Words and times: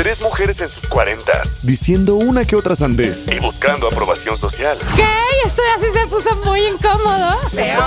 Tres 0.00 0.22
mujeres 0.22 0.58
en 0.62 0.68
sus 0.70 0.88
cuarentas, 0.88 1.58
diciendo 1.62 2.14
una 2.14 2.46
que 2.46 2.56
otra 2.56 2.74
sandez 2.74 3.26
y 3.28 3.38
buscando 3.38 3.86
aprobación 3.86 4.34
social. 4.34 4.78
¿Qué? 4.96 5.04
Esto 5.46 5.60
así 5.76 5.88
se 5.92 6.06
puso 6.06 6.34
muy 6.42 6.60
incómodo. 6.62 7.36
Peor. 7.54 7.82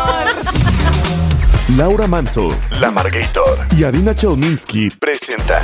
Laura 1.75 2.05
Manso, 2.05 2.49
La 2.79 2.91
Margator 2.91 3.65
y 3.75 3.83
Adina 3.83 4.15
Chelminsky 4.15 4.91
presentan 4.91 5.63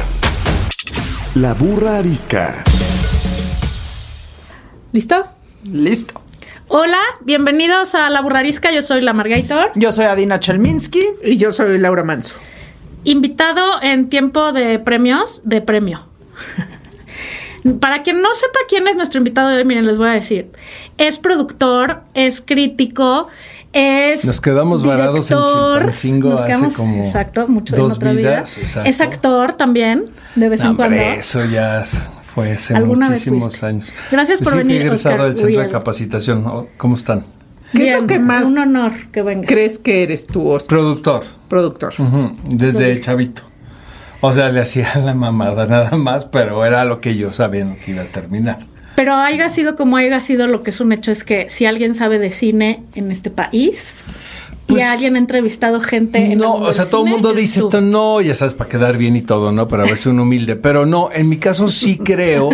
La 1.36 1.54
Burra 1.54 1.98
Arisca. 1.98 2.64
¿Listo? 4.92 5.28
Listo. 5.66 6.20
Hola, 6.68 7.00
bienvenidos 7.22 7.94
a 7.94 8.10
La 8.10 8.24
Burrarisca. 8.24 8.72
Yo 8.72 8.82
soy 8.82 9.02
la 9.02 9.14
Margator. 9.14 9.72
Yo 9.76 9.92
soy 9.92 10.06
Adina 10.06 10.40
Chelminsky. 10.40 11.02
Y 11.24 11.38
yo 11.38 11.52
soy 11.52 11.78
Laura 11.78 12.04
Manso. 12.04 12.38
Invitado 13.04 13.80
en 13.84 14.10
tiempo 14.10 14.52
de 14.52 14.80
premios, 14.80 15.44
de 15.46 15.62
premio. 15.62 16.09
Para 17.82 18.04
quien 18.04 18.22
no 18.22 18.34
sepa 18.34 18.60
quién 18.70 18.88
es 18.88 18.96
nuestro 18.96 19.18
invitado 19.18 19.50
de 19.50 19.58
hoy, 19.58 19.66
miren, 19.66 19.86
les 19.86 19.98
voy 19.98 20.08
a 20.08 20.12
decir. 20.14 20.50
Es 20.98 21.20
productor, 21.20 22.04
es 22.14 22.42
crítico, 22.42 23.28
es. 23.74 24.24
Nos 24.24 24.40
quedamos 24.40 24.84
varados 24.84 25.30
en 25.30 25.38
Chilpancingo 25.38 26.30
nos 26.30 26.40
hace 26.42 26.52
quedamos- 26.52 26.74
como 26.74 27.04
exacto, 27.04 27.48
mucho 27.50 27.76
dos 27.76 27.94
en 27.94 27.98
otra 27.98 28.12
vidas, 28.14 28.56
vida. 28.56 28.66
exacto. 28.66 28.90
Es 28.90 29.02
actor 29.02 29.54
también, 29.54 30.06
de 30.36 30.48
vez 30.50 30.64
No, 30.64 30.70
en 30.70 30.76
cuando. 30.78 30.96
eso 30.96 31.44
ya 31.46 31.84
fue 32.34 32.54
hace 32.54 32.76
¿Alguna 32.76 33.10
vez 33.10 33.28
muchísimos 33.28 33.62
años. 33.64 33.88
Gracias 34.10 34.40
por 34.42 34.54
sí, 34.54 34.58
venir, 34.60 34.78
Fui 34.78 34.86
egresado 34.88 35.16
Oscar 35.16 35.28
del 35.30 35.38
Centro 35.38 35.62
de. 35.64 35.70
Capacitación. 35.70 36.46
Oh, 36.48 36.68
¿Cómo 36.78 36.96
están? 36.96 37.26
¿Qué 37.74 37.78
es 37.80 37.84
Bien, 37.84 38.00
lo 38.02 38.08
que 38.08 38.20
más 38.20 38.46
Un 38.48 38.58
honor 38.58 38.94
que 39.12 39.22
venga. 39.22 39.46
crees 39.46 39.78
que 39.80 40.02
eres 40.04 40.26
tú, 40.26 40.48
Oscar? 40.50 40.70
Productor. 40.70 41.26
Productor. 41.50 41.94
Desde 42.46 43.00
chavito. 43.02 43.42
O 44.22 44.34
sea, 44.34 44.50
le 44.50 44.60
hacía 44.62 44.94
la 45.04 45.14
mamada 45.14 45.66
nada 45.66 45.98
más, 45.98 46.26
pero 46.26 46.66
era 46.66 46.86
lo 46.86 47.00
que 47.00 47.16
yo 47.16 47.32
sabía 47.34 47.62
en 47.62 47.76
que 47.78 47.92
iba 47.92 48.02
a 48.04 48.06
terminar. 48.08 48.60
Pero 48.96 49.16
haya 49.16 49.48
sido 49.50 49.76
como 49.78 49.96
haya 49.96 50.20
sido, 50.20 50.48
lo 50.48 50.62
que 50.62 50.72
es 50.72 50.82
un 50.82 50.92
hecho 50.92 51.12
es 51.12 51.24
que 51.24 51.48
si 51.48 51.66
alguien 51.66 51.94
sabe 51.94 52.20
de 52.20 52.32
cine 52.32 52.84
en 52.96 53.12
este 53.12 53.30
país 53.30 53.96
Pues, 54.68 54.82
y 54.82 54.86
alguien 54.86 55.16
ha 55.16 55.20
entrevistado 55.20 55.80
gente 55.80 56.34
en 56.34 56.38
No, 56.38 56.56
mundo 56.56 56.68
o 56.68 56.74
sea, 56.74 56.86
todo 56.86 57.06
el 57.06 57.10
mundo 57.10 57.34
dice 57.34 57.62
tú. 57.62 57.68
esto, 57.68 57.80
no, 57.82 58.20
ya 58.20 58.36
sabes, 58.36 58.56
para 58.56 58.70
quedar 58.70 58.98
bien 58.98 59.16
y 59.16 59.22
todo, 59.22 59.54
¿no? 59.54 59.70
Para 59.70 59.84
verse 59.86 60.10
un 60.10 60.20
humilde. 60.20 60.58
Pero 60.58 60.86
no, 60.86 61.10
en 61.14 61.30
mi 61.30 61.38
caso 61.38 61.70
sí 61.70 61.98
creo 62.04 62.50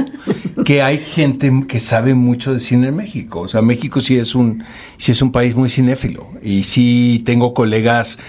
que 0.64 0.84
hay 0.84 1.00
gente 1.00 1.52
que 1.68 1.80
sabe 1.80 2.14
mucho 2.14 2.54
de 2.54 2.60
cine 2.60 2.90
en 2.90 2.96
México. 2.96 3.40
O 3.42 3.48
sea, 3.48 3.64
México 3.64 4.00
sí 4.00 4.16
es 4.16 4.36
un, 4.36 4.64
sí 4.98 5.14
es 5.14 5.22
un 5.24 5.32
país 5.32 5.56
muy 5.56 5.70
cinéfilo. 5.70 6.30
Y 6.44 6.64
sí 6.64 7.24
tengo 7.26 7.56
colegas 7.56 8.20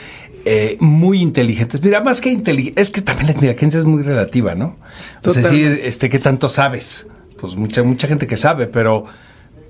eh, 0.49 0.77
muy 0.79 1.23
inteligentes. 1.23 1.83
Mira, 1.83 2.01
más 2.05 2.21
que 2.21 2.31
inteligentes, 2.31 2.81
es 2.81 2.93
que 2.93 3.03
también 3.03 3.27
la 3.27 3.33
inteligencia 3.33 3.81
es 3.81 3.85
muy 3.85 4.05
relativa, 4.05 4.55
¿no? 4.55 4.77
Es 5.25 5.35
decir, 5.35 5.81
este, 5.83 6.09
¿qué 6.09 6.21
tanto 6.21 6.49
sabes? 6.49 7.09
Pues 7.37 7.57
mucha, 7.57 7.83
mucha 7.83 8.07
gente 8.07 8.29
que 8.29 8.37
sabe, 8.37 8.69
pero, 8.69 9.07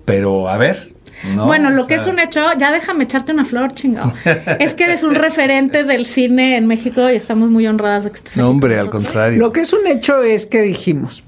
pero 0.05 0.51
a 0.51 0.59
ver. 0.59 0.93
¿no? 1.35 1.47
bueno, 1.47 1.71
lo 1.71 1.85
O 1.85 1.87
que 1.87 1.95
es 1.95 2.07
un 2.07 2.19
hecho, 2.19 2.43
ya 2.59 2.71
déjame 2.71 3.05
echarte 3.05 3.33
una 3.33 3.47
flor, 3.47 3.73
chingado. 3.73 4.13
es 4.61 4.75
que 4.75 4.85
eres 4.85 5.03
un 5.03 5.15
referente 5.15 5.85
del 5.85 6.05
cine 6.05 6.59
en 6.59 6.67
México 6.67 7.09
y 7.11 7.17
estamos 7.17 7.49
muy 7.49 7.67
honradas 7.67 8.05
de 8.05 8.11
que 8.11 8.17
estés 8.17 8.37
No, 8.37 8.51
hombre, 8.51 8.79
al 8.79 8.91
contrario. 8.91 9.39
Lo 9.39 9.53
que 9.53 9.61
es 9.61 9.73
un 9.73 9.87
hecho 9.87 10.23
es 10.23 10.45
que 10.45 10.61
dijimos, 10.61 11.25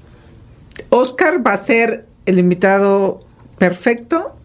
Oscar 0.89 1.45
va 1.45 1.53
a 1.53 1.57
ser 1.57 2.05
el 2.27 2.37
invitado 2.37 3.25
perfecto 3.57 4.35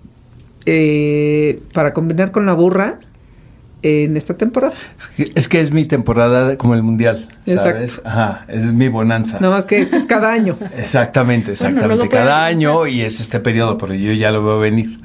eh, 0.64 1.60
para 1.74 1.92
combinar 1.92 2.32
con 2.32 2.46
la 2.46 2.54
burra 2.54 3.00
en 3.84 4.16
esta 4.16 4.34
temporada. 4.34 4.74
Es 5.34 5.46
que 5.46 5.60
es 5.60 5.70
mi 5.70 5.84
temporada 5.84 6.56
como 6.56 6.74
el 6.74 6.82
mundial, 6.82 7.28
¿sabes? 7.46 7.98
Exacto. 7.98 8.08
Ajá, 8.08 8.46
es 8.48 8.64
mi 8.64 8.88
bonanza. 8.88 9.38
Nada 9.40 9.56
más 9.56 9.66
que 9.66 9.78
esto 9.78 9.96
es 9.96 10.06
cada 10.06 10.32
año. 10.32 10.56
Exactamente, 10.78 11.52
exactamente. 11.52 12.08
Cada 12.08 12.46
año 12.46 12.86
y 12.86 13.02
es 13.02 13.20
este 13.20 13.40
periodo, 13.40 13.76
pero 13.76 13.92
yo 13.92 14.12
ya 14.14 14.30
lo 14.30 14.42
veo 14.42 14.58
venir. 14.58 14.98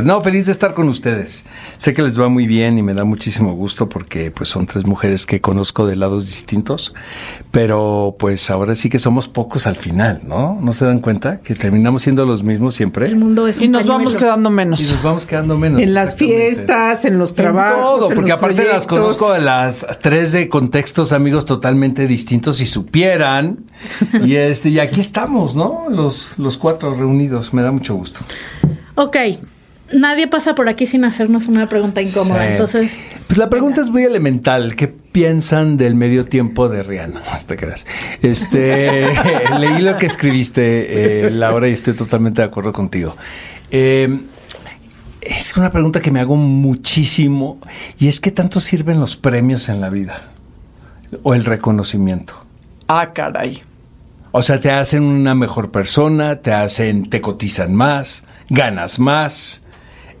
No, 0.00 0.20
feliz 0.22 0.46
de 0.46 0.52
estar 0.52 0.72
con 0.74 0.88
ustedes. 0.88 1.44
Sé 1.76 1.92
que 1.92 2.02
les 2.02 2.18
va 2.18 2.28
muy 2.28 2.46
bien 2.46 2.78
y 2.78 2.82
me 2.82 2.94
da 2.94 3.04
muchísimo 3.04 3.52
gusto 3.54 3.88
porque 3.88 4.30
pues 4.30 4.48
son 4.48 4.66
tres 4.66 4.86
mujeres 4.86 5.26
que 5.26 5.40
conozco 5.40 5.86
de 5.86 5.96
lados 5.96 6.26
distintos, 6.26 6.94
pero 7.50 8.16
pues 8.18 8.48
ahora 8.50 8.74
sí 8.74 8.88
que 8.88 8.98
somos 8.98 9.28
pocos 9.28 9.66
al 9.66 9.76
final, 9.76 10.20
¿no? 10.24 10.58
¿No 10.60 10.72
se 10.72 10.84
dan 10.86 11.00
cuenta 11.00 11.40
que 11.42 11.54
terminamos 11.54 12.02
siendo 12.02 12.24
los 12.24 12.42
mismos 12.42 12.74
siempre? 12.74 13.06
El 13.06 13.18
mundo 13.18 13.46
es 13.48 13.60
Y 13.60 13.66
un 13.66 13.72
nos 13.72 13.86
vamos 13.86 14.14
quedando 14.14 14.48
Y 14.50 14.52
menos. 14.52 14.80
nos 14.80 15.02
vamos 15.02 15.26
quedando 15.26 15.58
menos. 15.58 15.82
En 15.82 15.92
las 15.94 16.14
fiestas, 16.14 17.04
en 17.04 17.18
los 17.18 17.30
En 17.30 17.36
trabajos. 17.36 17.98
todo, 17.98 18.08
en 18.10 18.14
porque 18.14 18.30
los 18.30 18.38
aparte 18.38 18.64
las 18.64 18.86
conozco 18.86 19.32
de 19.32 19.40
las 19.40 19.84
tres 20.00 20.32
de 20.32 20.48
contextos 20.48 21.12
amigos 21.12 21.44
totalmente 21.44 22.06
distintos 22.06 22.56
si 22.56 22.66
supieran. 22.66 23.58
y 24.24 24.36
este, 24.36 24.68
y 24.70 24.78
aquí 24.78 25.00
estamos, 25.00 25.54
¿no? 25.54 25.86
Los, 25.90 26.38
los 26.38 26.56
cuatro 26.56 26.94
reunidos. 26.94 27.52
Me 27.52 27.62
da 27.62 27.72
mucho 27.72 27.94
gusto. 27.94 28.20
Ok, 28.94 29.16
nadie 29.92 30.26
pasa 30.28 30.54
por 30.54 30.68
aquí 30.68 30.86
sin 30.86 31.04
hacernos 31.04 31.48
una 31.48 31.68
pregunta 31.68 32.00
incómoda, 32.02 32.42
Sí. 32.46 32.52
entonces... 32.52 32.98
Pues 33.26 33.38
la 33.38 33.48
pregunta 33.50 33.80
es 33.80 33.88
muy 33.90 34.04
elemental. 34.04 34.76
¿Qué 34.76 34.88
piensan 34.88 35.76
del 35.76 35.94
medio 35.94 36.26
tiempo 36.26 36.68
de 36.68 36.82
Rihanna? 36.82 37.20
Te 37.46 37.56
creas. 37.56 37.86
Este, 38.22 39.08
leí 39.58 39.82
lo 39.82 39.96
que 39.98 40.06
escribiste, 40.06 41.26
eh, 41.26 41.30
Laura, 41.30 41.68
y 41.68 41.72
estoy 41.72 41.94
totalmente 41.94 42.42
de 42.42 42.48
acuerdo 42.48 42.72
contigo. 42.72 43.16
Eh, 43.70 44.20
es 45.20 45.56
una 45.56 45.70
pregunta 45.70 46.00
que 46.00 46.10
me 46.10 46.20
hago 46.20 46.36
muchísimo 46.36 47.58
y 47.98 48.08
es 48.08 48.20
qué 48.20 48.30
tanto 48.32 48.60
sirven 48.60 48.98
los 49.00 49.16
premios 49.16 49.68
en 49.68 49.80
la 49.80 49.88
vida 49.88 50.24
o 51.22 51.34
el 51.34 51.44
reconocimiento. 51.44 52.44
Ah, 52.88 53.12
caray. 53.12 53.62
O 54.32 54.42
sea, 54.42 54.60
te 54.60 54.70
hacen 54.70 55.02
una 55.02 55.34
mejor 55.34 55.70
persona, 55.70 56.36
te 56.36 56.52
hacen, 56.52 57.08
te 57.08 57.20
cotizan 57.20 57.74
más, 57.74 58.22
ganas 58.48 58.98
más, 58.98 59.62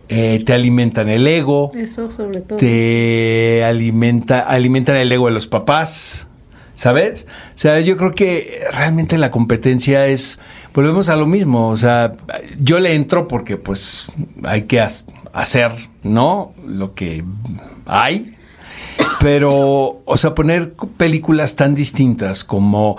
eh, 0.08 0.42
te 0.44 0.52
alimentan 0.52 1.08
el 1.08 1.26
ego, 1.26 1.70
Eso 1.74 2.10
sobre 2.10 2.40
todo. 2.40 2.58
te 2.58 3.64
alimenta, 3.64 4.40
alimentan 4.40 4.96
el 4.96 5.10
ego 5.10 5.26
de 5.26 5.32
los 5.32 5.46
papás, 5.46 6.26
¿sabes? 6.74 7.26
O 7.54 7.58
sea, 7.58 7.80
yo 7.80 7.96
creo 7.96 8.12
que 8.12 8.60
realmente 8.72 9.16
la 9.18 9.30
competencia 9.30 10.06
es, 10.06 10.38
volvemos 10.74 11.08
a 11.08 11.16
lo 11.16 11.26
mismo, 11.26 11.68
o 11.68 11.76
sea, 11.76 12.12
yo 12.58 12.78
le 12.80 12.94
entro 12.94 13.28
porque 13.28 13.56
pues 13.56 14.06
hay 14.44 14.62
que 14.62 14.84
hacer, 15.32 15.72
¿no? 16.02 16.52
Lo 16.66 16.94
que 16.94 17.24
hay, 17.86 18.36
pero, 19.20 20.02
o 20.04 20.16
sea, 20.16 20.34
poner 20.34 20.72
películas 20.96 21.56
tan 21.56 21.74
distintas 21.74 22.44
como 22.44 22.98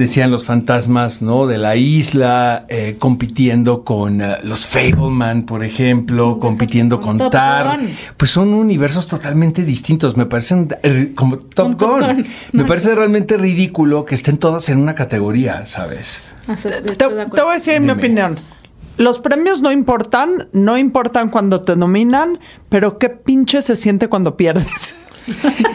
decían 0.00 0.32
los 0.32 0.44
fantasmas, 0.44 1.22
¿no? 1.22 1.46
De 1.46 1.56
la 1.58 1.76
isla, 1.76 2.64
eh, 2.68 2.96
compitiendo 2.98 3.84
con 3.84 4.20
eh, 4.20 4.34
los 4.42 4.66
Fableman, 4.66 5.44
por 5.44 5.62
ejemplo, 5.62 6.40
compitiendo 6.40 7.00
con 7.00 7.18
Tar. 7.30 7.78
Gun. 7.78 7.90
Pues 8.16 8.32
son 8.32 8.52
universos 8.52 9.06
totalmente 9.06 9.64
distintos. 9.64 10.16
Me 10.16 10.26
parecen 10.26 10.68
eh, 10.82 11.12
como 11.14 11.38
Top 11.38 11.76
Con 11.76 11.76
Top 11.78 11.88
Gun. 11.88 12.00
Gun. 12.16 12.26
Me 12.52 12.60
No. 12.62 12.66
parece 12.66 12.94
realmente 12.96 13.36
ridículo 13.36 14.04
que 14.04 14.16
estén 14.16 14.38
todas 14.38 14.68
en 14.68 14.78
una 14.78 14.96
categoría, 14.96 15.64
¿sabes? 15.66 16.20
Ah, 16.48 16.56
Te, 16.56 17.06
voy 17.06 17.50
a 17.50 17.54
decir 17.54 17.74
mi 17.80 17.86
Dime. 17.86 17.92
opinión. 17.92 18.38
Los 18.96 19.18
premios 19.20 19.62
no 19.62 19.70
importan, 19.72 20.48
no 20.52 20.76
importan 20.76 21.30
cuando 21.30 21.62
te 21.62 21.76
nominan, 21.76 22.38
pero 22.68 22.98
qué 22.98 23.08
pinche 23.08 23.62
se 23.62 23.76
siente 23.76 24.08
cuando 24.08 24.36
pierdes. 24.36 24.99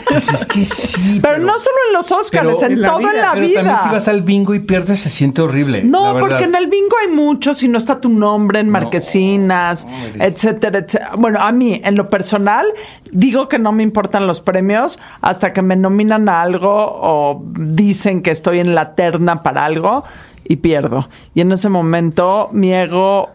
Pues 0.09 0.29
es 0.31 0.45
que 0.45 0.65
sí. 0.65 1.19
Pero, 1.21 1.39
no 1.39 1.57
solo 1.59 1.75
en 1.87 1.93
los 1.93 2.11
Oscars, 2.11 2.47
pero- 2.59 2.65
en 2.65 2.71
En 2.73 2.81
la 2.81 2.87
todo 2.89 2.99
en 2.99 3.05
la 3.21 3.31
Pero 3.33 3.45
vida. 3.47 3.55
también 3.61 3.77
si 3.83 3.89
vas 3.89 4.07
al 4.07 4.21
bingo 4.21 4.53
y 4.53 4.59
pierdes 4.59 4.99
se 5.01 5.09
siente 5.09 5.41
horrible. 5.41 5.83
No, 5.83 6.13
la 6.13 6.19
porque 6.19 6.43
en 6.45 6.55
el 6.55 6.67
bingo 6.67 6.95
hay 7.01 7.13
muchos 7.15 7.61
y 7.63 7.67
no 7.67 7.77
está 7.77 7.99
tu 8.01 8.09
nombre 8.09 8.59
en 8.59 8.69
marquesinas, 8.69 9.85
no, 9.85 10.23
etcétera, 10.23 10.79
etcétera. 10.79 11.11
Bueno, 11.17 11.39
a 11.41 11.51
mí, 11.51 11.81
en 11.83 11.95
lo 11.95 12.09
personal, 12.09 12.65
digo 13.11 13.47
que 13.47 13.59
no 13.59 13.71
me 13.71 13.83
importan 13.83 14.27
los 14.27 14.41
premios 14.41 14.99
hasta 15.21 15.53
que 15.53 15.61
me 15.61 15.75
nominan 15.75 16.27
a 16.29 16.41
algo 16.41 16.71
o 16.73 17.43
dicen 17.57 18.21
que 18.21 18.31
estoy 18.31 18.59
en 18.59 18.75
la 18.75 18.95
terna 18.95 19.43
para 19.43 19.65
algo 19.65 20.03
y 20.47 20.57
pierdo. 20.57 21.09
Y 21.33 21.41
en 21.41 21.51
ese 21.51 21.69
momento 21.69 22.49
mi 22.51 22.73
ego 22.73 23.29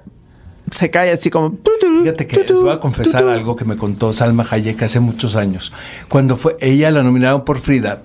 se 0.70 0.90
cae 0.90 1.12
así 1.12 1.30
como... 1.30 1.58
Fíjate 2.02 2.26
que 2.26 2.44
les 2.44 2.60
voy 2.60 2.72
a 2.72 2.80
confesar 2.80 3.28
algo 3.28 3.56
que 3.56 3.64
me 3.64 3.76
contó 3.76 4.12
Salma 4.12 4.46
Hayek 4.48 4.82
hace 4.82 5.00
muchos 5.00 5.36
años. 5.36 5.72
Cuando 6.08 6.36
fue 6.36 6.56
ella 6.60 6.90
la 6.90 7.02
nominaron 7.02 7.44
por 7.44 7.58
Frida, 7.58 8.02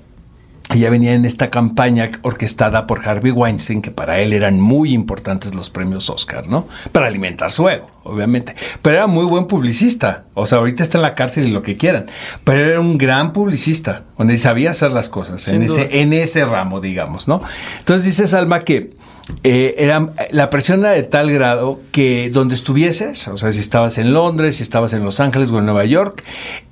ella 0.74 0.90
venía 0.90 1.14
en 1.14 1.26
esta 1.26 1.52
campaña 1.52 2.10
orquestada 2.24 2.88
por 2.88 3.08
Harvey 3.08 3.32
Weinstein, 3.32 3.84
que 3.84 3.92
para 3.92 4.20
él 4.20 4.34
eran 4.34 4.60
muy 4.60 4.94
importantes 4.94 5.54
los 5.54 5.70
premios 5.70 6.10
Oscar, 6.10 6.48
¿no? 6.48 6.68
Para 6.92 7.06
alimentar 7.06 7.52
su 7.52 7.70
ego, 7.70 7.88
obviamente. 8.04 8.56
Pero 8.82 8.96
era 8.96 9.08
muy 9.08 9.26
buen 9.26 9.46
publicista. 9.46 10.26
O 10.34 10.48
sea, 10.48 10.58
ahorita 10.58 10.82
está 10.82 10.98
en 10.98 11.04
la 11.04 11.14
cárcel 11.14 11.48
y 11.48 11.52
lo 11.52 11.62
que 11.62 11.78
quieran. 11.78 12.08
Pero 12.44 12.66
era 12.66 12.80
un 12.80 12.98
gran 12.98 13.32
publicista, 13.32 14.06
donde 14.18 14.40
sabía 14.40 14.72
hacer 14.72 14.92
las 14.92 15.08
cosas, 15.08 15.48
en 15.50 15.62
ese, 15.62 16.02
en 16.02 16.14
ese 16.14 16.44
ramo, 16.46 16.82
digamos, 16.82 17.28
¿no? 17.28 17.42
Entonces 17.80 18.06
dice 18.06 18.26
Salma 18.26 18.64
que 18.64 18.96
eh, 19.44 19.76
era, 19.80 20.14
la 20.32 20.52
presión 20.52 20.82
era 20.82 20.92
de 20.92 21.02
tal 21.02 21.32
grado 21.32 21.80
que 21.92 22.30
donde 22.30 22.54
estuvieses, 22.54 23.28
o 23.28 23.38
sea, 23.38 23.52
si 23.54 23.60
estabas 23.60 23.98
en 23.98 24.14
Londres, 24.14 24.58
si 24.58 24.64
estabas 24.64 24.94
en 24.94 25.04
Los 25.04 25.20
Ángeles 25.20 25.50
o 25.50 25.58
en 25.58 25.66
Nueva 25.66 25.86
York, 25.86 26.24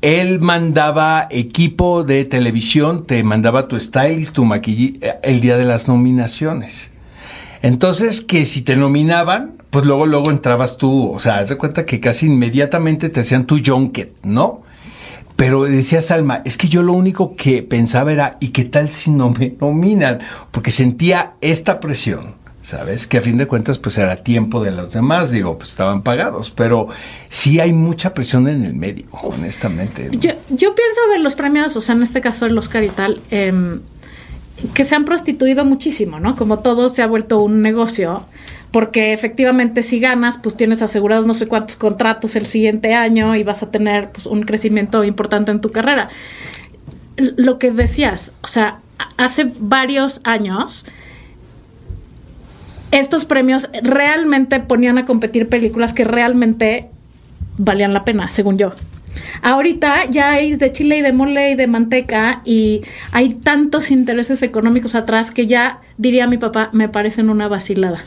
él 0.02 0.40
mandaba 0.40 1.28
equipo 1.32 2.04
de 2.04 2.26
televisión, 2.26 3.06
te 3.08 3.24
mandaba 3.24 3.68
tu 3.68 3.80
stylist, 3.80 4.34
tu 4.34 4.46
maquillaje, 4.46 5.00
eh, 5.02 5.16
el 5.24 5.42
día 5.42 5.58
de 5.58 5.66
las 5.66 5.88
nominaciones. 5.88 6.92
Entonces, 7.64 8.22
que 8.22 8.46
si 8.46 8.62
te 8.62 8.76
nominaban, 8.76 9.54
pues 9.72 9.86
luego, 9.86 10.06
luego 10.06 10.30
entrabas 10.30 10.78
tú, 10.78 11.12
o 11.12 11.20
sea, 11.20 11.40
haz 11.40 11.50
de 11.50 11.58
cuenta 11.58 11.86
que 11.86 12.00
casi 12.00 12.28
inmediatamente 12.28 13.10
te 13.10 13.22
hacían 13.22 13.46
tu 13.46 13.60
junket, 13.66 14.14
¿no? 14.22 14.62
Pero 15.36 15.64
decía 15.64 16.04
Salma, 16.04 16.44
es 16.46 16.58
que 16.58 16.68
yo 16.68 16.84
lo 16.84 16.94
único 16.94 17.36
que 17.36 17.64
pensaba 17.64 18.14
era, 18.14 18.38
¿y 18.40 18.50
qué 18.50 18.66
tal 18.66 18.90
si 18.90 19.10
no 19.10 19.32
me 19.32 19.56
nominan? 19.60 20.20
Porque 20.52 20.70
sentía 20.70 21.34
esta 21.42 21.80
presión 21.80 22.43
¿sabes? 22.64 23.08
Que 23.08 23.18
a 23.18 23.22
fin 23.22 23.38
de 23.38 23.46
cuentas 23.46 23.78
pues 23.78 23.98
era 23.98 24.16
tiempo 24.24 24.64
de 24.64 24.72
los 24.72 24.94
demás, 24.94 25.32
digo, 25.32 25.58
pues 25.58 25.70
estaban 25.70 26.02
pagados, 26.02 26.50
pero 26.50 26.88
sí 27.30 27.60
hay 27.60 27.74
mucha 27.74 28.14
presión 28.14 28.48
en 28.48 28.64
el 28.64 28.74
medio, 28.74 29.06
honestamente. 29.12 30.10
Yo, 30.14 30.32
yo, 30.50 30.74
pienso 30.74 31.02
de 31.12 31.20
los 31.20 31.36
premios, 31.36 31.76
o 31.76 31.82
sea, 31.82 31.94
en 31.94 32.04
este 32.04 32.22
caso 32.22 32.46
el 32.46 32.58
Oscar 32.58 32.84
y 32.86 32.90
tal, 32.90 33.22
em, 33.30 33.82
que 34.74 34.86
se 34.86 34.96
han 34.96 35.04
prostituido 35.04 35.66
muchísimo, 35.66 36.22
¿no? 36.22 36.38
Como 36.38 36.60
todo 36.60 36.88
se 36.88 37.02
ha 37.02 37.08
vuelto 37.08 37.42
un 37.42 37.62
negocio, 37.62 38.26
porque 38.72 39.12
efectivamente 39.12 39.84
si 39.84 40.00
ganas, 40.00 40.38
pues 40.38 40.56
tienes 40.56 40.82
asegurados 40.82 41.28
no 41.28 41.34
sé 41.34 41.48
cuántos 41.48 41.76
contratos 41.76 42.38
el 42.38 42.46
siguiente 42.46 42.94
año 42.94 43.36
y 43.36 43.44
vas 43.44 43.62
a 43.62 43.72
tener 43.72 44.10
pues, 44.12 44.26
un 44.26 44.44
crecimiento 44.44 45.04
importante 45.04 45.52
en 45.52 45.60
tu 45.60 45.74
carrera. 45.74 46.10
Lo 47.18 47.60
que 47.60 47.72
decías, 47.72 48.32
o 48.42 48.48
sea, 48.48 48.80
hace 49.18 49.52
varios 49.60 50.22
años 50.24 50.86
estos 53.00 53.26
premios 53.26 53.70
realmente 53.82 54.60
ponían 54.60 55.00
a 55.00 55.06
competir 55.06 55.50
películas 55.50 55.94
que 55.94 56.04
realmente 56.04 56.90
valían 57.58 57.92
la 57.94 58.06
pena, 58.06 58.30
según 58.30 58.58
yo. 58.58 58.74
Ahorita 59.42 60.10
ya 60.10 60.32
hay 60.32 60.56
de 60.56 60.72
chile 60.72 60.98
y 60.98 61.02
de 61.02 61.12
mole 61.12 61.52
y 61.52 61.56
de 61.56 61.68
manteca 61.68 62.42
y 62.46 62.82
hay 63.12 63.34
tantos 63.34 63.90
intereses 63.92 64.44
económicos 64.44 64.94
atrás 64.96 65.32
que 65.32 65.48
ya, 65.48 65.82
diría 65.98 66.28
mi 66.28 66.38
papá, 66.38 66.70
me 66.72 66.88
parecen 66.88 67.30
una 67.30 67.48
vacilada. 67.48 68.04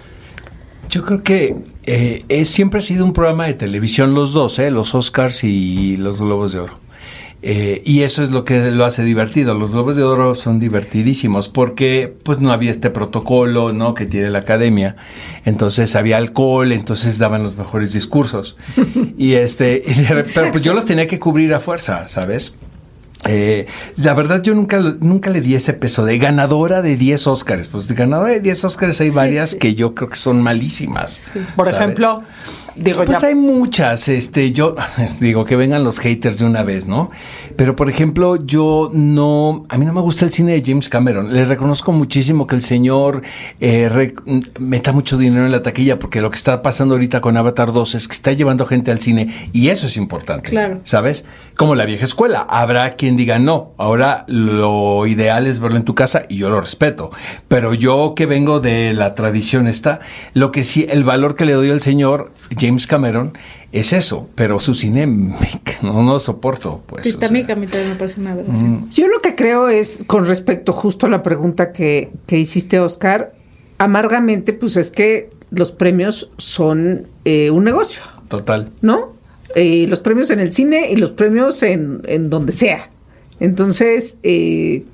Yo 0.88 1.02
creo 1.02 1.22
que 1.24 1.56
eh, 1.86 2.20
es, 2.28 2.48
siempre 2.48 2.78
ha 2.78 2.82
sido 2.82 3.04
un 3.04 3.12
programa 3.12 3.46
de 3.46 3.54
televisión 3.54 4.14
los 4.14 4.32
dos, 4.32 4.58
¿eh? 4.60 4.70
los 4.70 4.94
Oscars 4.94 5.42
y 5.42 5.96
los 5.96 6.20
Globos 6.20 6.52
de 6.52 6.60
Oro. 6.60 6.85
Eh, 7.42 7.82
y 7.84 8.02
eso 8.02 8.22
es 8.22 8.30
lo 8.30 8.44
que 8.44 8.70
lo 8.70 8.84
hace 8.84 9.04
divertido. 9.04 9.54
Los 9.54 9.72
Globos 9.72 9.96
de 9.96 10.02
Oro 10.02 10.34
son 10.34 10.58
divertidísimos 10.58 11.48
porque 11.48 12.14
pues 12.22 12.40
no 12.40 12.50
había 12.50 12.70
este 12.70 12.90
protocolo 12.90 13.72
¿no? 13.72 13.94
que 13.94 14.06
tiene 14.06 14.30
la 14.30 14.40
academia. 14.40 14.96
Entonces 15.44 15.94
había 15.96 16.16
alcohol, 16.16 16.72
entonces 16.72 17.18
daban 17.18 17.42
los 17.42 17.56
mejores 17.56 17.92
discursos. 17.92 18.56
y 19.18 19.34
este, 19.34 19.82
pero 20.34 20.50
pues 20.50 20.62
yo 20.62 20.74
los 20.74 20.84
tenía 20.84 21.06
que 21.06 21.18
cubrir 21.18 21.54
a 21.54 21.60
fuerza, 21.60 22.08
¿sabes? 22.08 22.54
Eh, 23.28 23.66
la 23.96 24.14
verdad, 24.14 24.42
yo 24.42 24.54
nunca, 24.54 24.78
nunca 24.78 25.30
le 25.30 25.40
di 25.40 25.54
ese 25.54 25.72
peso 25.72 26.04
de 26.04 26.18
ganadora 26.18 26.82
de 26.82 26.96
10 26.96 27.26
Óscares. 27.26 27.68
Pues 27.68 27.88
de 27.88 27.94
ganadora 27.94 28.32
de 28.32 28.40
10 28.40 28.64
Óscares 28.64 29.00
hay 29.00 29.10
varias 29.10 29.54
que 29.54 29.74
yo 29.74 29.94
creo 29.94 30.10
que 30.10 30.16
son 30.16 30.42
malísimas. 30.42 31.32
Por 31.56 31.68
ejemplo, 31.68 32.22
digo 32.76 33.04
Pues 33.04 33.24
hay 33.24 33.34
muchas. 33.34 34.08
Este, 34.08 34.52
yo 34.52 34.76
digo 35.20 35.44
que 35.44 35.56
vengan 35.56 35.84
los 35.84 35.98
haters 35.98 36.38
de 36.38 36.44
una 36.44 36.62
vez, 36.62 36.86
¿no? 36.86 37.10
Pero 37.56 37.74
por 37.74 37.88
ejemplo, 37.88 38.36
yo 38.36 38.90
no. 38.92 39.64
A 39.68 39.78
mí 39.78 39.86
no 39.86 39.92
me 39.92 40.00
gusta 40.00 40.24
el 40.24 40.30
cine 40.30 40.52
de 40.52 40.62
James 40.64 40.88
Cameron. 40.88 41.32
Le 41.32 41.44
reconozco 41.44 41.92
muchísimo 41.92 42.46
que 42.46 42.54
el 42.54 42.62
señor 42.62 43.22
eh, 43.60 44.14
meta 44.58 44.92
mucho 44.92 45.16
dinero 45.16 45.46
en 45.46 45.52
la 45.52 45.62
taquilla, 45.62 45.98
porque 45.98 46.20
lo 46.20 46.30
que 46.30 46.36
está 46.36 46.62
pasando 46.62 46.94
ahorita 46.94 47.20
con 47.20 47.36
Avatar 47.36 47.72
2 47.72 47.94
es 47.94 48.08
que 48.08 48.14
está 48.14 48.32
llevando 48.32 48.66
gente 48.66 48.90
al 48.90 49.00
cine 49.00 49.50
y 49.52 49.68
eso 49.68 49.86
es 49.86 49.96
importante. 49.96 50.50
Claro. 50.50 50.80
¿Sabes? 50.84 51.24
Como 51.56 51.74
la 51.74 51.86
vieja 51.86 52.04
escuela. 52.04 52.46
Habrá 52.48 52.90
quien 52.90 53.16
diga 53.16 53.38
no. 53.38 53.72
Ahora 53.78 54.24
lo 54.28 55.06
ideal 55.06 55.46
es 55.46 55.58
verlo 55.58 55.78
en 55.78 55.84
tu 55.84 55.94
casa 55.94 56.24
y 56.28 56.36
yo 56.36 56.50
lo 56.50 56.60
respeto. 56.60 57.10
Pero 57.48 57.74
yo 57.74 58.14
que 58.14 58.26
vengo 58.26 58.60
de 58.60 58.92
la 58.92 59.14
tradición 59.14 59.66
está, 59.66 60.00
lo 60.34 60.52
que 60.52 60.64
sí, 60.64 60.86
el 60.88 61.04
valor 61.04 61.36
que 61.36 61.46
le 61.46 61.54
doy 61.54 61.70
al 61.70 61.80
señor 61.80 62.32
James 62.58 62.86
Cameron 62.86 63.32
es 63.72 63.92
eso, 63.92 64.28
pero 64.34 64.60
su 64.60 64.74
cine 64.74 65.06
no, 65.82 66.02
no 66.02 66.18
soporto. 66.18 66.82
Pues, 66.86 67.02
Titanic 67.02 67.50
a 67.50 67.56
mí 67.56 67.66
también 67.66 67.90
me 67.90 67.96
parece 67.96 68.20
una 68.20 68.34
mm. 68.34 68.90
Yo 68.90 69.08
lo 69.08 69.18
que 69.18 69.34
creo 69.34 69.68
es, 69.68 70.04
con 70.06 70.26
respecto 70.26 70.72
justo 70.72 71.06
a 71.06 71.08
la 71.08 71.22
pregunta 71.22 71.72
que, 71.72 72.10
que 72.26 72.38
hiciste, 72.38 72.80
Oscar, 72.80 73.34
amargamente, 73.78 74.52
pues 74.52 74.76
es 74.76 74.90
que 74.90 75.30
los 75.50 75.72
premios 75.72 76.30
son 76.36 77.08
eh, 77.24 77.50
un 77.50 77.64
negocio. 77.64 78.02
Total. 78.28 78.70
¿No? 78.82 79.14
Eh, 79.54 79.86
los 79.88 80.00
premios 80.00 80.30
en 80.30 80.40
el 80.40 80.52
cine 80.52 80.90
y 80.90 80.96
los 80.96 81.12
premios 81.12 81.62
en, 81.62 82.02
en 82.06 82.30
donde 82.30 82.52
sea. 82.52 82.90
Entonces, 83.40 84.18
eh, 84.22 84.84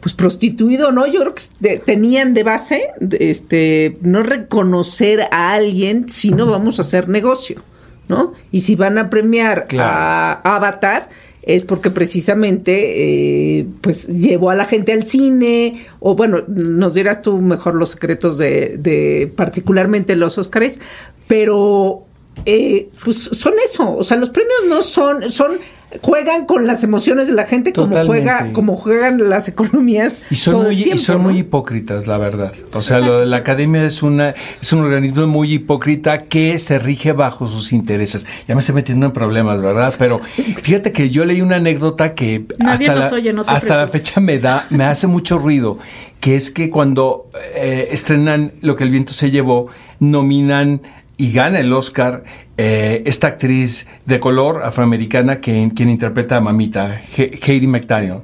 pues 0.00 0.14
prostituido, 0.14 0.92
¿no? 0.92 1.06
Yo 1.06 1.20
creo 1.20 1.34
que 1.34 1.78
tenían 1.78 2.34
de 2.34 2.42
base 2.42 2.90
este 3.18 3.98
no 4.02 4.22
reconocer 4.22 5.22
a 5.30 5.52
alguien 5.52 6.08
si 6.08 6.30
no 6.30 6.46
vamos 6.46 6.78
a 6.78 6.82
hacer 6.82 7.08
negocio, 7.08 7.62
¿no? 8.08 8.32
Y 8.50 8.60
si 8.60 8.74
van 8.76 8.98
a 8.98 9.10
premiar 9.10 9.66
a 9.78 10.40
Avatar 10.44 11.08
es 11.42 11.64
porque 11.64 11.90
precisamente 11.90 13.58
eh, 13.58 13.66
pues 13.82 14.08
llevó 14.08 14.50
a 14.50 14.54
la 14.54 14.64
gente 14.64 14.92
al 14.92 15.04
cine 15.04 15.86
o 16.00 16.14
bueno 16.14 16.42
nos 16.48 16.94
dirás 16.94 17.20
tú 17.20 17.38
mejor 17.38 17.74
los 17.74 17.90
secretos 17.90 18.38
de, 18.38 18.76
de 18.78 19.30
particularmente 19.34 20.16
los 20.16 20.38
Óscares 20.38 20.80
pero 21.26 22.06
eh, 22.46 22.88
pues 23.04 23.18
son 23.18 23.52
eso 23.62 23.94
o 23.94 24.02
sea 24.02 24.16
los 24.16 24.30
premios 24.30 24.60
no 24.68 24.80
son 24.80 25.28
son 25.30 25.58
juegan 26.02 26.46
con 26.46 26.66
las 26.66 26.82
emociones 26.82 27.26
de 27.26 27.32
la 27.32 27.46
gente 27.46 27.72
como 27.72 28.04
juega 28.04 28.48
como 28.52 28.76
juegan 28.76 29.28
las 29.28 29.48
economías 29.48 30.22
y 30.30 30.36
son 30.36 30.64
muy 30.64 30.82
y 30.82 30.98
son 30.98 31.22
muy 31.22 31.38
hipócritas 31.38 32.06
la 32.06 32.18
verdad. 32.18 32.52
O 32.72 32.82
sea 32.82 33.00
lo 33.00 33.20
de 33.20 33.26
la 33.26 33.38
academia 33.38 33.84
es 33.84 34.02
una 34.02 34.34
es 34.60 34.72
un 34.72 34.80
organismo 34.80 35.26
muy 35.26 35.54
hipócrita 35.54 36.24
que 36.24 36.58
se 36.58 36.78
rige 36.78 37.12
bajo 37.12 37.46
sus 37.46 37.72
intereses. 37.72 38.26
Ya 38.48 38.54
me 38.54 38.60
estoy 38.60 38.74
metiendo 38.74 39.06
en 39.06 39.12
problemas 39.12 39.60
verdad 39.60 39.94
pero 39.98 40.20
fíjate 40.62 40.92
que 40.92 41.10
yo 41.10 41.24
leí 41.24 41.40
una 41.40 41.56
anécdota 41.56 42.14
que 42.14 42.46
hasta, 42.60 42.94
la, 42.94 43.10
hasta 43.46 43.76
la 43.76 43.88
fecha 43.88 44.20
me 44.20 44.38
da 44.38 44.66
me 44.70 44.84
hace 44.84 45.06
mucho 45.06 45.38
ruido 45.38 45.78
que 46.20 46.36
es 46.36 46.50
que 46.50 46.70
cuando 46.70 47.30
eh, 47.54 47.88
estrenan 47.90 48.52
lo 48.60 48.76
que 48.76 48.84
el 48.84 48.90
viento 48.90 49.12
se 49.12 49.30
llevó 49.30 49.68
nominan 50.00 50.80
y 51.16 51.32
gana 51.32 51.60
el 51.60 51.72
Oscar 51.72 52.24
eh, 52.56 53.02
esta 53.06 53.28
actriz 53.28 53.86
de 54.04 54.20
color 54.20 54.62
afroamericana 54.64 55.40
que, 55.40 55.70
quien 55.74 55.90
interpreta 55.90 56.36
a 56.36 56.40
Mamita, 56.40 57.00
Katie 57.16 57.66
McDaniel. 57.66 58.20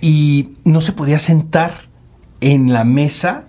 Y 0.00 0.50
no 0.64 0.80
se 0.80 0.92
podía 0.92 1.18
sentar 1.18 1.72
en 2.40 2.72
la 2.72 2.84
mesa 2.84 3.44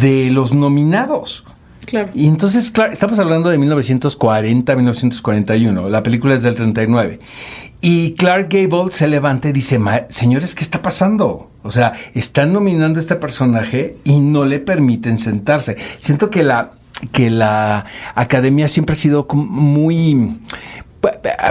de 0.00 0.30
los 0.30 0.54
nominados. 0.54 1.44
Claro. 1.86 2.10
Y 2.14 2.26
entonces, 2.26 2.70
claro, 2.70 2.92
estamos 2.92 3.18
hablando 3.18 3.48
de 3.48 3.56
1940, 3.56 4.76
1941, 4.76 5.88
la 5.88 6.02
película 6.02 6.34
es 6.34 6.42
del 6.42 6.54
39. 6.54 7.18
Y 7.80 8.12
Clark 8.14 8.48
Gable 8.50 8.90
se 8.90 9.06
levanta 9.06 9.48
y 9.48 9.52
dice, 9.52 9.78
señores, 10.08 10.54
¿qué 10.54 10.64
está 10.64 10.82
pasando? 10.82 11.50
O 11.62 11.70
sea, 11.70 11.92
están 12.14 12.52
nominando 12.52 12.98
a 12.98 13.00
este 13.00 13.14
personaje 13.14 13.96
y 14.04 14.18
no 14.18 14.44
le 14.44 14.58
permiten 14.58 15.18
sentarse. 15.18 15.76
Siento 16.00 16.28
que 16.28 16.42
la, 16.42 16.72
que 17.12 17.30
la 17.30 17.86
academia 18.14 18.68
siempre 18.68 18.94
ha 18.94 18.96
sido 18.96 19.26
muy 19.32 20.40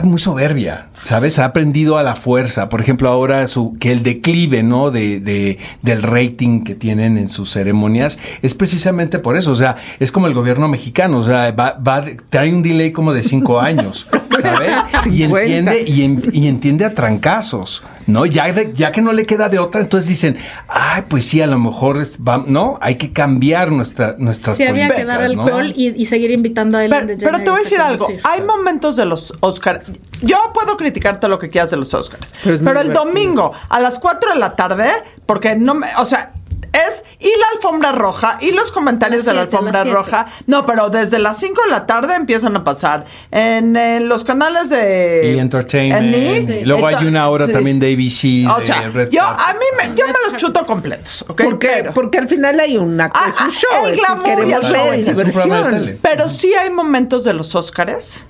muy 0.03 0.19
soberbia, 0.19 0.87
¿sabes? 1.01 1.39
Ha 1.39 1.45
aprendido 1.45 1.97
a 1.97 2.03
la 2.03 2.15
fuerza. 2.15 2.69
Por 2.69 2.81
ejemplo, 2.81 3.09
ahora 3.09 3.47
su, 3.47 3.77
que 3.79 3.91
el 3.91 4.03
declive, 4.03 4.61
¿no? 4.63 4.91
De, 4.91 5.19
de, 5.19 5.57
del 5.81 6.03
rating 6.03 6.63
que 6.63 6.75
tienen 6.75 7.17
en 7.17 7.29
sus 7.29 7.51
ceremonias 7.51 8.19
es 8.41 8.53
precisamente 8.53 9.19
por 9.19 9.37
eso. 9.37 9.51
O 9.51 9.55
sea, 9.55 9.77
es 9.99 10.11
como 10.11 10.27
el 10.27 10.33
gobierno 10.33 10.67
mexicano. 10.67 11.17
O 11.19 11.23
sea, 11.23 11.51
va, 11.51 11.71
va, 11.73 12.03
trae 12.29 12.53
un 12.53 12.61
delay 12.61 12.91
como 12.91 13.13
de 13.13 13.23
cinco 13.23 13.59
años. 13.61 14.07
¿sabes? 14.41 14.69
y 15.07 15.09
50. 15.23 15.41
entiende, 15.41 15.83
y, 15.87 16.03
en- 16.03 16.23
y 16.31 16.47
entiende 16.47 16.85
a 16.85 16.93
trancazos, 16.93 17.83
¿no? 18.05 18.27
Ya, 18.27 18.53
de- 18.53 18.71
ya 18.71 18.91
que 18.91 19.01
no 19.01 19.11
le 19.11 19.25
queda 19.25 19.49
de 19.49 19.57
otra, 19.57 19.81
entonces 19.81 20.07
dicen, 20.07 20.37
ay, 20.67 21.03
pues 21.07 21.25
sí, 21.25 21.41
a 21.41 21.47
lo 21.47 21.59
mejor, 21.59 21.97
es- 21.97 22.19
va- 22.19 22.43
¿no? 22.45 22.77
Hay 22.79 22.95
que 22.95 23.11
cambiar 23.11 23.71
nuestra, 23.71 24.15
nuestras 24.19 24.57
Sí, 24.57 24.63
había 24.63 24.89
que 24.89 24.93
políticas, 25.05 25.19
dar 25.19 25.31
¿no? 25.35 25.41
alcohol 25.43 25.73
y, 25.75 25.87
y 25.99 26.05
seguir 26.05 26.29
invitando 26.29 26.77
a 26.77 26.85
Ellen 26.85 27.07
Pero, 27.07 27.17
pero 27.19 27.37
te 27.43 27.49
voy 27.49 27.59
a 27.59 27.63
decir 27.63 27.81
algo. 27.81 28.07
Hay 28.25 28.41
momentos 28.43 28.95
de 28.95 29.05
los 29.05 29.33
Oscars. 29.41 29.85
Yo 30.21 30.37
puedo 30.53 30.77
criticarte 30.77 31.27
lo 31.27 31.39
que 31.39 31.49
quieras 31.49 31.71
de 31.71 31.77
los 31.77 31.93
Oscars. 31.93 32.33
Pero 32.43 32.55
es 32.55 32.59
el 32.61 32.65
divertido. 32.65 33.05
domingo 33.05 33.51
a 33.69 33.79
las 33.79 33.99
4 33.99 34.33
de 34.33 34.39
la 34.39 34.55
tarde, 34.55 34.91
porque 35.25 35.55
no 35.55 35.73
me. 35.73 35.87
O 35.97 36.05
sea. 36.05 36.33
Es 36.73 37.03
y 37.19 37.25
la 37.25 37.45
alfombra 37.55 37.91
roja 37.91 38.37
y 38.39 38.51
los 38.51 38.71
comentarios 38.71 39.25
de 39.25 39.33
la 39.33 39.43
alfombra 39.43 39.83
roja. 39.83 40.27
No, 40.45 40.65
pero 40.65 40.89
desde 40.91 41.17
las 41.17 41.37
5 41.39 41.61
de 41.63 41.71
la 41.71 41.87
tarde 41.87 42.13
empiezan 42.13 42.55
a 42.55 42.63
pasar 42.63 43.05
en, 43.31 44.07
los 44.07 44.23
canales 44.23 44.69
de 44.69 45.33
Y 45.35 45.39
entertainment. 45.39 46.49
Y 46.49 46.65
luego 46.65 46.85
hay 46.85 47.07
una 47.07 47.29
hora 47.29 47.47
sí. 47.47 47.53
también 47.53 47.79
de 47.79 47.93
ABC. 47.93 48.51
O 48.55 48.59
de 48.59 48.65
sea, 48.67 48.89
Red 48.89 49.09
yo 49.09 49.23
a 49.23 49.53
mí 49.53 49.65
me, 49.89 49.95
yo 49.95 50.05
me 50.07 50.13
los 50.25 50.35
chuto 50.35 50.65
completos, 50.67 51.25
¿ok? 51.27 51.41
Porque, 51.45 51.67
Pero- 51.67 51.93
porque 51.93 52.17
al 52.19 52.27
final 52.27 52.59
hay 52.59 52.77
una 52.77 53.09
Ah, 53.13 53.25
es 53.29 53.39
un 53.41 53.47
ah, 53.47 53.51
show, 53.51 53.85
el 53.87 53.93
es- 53.93 54.23
queremos 54.23 54.71
ver 54.71 55.05
diversión. 55.05 55.99
Pero 56.01 56.29
sí 56.29 56.53
hay 56.53 56.69
momentos 56.69 57.23
de 57.23 57.33
los 57.33 57.55
Óscares 57.55 58.27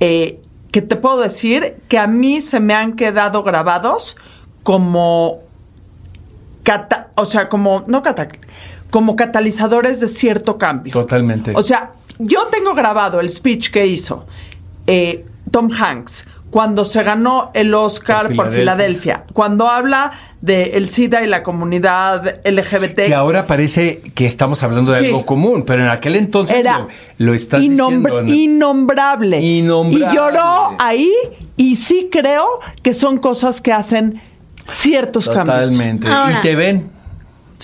eh, 0.00 0.40
que 0.70 0.82
te 0.82 0.96
puedo 0.96 1.18
decir 1.20 1.76
que 1.88 1.98
a 1.98 2.06
mí 2.06 2.40
se 2.42 2.60
me 2.60 2.74
han 2.74 2.94
quedado 2.94 3.42
grabados 3.42 4.16
como 4.62 5.40
cata- 6.62 7.08
o 7.14 7.26
sea, 7.26 7.48
como 7.48 7.84
no 7.86 8.02
cata- 8.02 8.28
como 8.90 9.16
catalizadores 9.16 10.00
de 10.00 10.08
cierto 10.08 10.56
cambio. 10.58 10.92
Totalmente. 10.92 11.52
O 11.54 11.62
sea, 11.62 11.92
yo 12.18 12.46
tengo 12.48 12.74
grabado 12.74 13.20
el 13.20 13.30
speech 13.30 13.70
que 13.70 13.86
hizo 13.86 14.26
eh, 14.86 15.26
Tom 15.50 15.70
Hanks 15.72 16.26
cuando 16.54 16.84
se 16.84 17.02
ganó 17.02 17.50
el 17.52 17.74
Oscar 17.74 18.28
Por 18.28 18.36
por 18.36 18.52
Filadelfia. 18.52 19.14
Filadelfia, 19.24 19.24
cuando 19.32 19.68
habla 19.68 20.12
de 20.40 20.66
el 20.74 20.88
SIDA 20.88 21.24
y 21.24 21.26
la 21.26 21.42
comunidad 21.42 22.36
LGBT. 22.44 23.06
que 23.06 23.14
ahora 23.16 23.48
parece 23.48 24.02
que 24.14 24.24
estamos 24.26 24.62
hablando 24.62 24.92
de 24.92 24.98
Sí. 25.00 25.06
algo 25.06 25.26
común, 25.26 25.64
pero 25.66 25.82
en 25.82 25.88
aquel 25.88 26.14
entonces 26.14 26.56
era 26.56 26.78
lo, 26.78 26.88
lo 27.18 27.34
estás 27.34 27.60
diciendo. 27.60 27.88
¿no? 28.22 28.32
innombrable. 28.32 29.40
Innombrable. 29.40 30.12
Y 30.12 30.14
lloró 30.16 30.76
ahí 30.78 31.12
y 31.56 31.74
sí 31.74 32.08
creo 32.08 32.46
que 32.84 32.94
son 32.94 33.18
cosas 33.18 33.60
que 33.60 33.72
hacen 33.72 34.20
ciertos 34.64 35.28
cambios. 35.28 35.58
Totalmente. 35.70 36.06
Y 36.06 36.40
te 36.40 36.54
ven. 36.54 36.88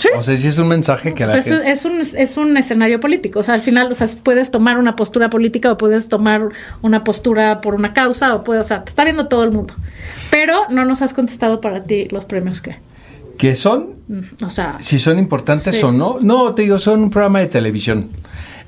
Sí. 0.00 0.08
O 0.16 0.22
sea, 0.22 0.36
sí 0.36 0.48
es 0.48 0.58
un 0.58 0.68
mensaje 0.68 1.12
que 1.14 1.24
O 1.24 1.26
la 1.26 1.32
sea, 1.32 1.40
es, 1.40 1.46
gente- 1.48 1.70
es 1.70 1.84
un, 1.84 2.18
es 2.18 2.36
un 2.36 2.56
escenario 2.56 3.00
político. 3.00 3.40
O 3.40 3.42
sea, 3.42 3.54
al 3.54 3.60
final, 3.60 3.90
o 3.92 3.94
sea, 3.94 4.08
puedes 4.22 4.50
tomar 4.50 4.78
una 4.78 4.96
postura 4.96 5.28
política 5.28 5.70
o 5.72 5.76
puedes 5.76 6.08
tomar 6.08 6.48
una 6.82 7.04
postura 7.04 7.60
por 7.60 7.74
una 7.74 7.92
causa 7.92 8.34
o 8.34 8.42
puedes, 8.44 8.64
o 8.64 8.68
sea, 8.68 8.82
te 8.84 8.90
está 8.90 9.04
viendo 9.04 9.28
todo 9.28 9.44
el 9.44 9.52
mundo. 9.52 9.74
Pero 10.30 10.62
no 10.70 10.84
nos 10.84 11.02
has 11.02 11.12
contestado 11.12 11.60
para 11.60 11.84
ti 11.84 12.08
los 12.10 12.24
premios 12.24 12.62
que. 12.62 12.76
¿Qué 13.36 13.54
son? 13.54 13.94
mm, 14.08 14.44
O 14.44 14.50
sea, 14.50 14.76
Si 14.80 14.98
son 14.98 15.18
importantes 15.18 15.76
Sí. 15.78 15.84
o 15.84 15.92
no. 15.92 16.18
No, 16.20 16.54
te 16.54 16.62
digo, 16.62 16.78
son 16.78 17.02
un 17.02 17.10
programa 17.10 17.40
de 17.40 17.46
televisión. 17.48 18.08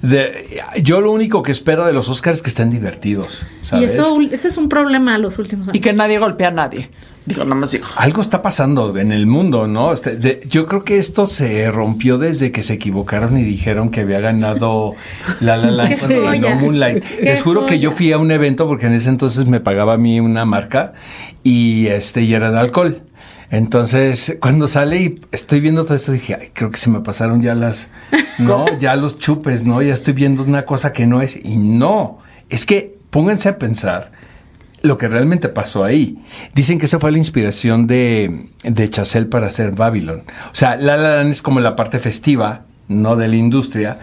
De- 0.02 0.60
yo 0.82 1.00
lo 1.00 1.12
único 1.12 1.42
que 1.42 1.52
espero 1.52 1.86
de 1.86 1.92
los 1.92 2.08
Oscars 2.08 2.38
es 2.38 2.42
que 2.42 2.50
estén 2.50 2.70
divertidos. 2.70 3.46
y 3.80 3.84
eso, 3.84 4.18
ese 4.30 4.48
es 4.48 4.56
un 4.56 4.68
problema 4.68 5.16
los 5.18 5.38
últimos 5.38 5.68
años. 5.68 5.76
Y 5.76 5.80
que 5.80 5.92
nadie 5.92 6.18
golpea 6.18 6.48
a 6.48 6.50
nadie. 6.50 6.90
Digo, 7.24 7.44
nada 7.44 7.54
más 7.54 7.70
digo. 7.70 7.86
Algo 7.94 8.20
está 8.20 8.42
pasando 8.42 8.96
en 8.98 9.12
el 9.12 9.26
mundo, 9.26 9.68
¿no? 9.68 9.92
Este, 9.92 10.16
de- 10.16 10.40
yo 10.48 10.66
creo 10.66 10.82
que 10.82 10.98
esto 10.98 11.26
se 11.26 11.70
rompió 11.70 12.18
desde 12.18 12.50
que 12.50 12.64
se 12.64 12.74
equivocaron 12.74 13.38
y 13.38 13.44
dijeron 13.44 13.90
que 13.90 14.00
había 14.00 14.18
ganado 14.18 14.94
La 15.40 15.56
La 15.56 15.70
Land 15.70 15.96
cuando 16.00 16.22
ganó 16.24 16.56
Moonlight. 16.56 17.04
Les 17.22 17.40
juro 17.40 17.64
que 17.64 17.78
yo 17.78 17.92
fui 17.92 18.10
a 18.10 18.18
un 18.18 18.32
evento 18.32 18.66
porque 18.66 18.86
en 18.86 18.94
ese 18.94 19.08
entonces 19.08 19.46
me 19.46 19.60
pagaba 19.60 19.92
a 19.92 19.96
mí 19.98 20.18
una 20.18 20.44
marca 20.44 20.94
y 21.44 21.86
este 21.86 22.22
y 22.22 22.34
era 22.34 22.50
de 22.50 22.58
alcohol. 22.58 23.02
Entonces, 23.52 24.38
cuando 24.40 24.66
sale 24.66 25.02
y 25.02 25.20
estoy 25.30 25.60
viendo 25.60 25.84
todo 25.84 25.94
esto, 25.94 26.12
dije, 26.12 26.34
ay, 26.40 26.50
creo 26.54 26.70
que 26.70 26.78
se 26.78 26.88
me 26.88 27.00
pasaron 27.00 27.42
ya 27.42 27.54
las, 27.54 27.88
no, 28.38 28.66
ya 28.78 28.96
los 28.96 29.18
chupes, 29.18 29.64
¿no? 29.64 29.82
Ya 29.82 29.92
estoy 29.92 30.14
viendo 30.14 30.42
una 30.42 30.64
cosa 30.64 30.94
que 30.94 31.06
no 31.06 31.20
es. 31.20 31.36
Y 31.36 31.58
no, 31.58 32.18
es 32.48 32.64
que 32.64 32.96
pónganse 33.10 33.50
a 33.50 33.58
pensar 33.58 34.10
lo 34.80 34.96
que 34.96 35.06
realmente 35.06 35.50
pasó 35.50 35.84
ahí. 35.84 36.24
Dicen 36.54 36.78
que 36.78 36.86
esa 36.86 36.98
fue 36.98 37.12
la 37.12 37.18
inspiración 37.18 37.86
de, 37.86 38.46
de 38.64 38.88
Chazelle 38.88 39.26
para 39.26 39.48
hacer 39.48 39.72
Babylon. 39.72 40.22
O 40.50 40.54
sea, 40.54 40.76
La 40.76 40.96
La 40.96 41.16
Land 41.16 41.30
es 41.32 41.42
como 41.42 41.60
la 41.60 41.76
parte 41.76 41.98
festiva, 41.98 42.64
no 42.88 43.16
de 43.16 43.28
la 43.28 43.36
industria, 43.36 44.00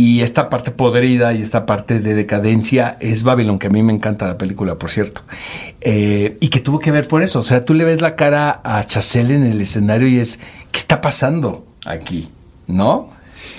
y 0.00 0.22
esta 0.22 0.48
parte 0.48 0.70
podrida 0.70 1.34
y 1.34 1.42
esta 1.42 1.66
parte 1.66 2.00
de 2.00 2.14
decadencia 2.14 2.96
es 3.00 3.22
Babylon, 3.22 3.58
que 3.58 3.66
a 3.66 3.70
mí 3.70 3.82
me 3.82 3.92
encanta 3.92 4.26
la 4.26 4.38
película, 4.38 4.76
por 4.76 4.90
cierto. 4.90 5.22
Eh, 5.82 6.38
y 6.40 6.48
que 6.48 6.60
tuvo 6.60 6.78
que 6.78 6.90
ver 6.90 7.06
por 7.06 7.22
eso. 7.22 7.40
O 7.40 7.42
sea, 7.42 7.66
tú 7.66 7.74
le 7.74 7.84
ves 7.84 8.00
la 8.00 8.16
cara 8.16 8.60
a 8.64 8.82
Chazelle 8.84 9.34
en 9.34 9.44
el 9.44 9.60
escenario 9.60 10.08
y 10.08 10.18
es, 10.18 10.38
¿qué 10.72 10.78
está 10.78 11.02
pasando 11.02 11.66
aquí? 11.84 12.30
¿no? 12.70 13.10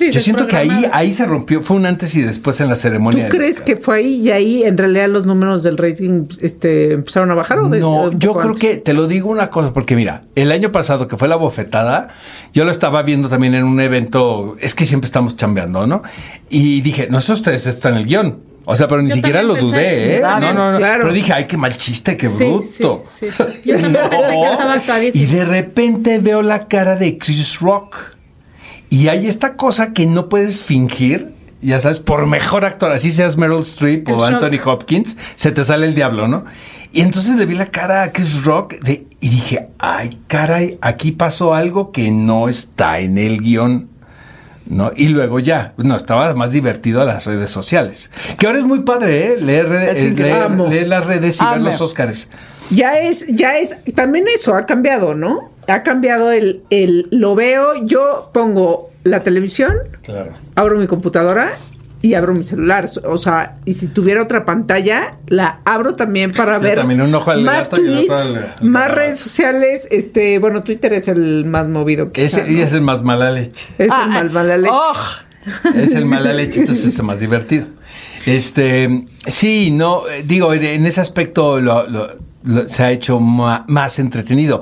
Sí, 0.01 0.11
Yo 0.11 0.19
siento 0.19 0.47
que 0.47 0.55
ahí, 0.57 0.85
ahí 0.91 1.11
se 1.11 1.25
rompió, 1.25 1.61
fue 1.61 1.77
un 1.77 1.85
antes 1.85 2.15
y 2.15 2.21
después 2.21 2.59
en 2.59 2.69
la 2.69 2.75
¿Tú 2.75 2.81
ceremonia. 2.81 3.23
del 3.25 3.31
crees 3.31 3.61
que 3.61 3.75
fue 3.77 3.97
ahí 3.97 4.13
y 4.15 4.31
ahí 4.31 4.63
en 4.63 4.77
realidad 4.77 5.07
los 5.09 5.25
números 5.25 5.61
del 5.63 5.77
rating 5.77 6.25
este, 6.41 6.93
empezaron 6.93 7.29
a 7.29 7.35
bajar? 7.35 7.59
¿o 7.59 7.69
de- 7.69 7.79
No, 7.79 8.09
yo 8.11 8.33
creo 8.33 8.49
antes? 8.53 8.59
que 8.61 8.77
te 8.77 8.93
lo 8.93 9.05
digo 9.07 9.29
una 9.29 9.49
cosa, 9.49 9.73
porque 9.73 9.95
mira, 9.95 10.23
el 10.35 10.51
año 10.51 10.71
pasado 10.71 11.07
que 11.07 11.17
fue 11.17 11.27
la 11.27 11.35
bofetada, 11.35 12.15
yo 12.53 12.65
lo 12.65 12.71
estaba 12.71 13.03
viendo 13.03 13.29
también 13.29 13.53
en 13.53 13.63
un 13.63 13.79
evento, 13.79 14.55
es 14.59 14.73
que 14.73 14.85
siempre 14.85 15.05
estamos 15.05 15.35
chambeando, 15.37 15.85
¿no? 15.85 16.01
Y 16.49 16.81
dije, 16.81 17.07
no 17.09 17.21
sé 17.21 17.33
ustedes 17.33 17.67
están 17.67 17.93
en 17.93 17.99
el 17.99 18.05
guion. 18.07 18.39
O 18.65 18.75
sea, 18.75 18.87
pero 18.87 19.01
ni 19.01 19.09
Yo 19.09 19.15
siquiera 19.15 19.41
lo 19.41 19.55
dudé, 19.55 20.15
¿eh? 20.15 20.17
eso. 20.17 20.39
No, 20.39 20.53
no, 20.53 20.71
no. 20.73 20.77
Claro. 20.77 21.01
Pero 21.01 21.13
dije, 21.13 21.33
ay, 21.33 21.45
qué 21.47 21.57
mal 21.57 21.75
chiste, 21.77 22.15
qué 22.15 22.29
Sí, 22.29 22.43
bruto. 22.45 23.03
sí, 23.09 23.27
sí. 23.31 23.43
Yo 23.65 23.73
también 23.79 23.93
pensé 24.09 24.09
que 24.29 24.77
estaba. 24.77 25.03
Y 25.03 25.25
de 25.25 25.45
repente 25.45 26.19
veo 26.19 26.41
la 26.43 26.67
cara 26.67 26.95
de 26.95 27.17
Chris 27.17 27.59
Rock. 27.59 27.95
Y 28.91 29.07
hay 29.07 29.25
esta 29.25 29.55
cosa 29.55 29.93
que 29.93 30.05
no 30.05 30.27
puedes 30.29 30.61
fingir, 30.63 31.33
ya 31.61 31.79
sabes, 31.79 31.99
por 32.01 32.27
mejor 32.27 32.65
actor, 32.65 32.91
así 32.91 33.09
seas 33.09 33.37
Meryl 33.37 33.61
Streep 33.61 34.07
El 34.07 34.15
o 34.15 34.17
shock. 34.19 34.33
Anthony 34.43 34.59
Hopkins, 34.63 35.17
se 35.35 35.51
te 35.51 35.63
sale 35.63 35.87
el 35.87 35.95
diablo, 35.95 36.27
¿no? 36.27 36.43
Y 36.91 36.99
entonces 37.01 37.37
le 37.37 37.45
vi 37.45 37.55
la 37.55 37.67
cara 37.67 38.03
a 38.03 38.11
Chris 38.11 38.43
Rock 38.43 38.75
de- 38.81 39.07
y 39.21 39.29
dije, 39.29 39.69
ay, 39.79 40.19
caray, 40.27 40.77
aquí 40.81 41.13
pasó 41.13 41.53
algo 41.53 41.91
que 41.93 42.11
no 42.11 42.49
está 42.49 42.99
en 42.99 43.17
el 43.17 43.39
guion. 43.39 43.87
¿No? 44.71 44.91
Y 44.95 45.09
luego 45.09 45.39
ya, 45.39 45.73
no, 45.77 45.95
estaba 45.97 46.33
más 46.33 46.51
divertido 46.53 47.01
a 47.01 47.05
las 47.05 47.25
redes 47.25 47.51
sociales. 47.51 48.09
Que 48.39 48.47
ahora 48.47 48.59
es 48.59 48.65
muy 48.65 48.79
padre, 48.81 49.33
¿eh? 49.33 49.37
Leer, 49.37 49.67
redes- 49.67 49.97
Es 49.97 50.05
eh, 50.05 50.15
leer, 50.17 50.49
leer 50.51 50.87
las 50.87 51.05
redes 51.05 51.39
y 51.41 51.45
ver 51.45 51.61
los 51.61 51.81
Óscares. 51.81 52.29
Ya 52.69 52.97
es, 52.99 53.25
ya 53.27 53.57
es, 53.57 53.75
también 53.95 54.25
eso 54.33 54.55
ha 54.55 54.65
cambiado, 54.65 55.13
¿no? 55.13 55.51
Ha 55.67 55.83
cambiado 55.83 56.31
el, 56.31 56.63
el, 56.69 57.07
lo 57.11 57.35
veo, 57.35 57.83
yo 57.85 58.29
pongo 58.33 58.89
la 59.03 59.23
televisión, 59.23 59.73
Claro. 60.03 60.31
abro 60.55 60.77
mi 60.79 60.87
computadora 60.87 61.51
y 62.01 62.13
abro 62.15 62.33
mi 62.33 62.43
celular. 62.43 62.89
O 63.05 63.17
sea, 63.17 63.53
y 63.65 63.73
si 63.73 63.87
tuviera 63.87 64.21
otra 64.23 64.43
pantalla, 64.45 65.17
la 65.27 65.59
abro 65.65 65.95
también 65.95 66.31
para 66.31 66.57
ver 66.57 66.75
también, 66.77 67.01
un 67.01 67.13
ojo 67.13 67.31
al 67.31 67.41
más 67.43 67.69
el 67.73 67.85
tweets, 68.05 68.09
al- 68.35 68.53
al 68.59 68.65
más 68.67 68.91
redes 68.91 69.19
sociales. 69.19 69.87
Este, 69.91 70.39
bueno, 70.39 70.63
Twitter 70.63 70.93
es 70.93 71.07
el 71.07 71.45
más 71.45 71.67
movido 71.67 72.11
que 72.11 72.25
Ese 72.25 72.51
y 72.51 72.61
es 72.61 72.73
el 72.73 72.81
más 72.81 73.03
mala 73.03 73.31
leche. 73.31 73.65
Es 73.77 73.89
Ah, 73.91 74.03
el 74.05 74.09
mal 74.11 74.31
mala 74.31 74.57
leche. 74.57 74.73
¡Oh! 74.75 74.93
Es 75.75 75.95
el 75.95 76.05
mala 76.05 76.33
leche, 76.33 76.59
entonces 76.61 76.85
es 76.85 77.03
más 77.03 77.19
divertido. 77.19 77.67
Este, 78.25 79.05
sí, 79.27 79.71
no, 79.71 80.07
eh, 80.07 80.23
digo, 80.25 80.53
en- 80.53 80.63
en 80.63 80.85
ese 80.85 81.01
aspecto 81.01 81.59
lo- 81.59 81.87
lo- 81.87 82.09
lo- 82.43 82.69
se 82.69 82.83
ha 82.83 82.91
hecho 82.91 83.19
ma- 83.19 83.65
más 83.67 83.97
entretenido. 83.99 84.61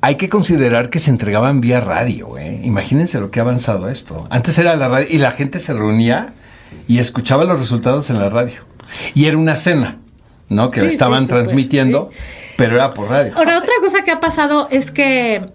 Hay 0.00 0.16
que 0.16 0.28
considerar 0.28 0.90
que 0.90 0.98
se 0.98 1.10
entregaban 1.10 1.60
vía 1.60 1.80
radio, 1.80 2.36
¿eh? 2.38 2.60
Imagínense 2.64 3.20
lo 3.20 3.30
que 3.30 3.40
ha 3.40 3.42
avanzado 3.42 3.88
esto. 3.88 4.26
Antes 4.30 4.58
era 4.58 4.74
la 4.76 4.88
radio 4.88 5.06
y 5.10 5.18
la 5.18 5.30
gente 5.30 5.58
se 5.60 5.72
reunía 5.72 6.34
y 6.88 6.98
escuchaba 6.98 7.44
los 7.44 7.58
resultados 7.58 8.10
en 8.10 8.18
la 8.18 8.28
radio. 8.28 8.60
Y 9.14 9.26
era 9.26 9.36
una 9.38 9.56
cena, 9.56 9.98
¿no? 10.48 10.70
Que 10.70 10.80
Sí, 10.80 10.86
estaban 10.86 11.20
sí, 11.20 11.26
súper, 11.26 11.42
transmitiendo, 11.44 12.10
pero 12.56 12.74
era 12.76 12.92
por 12.92 13.08
radio. 13.08 13.32
Ahora, 13.36 13.58
otra 13.58 13.74
cosa 13.80 14.02
que 14.04 14.10
ha 14.10 14.20
pasado 14.20 14.68
es 14.70 14.90
que, 14.90 15.50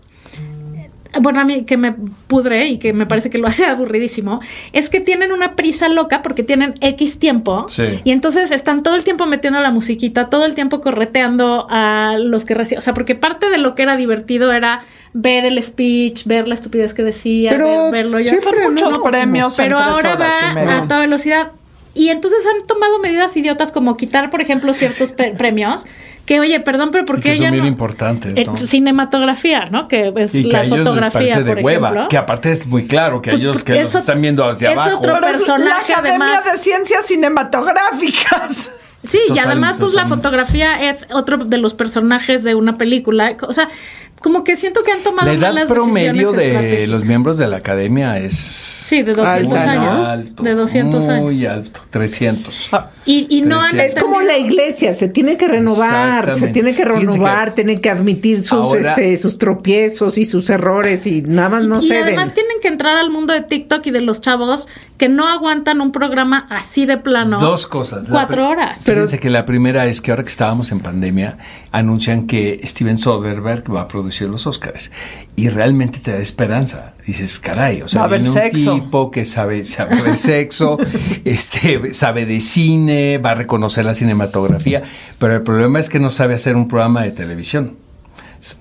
bueno, 1.22 1.40
a 1.40 1.44
mí 1.44 1.64
que 1.64 1.78
me 1.78 1.94
pudre 2.28 2.68
y 2.68 2.78
que 2.78 2.94
me 2.94 3.06
parece 3.06 3.30
que 3.30 3.38
lo 3.38 3.48
hace 3.48 3.66
aburridísimo, 3.68 4.40
es 4.74 4.90
que 4.90 5.00
tienen 5.00 5.32
una 5.32 5.56
prisa 5.56 5.88
loca 5.90 6.22
porque 6.22 6.44
tienen 6.44 6.76
X 6.82 7.20
tiempo 7.20 7.66
Sí. 7.68 8.02
y 8.04 8.12
entonces 8.12 8.52
están 8.52 8.84
todo 8.84 8.96
el 8.96 9.04
tiempo 9.04 9.26
metiendo 9.26 9.60
la 9.62 9.72
musiquita, 9.72 10.30
todo 10.30 10.46
el 10.46 10.56
tiempo 10.56 10.82
correteando 10.82 11.68
a 11.70 12.16
los 12.20 12.46
que 12.46 12.54
reciben, 12.54 12.80
o 12.80 12.82
sea, 12.82 12.94
porque 12.94 13.16
parte 13.16 13.50
de 13.50 13.58
lo 13.58 13.76
que 13.76 13.84
era 13.84 13.98
divertido 13.98 14.52
era 14.52 14.82
ver 15.14 15.46
el 15.46 15.62
speech, 15.64 16.26
ver 16.26 16.48
la 16.48 16.54
estupidez 16.54 16.94
que 16.94 17.04
decía, 17.04 17.52
Pero 17.52 17.84
ver- 17.86 17.92
verlo 17.92 18.20
yo. 18.20 18.32
Son 18.38 18.54
muchos 18.64 19.00
premios 19.00 19.56
Pero 19.58 19.78
en 19.80 19.84
tres 19.84 19.96
ahora 19.96 20.14
horas 20.16 20.34
y 20.52 20.66
va 20.66 20.78
a 20.78 20.88
toda 20.88 21.00
velocidad. 21.00 21.52
Y 21.98 22.10
entonces 22.10 22.40
han 22.46 22.66
tomado 22.68 23.00
medidas 23.00 23.36
idiotas 23.36 23.72
como 23.72 23.98
quitar, 23.98 24.30
por 24.30 24.42
ejemplo, 24.42 24.72
ciertos 24.74 25.12
pe- 25.12 25.34
premios. 25.38 25.86
Que, 26.26 26.40
oye, 26.42 26.60
perdón, 26.60 26.90
pero 26.92 27.06
¿por 27.06 27.18
qué 27.22 27.30
que 27.32 27.36
son 27.38 27.44
ya 27.46 27.52
bien 27.52 27.64
no? 27.64 27.70
importantes, 27.70 28.34
Eh, 28.36 28.44
¿no? 28.46 28.58
cinematografía, 28.58 29.70
¿no? 29.72 29.88
Que 29.88 30.12
es 30.18 30.36
Y 30.36 30.44
que 30.44 30.50
la 30.52 30.60
a 30.60 30.64
ellos 30.66 30.78
les 30.80 30.86
fotografía, 30.88 31.20
parece 31.20 31.44
de 31.44 31.54
por 31.56 31.64
hueva, 31.64 31.88
ejemplo. 31.88 32.08
que 32.10 32.18
aparte 32.18 32.52
es 32.52 32.68
muy 32.68 32.86
claro 32.86 33.22
que 33.22 33.30
Pues, 33.32 33.42
ellos 33.42 33.64
que 33.64 33.76
los 33.76 33.88
eso- 33.88 34.00
están 34.00 34.22
viendo 34.22 34.44
hacia 34.48 34.72
es 34.74 34.78
abajo. 34.78 35.00
otro 35.00 35.14
Pero 35.14 35.28
es 35.28 35.32
la 35.32 35.38
personaje, 35.38 35.94
Academia 35.94 36.28
además. 36.28 36.52
de 36.52 36.58
Ciencias 36.58 37.06
Cinematográficas. 37.06 38.72
Sí, 39.08 39.20
y 39.34 39.40
además, 39.40 39.78
pues 39.78 39.94
la 39.94 40.06
fotografía 40.06 40.90
es 40.90 41.06
otro 41.14 41.38
de 41.38 41.58
los 41.60 41.74
personajes 41.74 42.44
de 42.44 42.56
una 42.56 42.78
película. 42.78 43.38
O 43.48 43.54
sea, 43.54 43.70
como 44.22 44.44
que 44.44 44.56
siento 44.56 44.82
que 44.84 44.92
han 44.92 45.04
tomado 45.04 45.28
La 45.28 45.34
edad 45.34 45.54
malas 45.54 45.68
promedio 45.70 46.32
decisiones 46.32 46.72
de 46.80 46.88
los 46.88 47.04
miembros 47.06 47.38
de 47.38 47.48
la 47.48 47.58
academia 47.58 48.18
es 48.18 48.74
Sí, 48.88 49.04
de 49.04 49.12
200 49.14 49.54
Alta, 49.60 49.76
¿no? 49.76 49.82
años. 49.92 50.00
alto, 50.08 50.44
de 50.44 50.54
200 50.56 51.06
muy 51.20 51.46
años. 51.46 51.66
alto, 51.66 51.82
300. 51.90 52.70
Y, 53.06 53.28
y 53.30 53.42
no 53.42 53.60
han 53.62 53.72
300. 53.72 53.98
Es 53.98 54.02
como 54.02 54.22
la 54.22 54.38
iglesia, 54.38 54.94
se 54.94 55.10
tiene 55.10 55.36
que 55.36 55.46
renovar, 55.46 56.36
se 56.38 56.48
tiene 56.48 56.74
que 56.74 56.86
renovar, 56.86 57.50
que 57.50 57.64
tiene 57.64 57.76
que 57.82 57.90
admitir 57.90 58.40
sus, 58.40 58.52
ahora- 58.54 58.92
este, 58.92 59.18
sus 59.18 59.38
tropiezos 59.38 60.18
y 60.18 60.24
sus 60.24 60.50
errores 60.50 61.06
y 61.06 61.22
nada 61.22 61.50
más 61.50 61.66
no 61.68 61.80
y 61.80 61.88
ceden. 61.90 62.04
además 62.04 62.34
tienen 62.34 62.62
que 62.62 62.70
entrar 62.70 62.96
al 62.96 63.10
mundo 63.12 63.34
de 63.34 63.42
TikTok 63.42 63.86
y 63.88 63.92
de 63.92 64.00
los 64.00 64.22
chavos 64.22 64.70
que 64.98 65.10
no 65.10 65.28
aguantan 65.28 65.82
un 65.82 65.92
programa 65.92 66.48
así 66.50 66.86
de 66.86 66.98
plano. 66.98 67.42
Dos 67.42 67.68
cosas. 67.68 68.06
Cuatro 68.10 68.48
horas. 68.48 68.84
Fíjense 68.86 69.20
que 69.20 69.30
la 69.30 69.44
primera 69.44 69.86
es 69.88 70.00
que 70.00 70.12
ahora 70.12 70.24
que 70.24 70.32
estábamos 70.32 70.72
en 70.72 70.80
pandemia, 70.80 71.38
anuncian 71.74 72.26
que 72.26 72.62
Steven 72.64 72.98
Soderbergh 72.98 73.70
va 73.76 73.82
a 73.82 73.88
producir 73.90 74.07
los 74.28 74.48
Oscars. 74.48 74.92
Y 75.36 75.50
realmente 75.50 76.00
te 76.00 76.12
da 76.12 76.18
esperanza. 76.18 76.96
Dices, 77.06 77.40
caray, 77.40 77.82
o 77.82 77.88
sea, 77.88 78.00
Va 78.00 78.06
a 78.06 78.08
haber 78.08 78.22
viene 78.22 78.36
un 78.36 78.44
sexo. 78.44 78.76
tipo 78.76 79.12
que 79.12 79.26
sabe, 79.26 79.64
sabe 79.64 80.02
de 80.02 80.18
sexo, 80.18 80.78
este, 81.26 81.94
sabe 81.94 82.26
de 82.26 82.42
cine, 82.42 83.18
va 83.18 83.32
a 83.32 83.36
reconocer 83.36 83.86
la 83.86 83.94
cinematografía, 83.94 84.84
pero 85.20 85.36
el 85.36 85.42
problema 85.42 85.80
es 85.80 85.90
que 85.90 86.00
no 86.00 86.10
sabe 86.10 86.34
hacer 86.34 86.56
un 86.56 86.68
programa 86.68 87.04
de 87.04 87.12
televisión. 87.12 87.76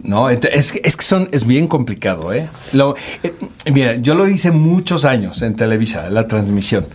No, 0.03 0.31
es, 0.31 0.41
es 0.83 0.97
que 0.97 1.05
son, 1.05 1.29
es 1.33 1.47
bien 1.47 1.69
complicado, 1.69 2.33
¿eh? 2.33 2.49
Lo, 2.73 2.97
eh, 3.23 3.35
mira, 3.71 3.97
yo 3.97 4.15
lo 4.15 4.27
hice 4.27 4.51
muchos 4.51 5.05
años 5.05 5.43
en 5.43 5.55
Televisa, 5.55 6.09
la 6.11 6.27
transmisión. 6.27 6.87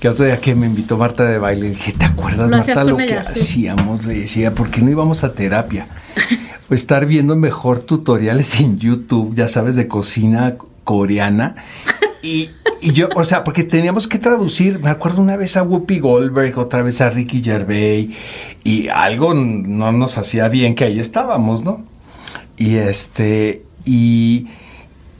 Que 0.00 0.08
otro 0.08 0.24
día 0.24 0.40
que 0.40 0.54
me 0.54 0.66
invitó 0.66 0.98
Marta 0.98 1.24
de 1.24 1.38
baile, 1.38 1.70
dije, 1.70 1.92
¿te 1.92 2.04
acuerdas, 2.04 2.50
Marta, 2.50 2.84
lo 2.84 2.98
que 2.98 3.04
ella, 3.04 3.24
sí. 3.24 3.40
hacíamos? 3.40 4.04
Le 4.04 4.20
decía, 4.20 4.54
¿por 4.54 4.70
qué 4.70 4.82
no 4.82 4.90
íbamos 4.90 5.24
a 5.24 5.32
terapia? 5.32 5.88
Estar 6.70 7.06
viendo 7.06 7.36
mejor 7.36 7.80
tutoriales 7.80 8.60
en 8.60 8.78
YouTube, 8.78 9.34
ya 9.34 9.48
sabes, 9.48 9.76
de 9.76 9.88
cocina 9.88 10.56
coreana. 10.84 11.56
Y, 12.22 12.50
y 12.82 12.92
yo, 12.92 13.08
o 13.14 13.22
sea, 13.24 13.44
porque 13.44 13.62
teníamos 13.62 14.08
que 14.08 14.18
traducir, 14.18 14.80
me 14.80 14.90
acuerdo 14.90 15.22
una 15.22 15.36
vez 15.36 15.56
a 15.56 15.62
Whoopi 15.62 16.00
Goldberg, 16.00 16.58
otra 16.58 16.82
vez 16.82 17.00
a 17.00 17.10
Ricky 17.10 17.42
Gervais, 17.42 18.08
y 18.64 18.88
algo 18.88 19.32
no 19.34 19.92
nos 19.92 20.18
hacía 20.18 20.48
bien 20.48 20.74
que 20.74 20.84
ahí 20.84 20.98
estábamos, 20.98 21.62
¿no? 21.62 21.84
Y 22.56 22.76
este, 22.76 23.62
y, 23.84 24.48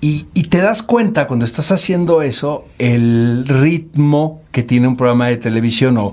y, 0.00 0.26
y 0.34 0.44
te 0.44 0.58
das 0.58 0.82
cuenta 0.82 1.26
cuando 1.26 1.44
estás 1.44 1.70
haciendo 1.70 2.22
eso, 2.22 2.64
el 2.78 3.46
ritmo 3.46 4.42
que 4.50 4.62
tiene 4.62 4.88
un 4.88 4.96
programa 4.96 5.28
de 5.28 5.36
televisión 5.36 5.98
o 5.98 6.12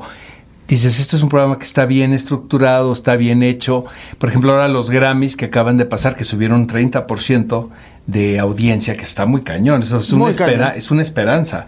dices, 0.67 0.99
esto 0.99 1.15
es 1.17 1.23
un 1.23 1.29
programa 1.29 1.57
que 1.59 1.65
está 1.65 1.85
bien 1.85 2.13
estructurado, 2.13 2.91
está 2.93 3.15
bien 3.15 3.43
hecho. 3.43 3.85
Por 4.17 4.29
ejemplo, 4.29 4.51
ahora 4.53 4.67
los 4.67 4.89
Grammys 4.89 5.35
que 5.35 5.45
acaban 5.45 5.77
de 5.77 5.85
pasar, 5.85 6.15
que 6.15 6.23
subieron 6.23 6.61
un 6.61 6.67
30% 6.67 7.69
de 8.07 8.39
audiencia, 8.39 8.97
que 8.97 9.03
está 9.03 9.25
muy 9.25 9.41
cañón. 9.41 9.81
Eso 9.83 9.97
es 9.97 10.11
una, 10.11 10.23
Muy 10.23 10.31
espera, 10.31 10.51
cañón. 10.67 10.77
es 10.77 10.91
una 10.91 11.01
esperanza. 11.01 11.67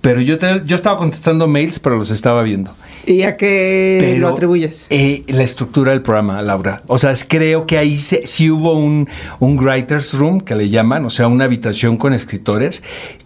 Pero 0.00 0.20
yo, 0.20 0.36
te- 0.38 0.62
yo 0.66 0.74
estaba 0.76 0.96
contestando 0.96 1.46
mails, 1.46 1.78
pero 1.78 1.96
los 1.96 2.10
estaba 2.10 2.42
viendo. 2.42 2.74
¿Y 3.06 3.22
a 3.22 3.36
qué 3.36 3.98
Pero, 4.00 4.18
lo 4.20 4.28
atribuyes? 4.28 4.86
eh, 4.90 5.24
la 5.28 5.42
estructura 5.44 5.90
del 5.92 6.02
programa, 6.02 6.40
Laura. 6.42 6.82
O 6.88 6.98
sea, 6.98 7.10
es- 7.12 7.24
creo 7.28 7.66
que 7.66 7.78
ahí 7.78 7.96
se- 7.96 8.26
sí 8.26 8.50
hubo 8.50 8.72
un, 8.74 9.08
un 9.40 9.58
writer's 9.58 10.12
room, 10.14 10.40
que 10.40 10.54
le 10.56 10.68
llaman, 10.70 11.04
o 11.04 11.10
sea, 11.10 11.28
una 11.28 11.44
habitación 11.44 11.96
con 11.96 12.12
escritores, 12.14 12.82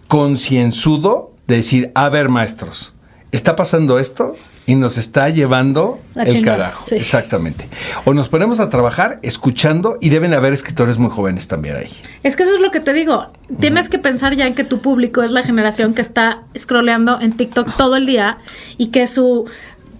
concienzudo 0.07 1.31
de 1.47 1.55
decir, 1.57 1.91
a 1.95 2.09
ver, 2.09 2.29
maestros, 2.29 2.93
está 3.31 3.55
pasando 3.55 3.97
esto 3.99 4.35
y 4.67 4.75
nos 4.75 4.97
está 4.99 5.29
llevando 5.29 5.99
La 6.13 6.23
el 6.23 6.29
chingada, 6.33 6.57
carajo. 6.57 6.83
sí. 6.85 6.95
Exactamente. 6.95 7.67
O 8.05 8.13
nos 8.13 8.29
ponemos 8.29 8.59
a 8.59 8.69
trabajar 8.69 9.17
escuchando 9.23 9.97
y 10.01 10.09
deben 10.09 10.33
haber 10.33 10.53
escritores 10.53 10.97
muy 10.99 11.09
jóvenes 11.09 11.47
también 11.47 11.77
ahí. 11.77 11.89
Es 12.21 12.35
que 12.35 12.43
eso 12.43 12.53
es 12.53 12.59
lo 12.61 12.69
que 12.69 12.81
te 12.81 12.93
digo. 12.93 13.27
Tienes 13.59 13.87
que 13.89 13.97
pensar 13.97 14.35
ya 14.35 14.45
en 14.45 14.53
que 14.53 14.65
tu 14.65 14.81
público 14.81 15.23
es 15.23 15.31
la 15.31 15.41
generación 15.41 15.93
que 15.93 16.01
está 16.01 16.41
scrolleando 16.55 17.19
en 17.19 17.31
TikTok 17.31 17.75
todo 17.77 17.95
el 17.95 18.05
día 18.05 18.37
y 18.77 18.87
que 18.87 19.07
su 19.07 19.45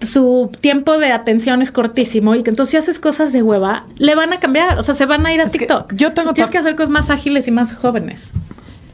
su 0.00 0.48
tiempo 0.60 0.96
de 0.98 1.10
atención 1.12 1.60
es 1.60 1.72
cortísimo 1.72 2.36
y 2.36 2.44
que 2.44 2.50
entonces 2.50 2.70
si 2.70 2.76
haces 2.76 3.00
cosas 3.00 3.32
de 3.32 3.42
hueva, 3.42 3.84
le 3.96 4.14
van 4.14 4.32
a 4.32 4.38
cambiar, 4.38 4.78
o 4.78 4.82
sea, 4.84 4.94
se 4.94 5.06
van 5.06 5.26
a 5.26 5.32
ir 5.32 5.40
a 5.40 5.44
Es 5.44 5.50
que 5.52 5.58
TikTok. 5.58 5.92
yo 5.94 6.12
tengo 6.12 6.28
Entonces 6.30 6.34
tienes 6.34 6.50
que 6.50 6.58
hacer 6.58 6.76
cosas 6.76 6.90
más 6.90 7.10
ágiles 7.10 7.48
y 7.48 7.50
más 7.50 7.74
jóvenes. 7.74 8.32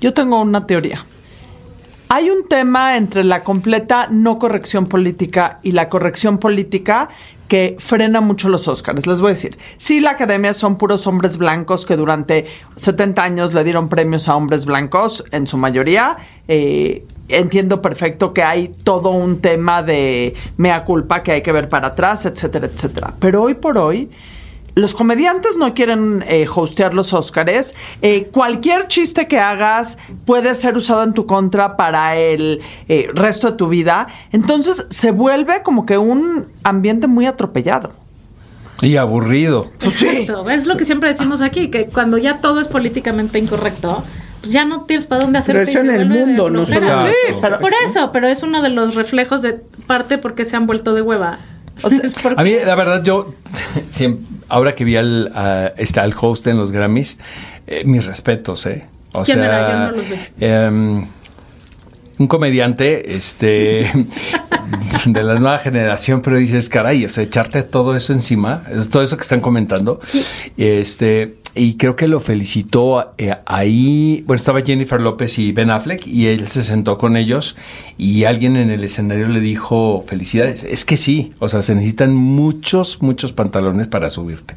Yo 0.00 0.14
tengo 0.14 0.40
una 0.40 0.66
teoría. 0.66 1.04
Hay 2.08 2.30
un 2.30 2.46
tema 2.48 2.96
entre 2.96 3.24
la 3.24 3.42
completa 3.42 4.08
no 4.10 4.38
corrección 4.38 4.86
política 4.86 5.58
y 5.62 5.72
la 5.72 5.88
corrección 5.88 6.38
política 6.38 7.08
que 7.48 7.76
frena 7.78 8.20
mucho 8.20 8.48
los 8.48 8.68
Óscares. 8.68 9.06
Les 9.06 9.20
voy 9.20 9.28
a 9.28 9.30
decir, 9.30 9.58
sí, 9.76 10.00
la 10.00 10.10
academia 10.10 10.54
son 10.54 10.76
puros 10.76 11.06
hombres 11.06 11.38
blancos 11.38 11.86
que 11.86 11.96
durante 11.96 12.46
70 12.76 13.22
años 13.22 13.54
le 13.54 13.64
dieron 13.64 13.88
premios 13.88 14.28
a 14.28 14.36
hombres 14.36 14.64
blancos, 14.64 15.24
en 15.30 15.46
su 15.46 15.56
mayoría. 15.56 16.16
Eh, 16.46 17.06
entiendo 17.28 17.80
perfecto 17.80 18.34
que 18.34 18.42
hay 18.42 18.68
todo 18.68 19.10
un 19.10 19.40
tema 19.40 19.82
de 19.82 20.34
mea 20.56 20.84
culpa 20.84 21.22
que 21.22 21.32
hay 21.32 21.42
que 21.42 21.52
ver 21.52 21.68
para 21.68 21.88
atrás, 21.88 22.26
etcétera, 22.26 22.66
etcétera. 22.66 23.14
Pero 23.18 23.42
hoy 23.42 23.54
por 23.54 23.78
hoy, 23.78 24.10
los 24.74 24.94
comediantes 24.94 25.56
no 25.56 25.72
quieren 25.74 26.24
eh, 26.28 26.46
hostear 26.52 26.94
los 26.94 27.12
Óscares. 27.12 27.74
Eh, 28.02 28.28
cualquier 28.32 28.88
chiste 28.88 29.28
que 29.28 29.38
hagas 29.38 29.98
puede 30.24 30.54
ser 30.54 30.76
usado 30.76 31.04
en 31.04 31.12
tu 31.12 31.26
contra 31.26 31.76
para 31.76 32.16
el 32.16 32.60
eh, 32.88 33.08
resto 33.14 33.52
de 33.52 33.56
tu 33.56 33.68
vida. 33.68 34.08
Entonces 34.32 34.86
se 34.90 35.10
vuelve 35.12 35.62
como 35.62 35.86
que 35.86 35.98
un 35.98 36.48
ambiente 36.64 37.06
muy 37.06 37.26
atropellado. 37.26 37.92
Y 38.82 38.96
aburrido. 38.96 39.70
Pues 39.78 39.94
sí. 39.94 40.26
Es 40.50 40.66
lo 40.66 40.76
que 40.76 40.84
siempre 40.84 41.08
decimos 41.08 41.42
aquí, 41.42 41.68
que 41.68 41.86
cuando 41.86 42.18
ya 42.18 42.40
todo 42.40 42.60
es 42.60 42.66
políticamente 42.66 43.38
incorrecto, 43.38 44.02
pues 44.40 44.52
ya 44.52 44.64
no 44.64 44.82
tienes 44.82 45.06
para 45.06 45.22
dónde 45.22 45.38
hacer 45.38 45.54
Pero 45.54 45.68
eso 45.68 45.78
en 45.78 45.90
el 45.90 46.06
mundo, 46.06 46.50
no 46.50 46.66
Sí, 46.66 46.74
pero 47.40 47.60
Por 47.60 47.70
eso, 47.84 48.10
pero 48.12 48.28
es 48.28 48.42
uno 48.42 48.60
de 48.60 48.70
los 48.70 48.96
reflejos 48.96 49.40
de 49.42 49.52
parte 49.86 50.18
porque 50.18 50.44
se 50.44 50.56
han 50.56 50.66
vuelto 50.66 50.92
de 50.94 51.02
hueva. 51.02 51.38
O 51.82 51.88
sea, 51.88 51.98
Es 52.02 52.14
porque- 52.14 52.40
A 52.40 52.44
mí, 52.44 52.52
la 52.64 52.74
verdad, 52.74 53.02
yo, 53.02 53.34
ahora 54.48 54.74
que 54.74 54.84
vi 54.84 54.96
al, 54.96 55.30
a- 55.34 55.72
está 55.76 56.06
host 56.20 56.46
en 56.46 56.56
los 56.56 56.70
Grammys, 56.72 57.18
eh, 57.66 57.82
mis 57.84 58.04
respetos, 58.06 58.66
¿eh? 58.66 58.86
O 59.12 59.22
¿Quién 59.22 59.38
sea, 59.38 59.46
era? 59.46 59.68
Yo 59.70 59.90
no 59.92 59.96
los 59.96 60.08
vi. 60.10 60.16
em, 60.40 61.06
un 62.18 62.26
comediante, 62.28 63.14
este, 63.16 63.90
de 65.06 65.22
la 65.22 65.34
nueva 65.38 65.58
generación, 65.58 66.20
pero 66.22 66.36
dices, 66.36 66.68
caray, 66.68 67.04
o 67.04 67.08
sea, 67.08 67.24
echarte 67.24 67.62
todo 67.62 67.96
eso 67.96 68.12
encima, 68.12 68.62
todo 68.90 69.02
eso 69.02 69.16
que 69.16 69.22
están 69.22 69.40
comentando, 69.40 70.00
este, 70.56 71.36
y 71.54 71.76
creo 71.76 71.94
que 71.96 72.08
lo 72.08 72.20
felicitó 72.20 73.14
eh, 73.18 73.34
ahí, 73.46 74.24
bueno, 74.26 74.36
estaba 74.36 74.60
Jennifer 74.62 75.00
López 75.00 75.38
y 75.38 75.52
Ben 75.52 75.70
Affleck, 75.70 76.06
y 76.06 76.26
él 76.26 76.48
se 76.48 76.62
sentó 76.64 76.98
con 76.98 77.16
ellos, 77.16 77.56
y 77.96 78.24
alguien 78.24 78.56
en 78.56 78.70
el 78.70 78.82
escenario 78.82 79.28
le 79.28 79.40
dijo, 79.40 80.04
felicidades, 80.06 80.64
es 80.64 80.84
que 80.84 80.96
sí, 80.96 81.32
o 81.38 81.48
sea, 81.48 81.62
se 81.62 81.74
necesitan 81.74 82.14
muchos, 82.14 83.00
muchos 83.02 83.32
pantalones 83.32 83.86
para 83.86 84.10
subirte. 84.10 84.56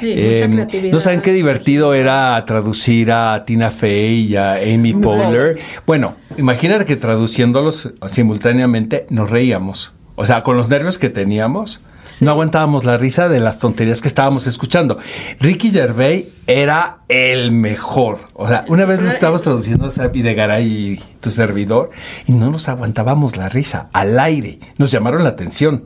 Sí, 0.00 0.06
mucha 0.14 0.44
Em, 0.44 0.52
creatividad. 0.52 0.92
no 0.94 1.00
saben 1.00 1.20
qué 1.20 1.32
divertido 1.32 1.94
era 1.94 2.42
traducir 2.46 3.12
a 3.12 3.44
Tina 3.44 3.70
Fey 3.70 4.28
y 4.32 4.36
a 4.36 4.54
Amy 4.54 4.94
Poehler. 4.94 5.58
Bueno, 5.86 6.16
imagínate 6.38 6.86
que 6.86 6.96
traduciéndolos 6.96 7.90
simultáneamente 8.06 9.06
nos 9.10 9.28
reíamos. 9.30 9.92
O 10.16 10.26
sea, 10.26 10.42
con 10.42 10.56
los 10.56 10.68
nervios 10.68 10.98
que 10.98 11.08
teníamos, 11.08 11.80
no 12.20 12.30
aguantábamos 12.30 12.84
la 12.84 12.98
risa 12.98 13.28
de 13.28 13.40
las 13.40 13.58
tonterías 13.58 14.00
que 14.00 14.08
estábamos 14.08 14.46
escuchando. 14.46 14.98
Ricky 15.38 15.70
Gervais 15.70 16.26
era 16.46 16.98
el 17.08 17.52
mejor. 17.52 18.18
O 18.34 18.48
sea, 18.48 18.64
una 18.68 18.84
vez 18.84 19.00
lo 19.00 19.10
estábamos 19.10 19.42
traduciendo 19.42 19.92
a 19.96 20.08
Videgaray 20.08 20.66
y 20.66 20.96
tu 21.20 21.30
servidor 21.30 21.90
y 22.26 22.32
no 22.32 22.50
nos 22.50 22.68
aguantábamos 22.68 23.36
la 23.36 23.48
risa 23.48 23.88
al 23.92 24.18
aire. 24.18 24.58
Nos 24.78 24.90
llamaron 24.90 25.22
la 25.24 25.30
atención. 25.30 25.84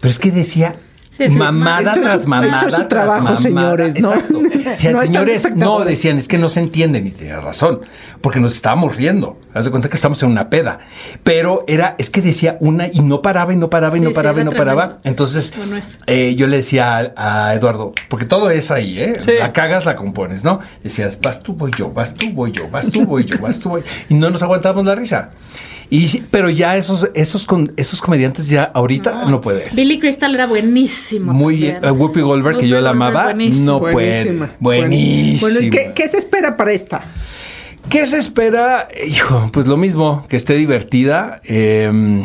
Pero 0.00 0.10
es 0.10 0.18
que 0.18 0.30
decía 0.30 0.76
Sí, 1.16 1.30
sí. 1.30 1.36
mamada 1.38 1.92
Esto 1.92 2.00
es 2.00 2.06
tras 2.06 2.26
mamada. 2.26 2.52
esto 2.56 2.66
es 2.66 2.72
su 2.74 2.78
tras 2.78 2.88
trabajo, 2.88 3.22
mamada. 3.22 3.36
señores, 3.40 4.00
¿no? 4.00 4.12
Exacto. 4.12 4.42
No 4.66 5.00
señores, 5.00 5.46
no, 5.54 5.84
decían, 5.84 6.18
es 6.18 6.26
que 6.26 6.38
no 6.38 6.48
se 6.48 6.58
entienden 6.58 7.06
y 7.06 7.12
tenía 7.12 7.40
razón, 7.40 7.80
porque 8.20 8.40
nos 8.40 8.54
estábamos 8.56 8.96
riendo. 8.96 9.38
Haz 9.54 9.64
de 9.64 9.70
cuenta 9.70 9.88
que 9.88 9.94
estamos 9.94 10.20
en 10.24 10.30
una 10.32 10.50
peda. 10.50 10.80
Pero 11.22 11.64
era, 11.68 11.94
es 11.98 12.10
que 12.10 12.20
decía 12.20 12.56
una 12.60 12.88
y 12.88 13.00
no 13.00 13.22
paraba 13.22 13.52
y 13.52 13.56
no 13.56 13.70
paraba 13.70 13.96
y 13.96 14.00
Sí, 14.00 14.04
no 14.06 14.10
paraba 14.12 14.40
y 14.40 14.44
no 14.44 14.50
paraba. 14.52 14.98
Entonces, 15.04 15.52
Bueno, 15.56 15.76
eh, 16.06 16.34
yo 16.34 16.48
le 16.48 16.56
decía 16.58 17.12
a, 17.16 17.46
a 17.48 17.54
Eduardo, 17.54 17.92
porque 18.08 18.24
todo 18.24 18.50
es 18.50 18.70
ahí, 18.72 18.98
¿eh? 19.00 19.16
La 19.38 19.52
cagas, 19.52 19.84
la 19.84 19.94
compones, 19.94 20.42
¿no? 20.42 20.58
Decías, 20.82 21.20
vas 21.22 21.42
tú, 21.42 21.54
voy 21.54 21.70
yo, 21.78 21.90
vas 21.92 22.14
tú, 22.14 22.32
voy 22.32 22.50
yo, 22.50 22.68
vas 22.68 22.90
tú, 22.90 23.04
voy 23.06 23.24
yo, 23.24 23.38
vas 23.38 23.60
tú, 23.60 23.68
voy. 23.70 23.82
Y 24.08 24.14
no 24.14 24.30
nos 24.30 24.42
aguantábamos 24.42 24.84
la 24.84 24.96
risa. 24.96 25.30
Y, 25.90 26.08
sí, 26.08 26.24
pero 26.30 26.50
ya 26.50 26.76
esos, 26.76 27.10
esos, 27.14 27.46
con, 27.46 27.72
esos 27.76 28.00
comediantes 28.00 28.48
ya 28.48 28.64
ahorita 28.64 29.24
no, 29.24 29.40
pueden. 29.40 29.74
Billy 29.74 29.98
Crystal 29.98 30.34
era 30.34 30.46
buenísimo. 30.46 31.32
Muy 31.32 31.56
bien. 31.56 31.78
Eh, 31.82 31.90
Whoopi 31.90 32.20
Goldberg, 32.20 32.58
que 32.58 32.68
yo 32.68 32.80
la 32.80 32.90
amaba, 32.90 33.24
buenísimo. 33.24 33.64
no 33.64 33.80
puede. 33.80 34.24
Buenísimo. 34.58 35.50
Bueno, 35.50 35.66
¿y 35.66 35.70
qué, 35.70 35.92
qué 35.94 36.08
se 36.08 36.18
espera 36.18 36.56
para 36.56 36.72
esta? 36.72 37.02
¿Qué 37.88 38.04
se 38.06 38.18
espera? 38.18 38.88
Hijo, 39.06 39.48
pues 39.52 39.66
lo 39.66 39.76
mismo, 39.76 40.24
que 40.28 40.36
esté 40.36 40.54
divertida. 40.54 41.40
Eh, 41.44 42.24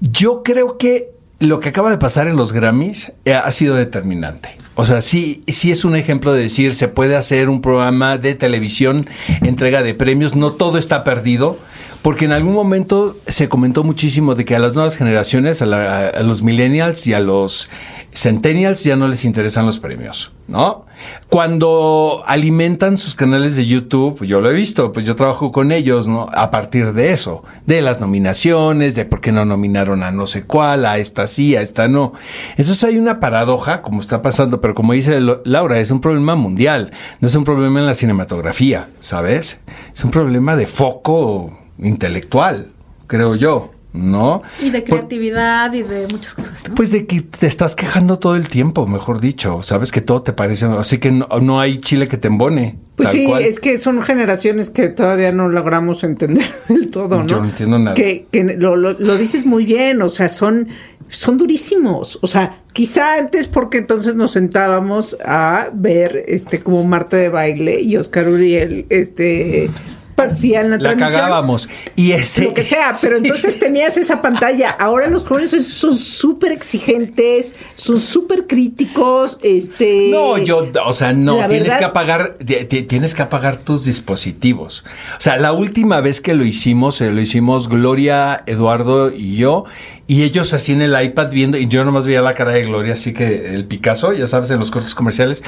yo 0.00 0.42
creo 0.42 0.78
que 0.78 1.10
lo 1.38 1.60
que 1.60 1.68
acaba 1.68 1.90
de 1.90 1.98
pasar 1.98 2.26
en 2.28 2.36
los 2.36 2.52
Grammys 2.52 3.12
eh, 3.24 3.34
ha 3.34 3.50
sido 3.52 3.76
determinante. 3.76 4.56
O 4.74 4.84
sea, 4.84 5.00
sí, 5.00 5.42
sí 5.46 5.70
es 5.70 5.84
un 5.84 5.96
ejemplo 5.96 6.34
de 6.34 6.42
decir, 6.42 6.74
se 6.74 6.88
puede 6.88 7.16
hacer 7.16 7.48
un 7.48 7.62
programa 7.62 8.18
de 8.18 8.34
televisión, 8.34 9.08
entrega 9.42 9.82
de 9.82 9.94
premios, 9.94 10.36
no 10.36 10.52
todo 10.52 10.76
está 10.76 11.02
perdido, 11.02 11.58
porque 12.06 12.26
en 12.26 12.30
algún 12.30 12.52
momento 12.54 13.16
se 13.26 13.48
comentó 13.48 13.82
muchísimo 13.82 14.36
de 14.36 14.44
que 14.44 14.54
a 14.54 14.60
las 14.60 14.74
nuevas 14.74 14.96
generaciones, 14.96 15.60
a, 15.60 15.66
la- 15.66 16.12
los 16.22 16.44
millennials 16.44 17.04
y 17.08 17.14
a 17.14 17.18
los 17.18 17.68
centennials 18.14 18.84
ya 18.84 18.94
no 18.94 19.08
les 19.08 19.24
interesan 19.24 19.66
los 19.66 19.80
premios, 19.80 20.30
¿no? 20.46 20.86
Cuando 21.28 22.22
alimentan 22.26 22.96
sus 22.96 23.16
canales 23.16 23.56
de 23.56 23.66
YouTube, 23.66 24.24
yo 24.24 24.40
lo 24.40 24.48
he 24.48 24.54
visto, 24.54 24.92
pues 24.92 25.04
yo 25.04 25.16
trabajo 25.16 25.50
con 25.50 25.72
ellos, 25.72 26.06
¿no? 26.06 26.28
A 26.32 26.52
partir 26.52 26.92
de 26.92 27.12
eso, 27.12 27.42
de 27.66 27.82
las 27.82 28.00
nominaciones, 28.00 28.94
de 28.94 29.04
por 29.04 29.20
qué 29.20 29.32
no 29.32 29.44
nominaron 29.44 30.04
a 30.04 30.12
no 30.12 30.28
sé 30.28 30.44
cuál, 30.44 30.86
a 30.86 30.98
esta 30.98 31.26
sí, 31.26 31.56
a 31.56 31.60
esta 31.60 31.88
no. 31.88 32.12
Entonces 32.50 32.84
hay 32.84 32.98
una 32.98 33.18
paradoja, 33.18 33.82
como 33.82 34.00
está 34.00 34.22
pasando, 34.22 34.60
pero 34.60 34.74
como 34.74 34.92
dice 34.92 35.18
Laura, 35.44 35.80
es 35.80 35.90
un 35.90 36.00
problema 36.00 36.36
mundial, 36.36 36.92
no 37.18 37.26
es 37.26 37.34
un 37.34 37.42
problema 37.42 37.80
en 37.80 37.86
la 37.86 37.94
cinematografía, 37.94 38.90
¿sabes? 39.00 39.58
Es 39.92 40.04
un 40.04 40.12
problema 40.12 40.54
de 40.54 40.68
foco 40.68 41.65
intelectual, 41.78 42.68
creo 43.06 43.34
yo, 43.34 43.70
¿no? 43.92 44.42
Y 44.62 44.70
de 44.70 44.80
Por- 44.82 44.98
creatividad 44.98 45.72
y 45.72 45.82
de 45.82 46.06
muchas 46.12 46.34
cosas, 46.34 46.68
¿no? 46.68 46.74
pues 46.74 46.92
de 46.92 47.06
que 47.06 47.22
te 47.22 47.46
estás 47.46 47.74
quejando 47.74 48.18
todo 48.18 48.36
el 48.36 48.48
tiempo, 48.48 48.86
mejor 48.86 49.20
dicho. 49.20 49.62
Sabes 49.62 49.90
que 49.92 50.00
todo 50.02 50.22
te 50.22 50.32
parece. 50.32 50.66
Así 50.66 50.98
que 50.98 51.10
no, 51.12 51.26
no 51.40 51.60
hay 51.60 51.78
chile 51.78 52.06
que 52.08 52.16
te 52.18 52.28
embone. 52.28 52.78
Pues 52.96 53.10
sí, 53.10 53.26
cual. 53.26 53.42
es 53.44 53.60
que 53.60 53.76
son 53.78 54.02
generaciones 54.02 54.70
que 54.70 54.88
todavía 54.88 55.30
no 55.32 55.48
logramos 55.48 56.02
entender 56.04 56.46
del 56.68 56.90
todo, 56.90 57.18
¿no? 57.20 57.26
Yo 57.26 57.40
no 57.40 57.46
entiendo 57.46 57.78
nada. 57.78 57.94
Que, 57.94 58.26
que 58.30 58.42
lo, 58.44 58.76
lo- 58.76 58.92
lo 58.98 59.16
dices 59.16 59.44
muy 59.46 59.64
bien, 59.64 60.00
o 60.02 60.08
sea, 60.08 60.28
son, 60.30 60.68
son 61.08 61.36
durísimos. 61.38 62.18
O 62.22 62.26
sea, 62.26 62.62
quizá 62.72 63.14
antes 63.18 63.48
porque 63.48 63.78
entonces 63.78 64.14
nos 64.16 64.30
sentábamos 64.32 65.16
a 65.24 65.68
ver 65.74 66.24
este 66.28 66.60
como 66.60 66.84
Marta 66.84 67.16
de 67.18 67.28
baile 67.30 67.80
y 67.80 67.96
Oscar 67.96 68.28
Uriel 68.28 68.86
este 68.90 69.70
la, 70.16 70.76
La 70.78 70.78
transmisión. 70.78 71.12
cagábamos. 71.20 71.68
Y 71.94 72.12
este. 72.12 72.44
Lo 72.44 72.54
que 72.54 72.64
sea, 72.64 72.92
pero 73.02 73.18
entonces 73.18 73.58
tenías 73.58 73.96
esa 73.96 74.22
pantalla. 74.22 74.70
Ahora 74.70 75.08
los 75.08 75.24
jóvenes 75.24 75.50
son- 75.68 75.98
súper 75.98 76.52
exigentes, 76.52 77.54
son 77.74 77.98
súper 78.00 78.46
críticos, 78.46 79.38
este... 79.42 80.08
No, 80.10 80.38
yo, 80.38 80.70
o 80.84 80.92
sea, 80.92 81.12
no, 81.12 81.36
tienes 81.46 81.62
verdad- 81.64 81.78
que 81.78 81.84
apagar, 81.84 82.34
ti- 82.44 82.64
ti- 82.64 82.82
tienes 82.82 83.14
que 83.14 83.22
apagar 83.22 83.58
tus 83.58 83.84
dispositivos. 83.84 84.84
O 85.18 85.20
sea, 85.20 85.36
la 85.36 85.52
última 85.52 86.00
vez 86.00 86.20
que 86.20 86.34
lo 86.34 86.44
hicimos, 86.44 87.00
eh, 87.00 87.12
lo 87.12 87.20
hicimos 87.20 87.68
Gloria, 87.68 88.42
Eduardo 88.46 89.10
y 89.14 89.36
yo, 89.36 89.64
y 90.06 90.22
ellos 90.22 90.52
así 90.54 90.72
en 90.72 90.82
el 90.82 91.00
iPad 91.02 91.30
viendo, 91.30 91.58
y 91.58 91.66
yo 91.66 91.84
nomás 91.84 92.06
veía 92.06 92.22
la 92.22 92.34
cara 92.34 92.52
de 92.52 92.64
Gloria, 92.64 92.94
así 92.94 93.12
que 93.12 93.54
el 93.54 93.64
Picasso, 93.66 94.12
ya 94.12 94.26
sabes, 94.26 94.50
en 94.50 94.58
los 94.58 94.70
cortes 94.70 94.94
comerciales, 94.94 95.42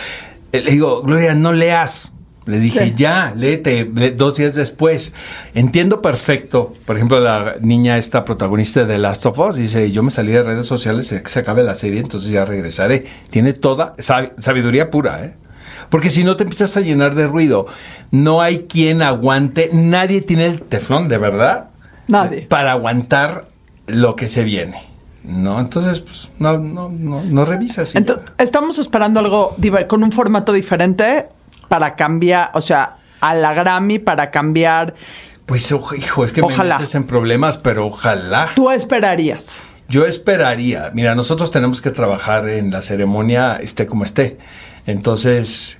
eh, 0.52 0.60
le 0.62 0.70
digo, 0.72 1.02
Gloria, 1.02 1.34
no 1.34 1.52
leas. 1.52 2.12
Le 2.48 2.58
dije, 2.58 2.86
Sí. 2.86 2.94
ya, 2.96 3.34
léete, 3.36 3.84
dos 4.16 4.36
días 4.36 4.54
después. 4.54 5.12
Entiendo 5.54 6.00
perfecto, 6.00 6.72
por 6.86 6.96
ejemplo, 6.96 7.20
la 7.20 7.56
niña 7.60 7.98
esta 7.98 8.24
protagonista 8.24 8.86
de 8.86 8.96
Last 8.96 9.26
of 9.26 9.38
Us 9.38 9.56
dice, 9.56 9.90
yo 9.92 10.02
me 10.02 10.10
salí 10.10 10.32
de 10.32 10.42
redes 10.42 10.66
sociales, 10.66 11.08
que 11.10 11.28
se 11.28 11.40
acabe 11.40 11.62
la 11.62 11.74
serie, 11.74 12.00
entonces 12.00 12.30
ya 12.30 12.46
regresaré. 12.46 13.04
Tiene 13.28 13.52
toda 13.52 13.94
sab- 13.98 14.32
sabiduría 14.38 14.90
pura, 14.90 15.24
¿eh? 15.26 15.34
Porque 15.90 16.08
si 16.08 16.24
no 16.24 16.36
te 16.36 16.44
empiezas 16.44 16.74
a 16.78 16.80
llenar 16.80 17.14
de 17.14 17.26
ruido, 17.26 17.66
no 18.10 18.40
hay 18.40 18.60
quien 18.60 19.02
aguante, 19.02 19.68
nadie 19.74 20.22
tiene 20.22 20.46
el 20.46 20.62
teflón, 20.62 21.08
de 21.08 21.18
verdad, 21.18 21.68
Nadie. 22.08 22.46
para 22.48 22.72
aguantar 22.72 23.46
lo 23.86 24.16
que 24.16 24.28
se 24.30 24.42
viene. 24.42 24.84
¿No? 25.24 25.60
Entonces, 25.60 26.00
pues, 26.00 26.30
no, 26.38 26.56
no, 26.56 26.88
no, 26.88 27.22
no 27.22 27.44
revisas. 27.44 27.94
Entonces, 27.94 28.26
estamos 28.38 28.78
esperando 28.78 29.20
algo 29.20 29.54
con 29.86 30.02
un 30.02 30.12
formato 30.12 30.54
diferente 30.54 31.26
para 31.68 31.94
cambiar, 31.96 32.50
o 32.54 32.60
sea, 32.60 32.96
a 33.20 33.34
la 33.34 33.54
Grammy 33.54 33.98
para 33.98 34.30
cambiar. 34.30 34.94
Pues, 35.46 35.72
ojo, 35.72 35.94
hijo, 35.94 36.24
es 36.24 36.32
que 36.32 36.42
Ojalá. 36.42 36.74
me 36.76 36.80
metes 36.80 36.94
en 36.94 37.04
problemas, 37.04 37.56
pero 37.56 37.86
ojalá. 37.86 38.50
Tú 38.54 38.70
esperarías. 38.70 39.62
Yo 39.88 40.04
esperaría, 40.04 40.90
mira, 40.92 41.14
nosotros 41.14 41.50
tenemos 41.50 41.80
que 41.80 41.90
trabajar 41.90 42.46
en 42.48 42.70
la 42.70 42.82
ceremonia 42.82 43.56
esté 43.56 43.86
como 43.86 44.04
esté. 44.04 44.36
Entonces, 44.88 45.76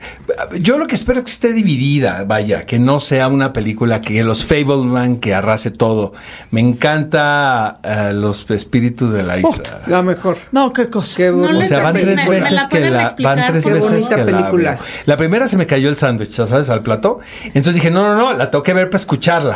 yo 0.61 0.77
lo 0.77 0.87
que 0.87 0.95
espero 0.95 1.21
es 1.21 1.25
que 1.25 1.31
esté 1.31 1.53
dividida, 1.55 2.25
vaya, 2.27 2.67
que 2.67 2.79
no 2.79 3.01
sea 3.01 3.29
una 3.29 3.55
película 3.55 4.03
que 4.03 4.23
los 4.23 4.45
Fableman 4.45 5.17
que 5.17 5.35
arrase 5.35 5.71
todo. 5.71 6.13
Me 6.51 6.61
encanta 6.61 7.79
eh, 7.83 8.13
los 8.13 8.51
espíritus 8.51 9.11
de 9.11 9.23
la 9.23 9.39
isla. 9.39 9.81
La 9.87 10.03
mejor. 10.03 10.37
No, 10.53 10.75
qué 10.75 10.89
cosa. 10.89 11.17
Qué 11.17 11.31
No 11.33 11.59
O 11.59 11.65
sea, 11.65 11.81
van 11.81 11.95
tres 11.95 12.17
me- 12.17 12.29
veces 12.29 12.53
la 12.53 12.69
que 12.69 12.91
la 12.91 13.17
van 13.19 13.47
tres 13.47 13.65
Qué 13.65 13.73
veces 13.73 14.09
que 14.11 14.17
la 14.19 14.25
película. 14.27 14.71
veo. 14.73 14.81
La 15.07 15.17
primera 15.17 15.49
se 15.49 15.57
me 15.57 15.65
cayó 15.65 15.89
el 15.89 15.97
sándwich, 15.97 16.33
¿sabes? 16.33 16.69
Al 16.69 16.83
plato. 16.83 17.19
Entonces 17.45 17.77
dije, 17.77 17.91
no, 17.91 18.03
no, 18.03 18.15
no, 18.15 18.35
la 18.35 18.51
tengo 18.51 18.63
que 18.63 18.75
ver 18.75 18.91
para 18.91 19.01
escucharla. 19.01 19.55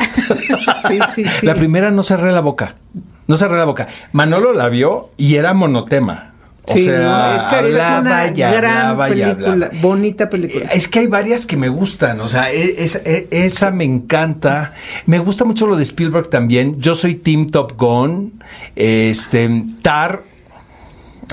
Sí, 0.89 0.99
sí, 1.15 1.25
sí. 1.27 1.45
La 1.47 1.55
primera 1.55 1.91
no 1.91 2.03
cerré 2.03 2.33
la 2.33 2.41
boca. 2.41 2.77
No 3.27 3.37
cerré 3.37 3.59
la 3.59 3.67
boca. 3.67 3.87
Manolo 4.13 4.55
la 4.55 4.71
vio 4.71 5.11
y 5.19 5.35
era 5.37 5.53
monotema. 5.53 6.32
O 6.65 6.75
Sí, 6.75 6.85
sea, 6.85 7.35
es, 7.37 7.43
es 7.43 7.53
hablaba 7.53 8.01
una 8.01 8.27
y 8.29 8.31
gran 8.35 8.55
hablaba 8.77 9.09
película, 9.09 9.51
hablaba. 9.53 9.73
bonita 9.81 10.31
película. 10.31 10.67
Es 10.67 10.87
que 10.87 11.01
hay 11.01 11.07
varias 11.09 11.45
que 11.45 11.57
me 11.57 11.69
gustan, 11.69 12.21
o 12.21 12.29
sea, 12.29 12.53
e- 12.53 12.85
es- 12.85 13.01
e- 13.05 13.27
esa 13.33 13.73
me 13.73 13.83
encanta. 13.83 14.73
Me 15.07 15.19
gusta 15.19 15.45
mucho 15.45 15.67
lo 15.67 15.75
de 15.77 15.83
Spielberg 15.83 16.31
también. 16.31 16.81
Yo 16.81 16.95
soy 16.95 17.17
Team 17.17 17.51
Top 17.51 17.73
Gun. 17.77 18.41
Este, 18.77 19.65
Tar. 19.83 20.23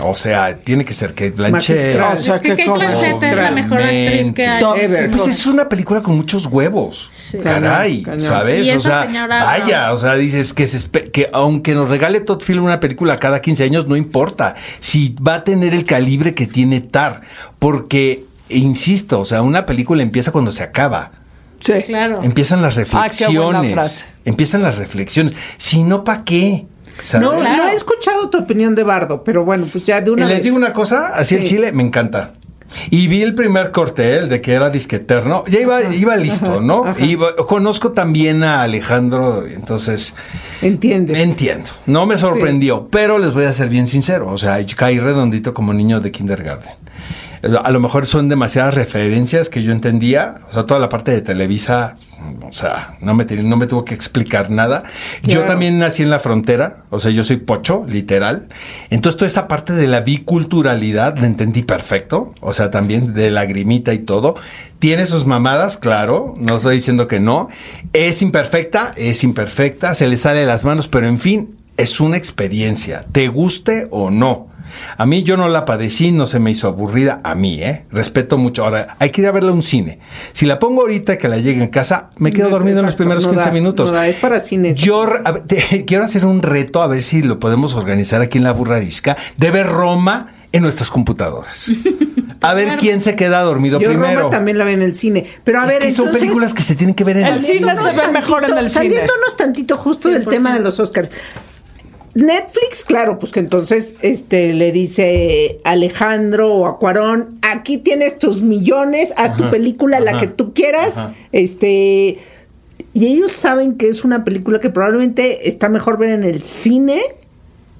O 0.01 0.15
sea, 0.15 0.55
tiene 0.55 0.85
que 0.85 0.93
ser 0.93 1.09
Kate 1.09 1.31
Blanchett. 1.31 1.75
Magistral. 1.77 2.17
O 2.17 2.21
sea, 2.21 2.35
es 2.35 2.41
que 2.41 2.55
qué 2.55 2.65
Kate. 2.65 2.77
Blanchett 2.77 3.23
es 3.23 3.37
la 3.37 3.51
mejor 3.51 3.81
actriz 3.81 4.31
que 4.33 4.47
hay. 4.47 4.63
Ever. 4.77 5.11
Pues 5.11 5.27
es 5.27 5.45
una 5.45 5.67
película 5.67 6.01
con 6.01 6.15
muchos 6.15 6.45
huevos. 6.45 7.07
Sí. 7.11 7.37
Caray, 7.39 8.03
Cañón, 8.03 8.19
cañón. 8.19 8.21
¿sabes? 8.21 8.65
Y 8.65 8.69
o 8.69 8.75
esa 8.75 8.89
sea, 8.89 9.05
señora, 9.07 9.43
vaya, 9.43 9.87
no. 9.87 9.93
o 9.93 9.97
sea, 9.97 10.15
dices 10.15 10.53
que, 10.53 10.67
se 10.67 10.89
que 10.89 11.29
aunque 11.33 11.73
nos 11.73 11.89
regale 11.89 12.21
Todd 12.21 12.41
Field 12.41 12.61
una 12.61 12.79
película 12.79 13.17
cada 13.19 13.41
15 13.41 13.63
años, 13.63 13.87
no 13.87 13.95
importa. 13.97 14.55
Si 14.79 15.15
va 15.15 15.35
a 15.35 15.43
tener 15.43 15.73
el 15.73 15.85
calibre 15.85 16.33
que 16.33 16.47
tiene 16.47 16.79
Tar. 16.81 17.21
Porque, 17.57 18.23
insisto, 18.47 19.19
o 19.19 19.25
sea, 19.25 19.41
una 19.41 19.65
película 19.65 20.01
empieza 20.03 20.31
cuando 20.31 20.51
se 20.51 20.63
acaba. 20.63 21.11
Sí. 21.59 21.73
Claro. 21.85 22.21
Empiezan 22.23 22.61
las 22.61 22.77
Ah, 22.77 23.09
qué 23.09 23.25
buena 23.27 23.59
reflexiones. 23.61 23.73
frase. 23.73 24.05
empiezan 24.23 24.61
las 24.63 24.77
reflexiones. 24.77 25.33
Si 25.57 25.83
no, 25.83 26.03
¿para 26.05 26.23
qué? 26.23 26.65
¿Sabes? 27.01 27.27
No, 27.27 27.37
Claro. 27.37 27.63
no 27.63 27.69
he 27.69 27.73
escuchado 27.73 28.29
tu 28.29 28.39
opinión 28.39 28.75
de 28.75 28.83
Bardo, 28.83 29.23
pero 29.23 29.43
bueno, 29.45 29.67
pues 29.71 29.85
ya 29.85 30.01
de 30.01 30.09
Y 30.09 30.13
una 30.13 30.25
les 30.25 30.37
vez. 30.37 30.43
digo 30.43 30.55
una 30.57 30.73
cosa, 30.73 31.09
así 31.15 31.35
el 31.35 31.43
chile 31.43 31.71
me 31.71 31.83
encanta. 31.83 32.33
Y 32.91 33.07
vi 33.07 33.23
el 33.23 33.33
primer 33.33 33.71
corte, 33.71 34.13
¿eh? 34.13 34.17
el 34.19 34.29
de 34.29 34.41
que 34.41 34.53
era 34.53 34.69
disqueterno. 34.69 35.43
Ya 35.49 35.59
iba, 35.59 35.81
iba 35.81 36.15
listo, 36.17 36.61
¿no? 36.61 36.83
Iba- 36.99 37.35
conozco 37.47 37.93
también 37.93 38.43
a 38.43 38.61
Alejandro, 38.61 39.43
entonces 39.47 40.13
Entiendes. 40.61 41.17
me 41.17 41.23
entiendo. 41.23 41.65
No 41.87 42.05
me 42.05 42.15
sorprendió, 42.17 42.87
pero 42.91 43.17
les 43.17 43.33
voy 43.33 43.45
a 43.45 43.53
ser 43.53 43.69
bien 43.69 43.87
sincero. 43.87 44.29
O 44.31 44.37
sea, 44.37 44.63
caí 44.75 44.99
redondito 44.99 45.51
como 45.55 45.73
niño 45.73 45.99
de 45.99 46.11
kindergarten. 46.11 46.73
A 47.63 47.71
lo 47.71 47.79
mejor 47.79 48.05
son 48.05 48.27
demasiadas 48.29 48.73
referencias 48.73 49.49
que 49.49 49.63
yo 49.63 49.71
entendía. 49.71 50.35
O 50.49 50.53
sea, 50.53 50.65
toda 50.65 50.79
la 50.79 50.89
parte 50.89 51.11
de 51.11 51.21
Televisa, 51.21 51.95
o 52.47 52.51
sea, 52.51 52.97
no 52.99 53.13
me, 53.13 53.23
ten- 53.25 53.47
no 53.49 53.55
me 53.55 53.65
tuvo 53.65 53.85
que 53.85 53.93
explicar 53.93 54.51
nada. 54.51 54.83
Yo 55.23 55.45
también 55.45 55.79
nací 55.79 56.03
en 56.03 56.09
la 56.09 56.19
frontera, 56.19 56.83
o 56.89 56.99
sea, 56.99 57.11
yo 57.11 57.23
soy 57.23 57.37
pocho, 57.37 57.85
literal. 57.87 58.49
Entonces, 58.89 59.17
toda 59.17 59.27
esa 59.27 59.47
parte 59.47 59.71
de 59.73 59.87
la 59.87 60.01
biculturalidad 60.01 61.17
la 61.17 61.27
entendí 61.27 61.63
perfecto. 61.63 62.33
O 62.41 62.53
sea, 62.53 62.71
también 62.71 63.13
de 63.13 63.31
lagrimita 63.31 63.93
y 63.93 63.99
todo. 63.99 64.35
Tiene 64.79 65.05
sus 65.05 65.25
mamadas, 65.25 65.77
claro, 65.77 66.35
no 66.37 66.57
estoy 66.57 66.75
diciendo 66.75 67.07
que 67.07 67.19
no. 67.19 67.49
Es 67.93 68.21
imperfecta, 68.21 68.93
es 68.97 69.23
imperfecta, 69.23 69.95
se 69.95 70.07
le 70.07 70.17
sale 70.17 70.41
de 70.41 70.45
las 70.45 70.65
manos, 70.65 70.87
pero 70.87 71.07
en 71.07 71.19
fin, 71.19 71.55
es 71.77 72.01
una 72.01 72.17
experiencia, 72.17 73.05
te 73.13 73.29
guste 73.29 73.87
o 73.91 74.11
no. 74.11 74.48
A 74.97 75.05
mí 75.05 75.23
yo 75.23 75.37
no 75.37 75.47
la 75.47 75.65
padecí, 75.65 76.11
no 76.11 76.25
se 76.25 76.39
me 76.39 76.51
hizo 76.51 76.67
aburrida, 76.67 77.21
a 77.23 77.35
mí, 77.35 77.61
¿eh? 77.63 77.85
Respeto 77.91 78.37
mucho. 78.37 78.63
Ahora, 78.63 78.95
hay 78.99 79.09
que 79.09 79.21
ir 79.21 79.27
a 79.27 79.31
verla 79.31 79.51
a 79.51 79.53
un 79.53 79.61
cine. 79.63 79.99
Si 80.33 80.45
la 80.45 80.59
pongo 80.59 80.81
ahorita 80.81 81.17
que 81.17 81.27
la 81.27 81.37
llegue 81.37 81.61
en 81.61 81.69
casa, 81.69 82.09
me 82.17 82.31
quedo 82.33 82.49
No, 82.49 82.55
dormido 82.55 82.79
en 82.79 82.85
los 82.85 82.95
primeros 82.95 83.23
no 83.25 83.31
15 83.31 83.45
da, 83.45 83.51
minutos. 83.51 83.91
no 83.91 83.97
da, 83.97 84.07
es 84.07 84.15
para 84.17 84.39
cines. 84.39 84.77
Yo 84.77 85.05
ver, 85.05 85.43
te- 85.47 85.85
quiero 85.85 86.03
hacer 86.03 86.25
un 86.25 86.41
reto, 86.41 86.81
a 86.81 86.87
ver 86.87 87.03
si 87.03 87.21
lo 87.21 87.39
podemos 87.39 87.73
organizar 87.75 88.21
aquí 88.21 88.37
en 88.37 88.43
la 88.43 88.51
burrarisca, 88.53 89.17
de 89.37 89.51
ver 89.51 89.67
Roma 89.67 90.33
en 90.51 90.63
nuestras 90.63 90.89
computadoras. 90.89 91.69
A 92.41 92.53
ver 92.53 92.77
quién 92.77 93.01
se 93.01 93.17
queda 93.17 93.41
dormido 93.41 93.81
Yo 93.81 93.89
primero. 93.89 94.19
Roma 94.21 94.29
también 94.29 94.57
la 94.57 94.63
veo 94.63 94.73
en 94.73 94.81
el 94.81 94.95
cine. 94.95 95.25
Pero 95.43 95.59
a 95.59 95.63
es 95.63 95.67
ver, 95.67 95.79
que 95.79 95.91
son 95.91 96.09
películas 96.09 96.53
que 96.53 96.63
se 96.63 96.73
tienen 96.73 96.95
que 96.95 97.03
ver 97.03 97.17
en 97.17 97.25
El 97.25 97.33
el 97.33 97.39
cine 97.41 97.75
se 97.75 97.93
ve 97.97 98.07
mejor 98.13 98.45
en 98.45 98.57
el 98.57 98.69
cine. 98.69 98.85
Saliéndonos 98.85 99.35
tantito 99.35 99.75
justo 99.75 100.07
del 100.07 100.23
100%. 100.25 100.29
tema 100.29 100.53
de 100.53 100.61
los 100.61 100.79
Oscars. 100.79 101.09
Netflix, 102.19 102.83
claro, 102.83 103.19
pues 103.19 103.31
que 103.31 103.39
entonces 103.39 103.95
este 104.01 104.53
le 104.53 104.71
dice 104.71 105.59
Alejandro 105.63 106.53
o 106.53 106.65
a 106.67 106.77
Cuarón, 106.77 107.39
aquí 107.41 107.77
tienes 107.77 108.17
tus 108.19 108.41
millones, 108.41 109.13
haz 109.17 109.35
tu 109.37 109.49
película 109.49 109.99
la 109.99 110.19
que 110.19 110.27
tú 110.27 110.53
quieras, 110.53 110.97
ajá. 110.97 111.13
este 111.31 112.17
y 112.93 113.05
ellos 113.07 113.31
saben 113.31 113.75
que 113.77 113.87
es 113.87 114.03
una 114.03 114.23
película 114.23 114.59
que 114.59 114.69
probablemente 114.69 115.47
está 115.47 115.69
mejor 115.69 115.97
ver 115.97 116.09
en 116.09 116.23
el 116.23 116.43
cine 116.43 117.01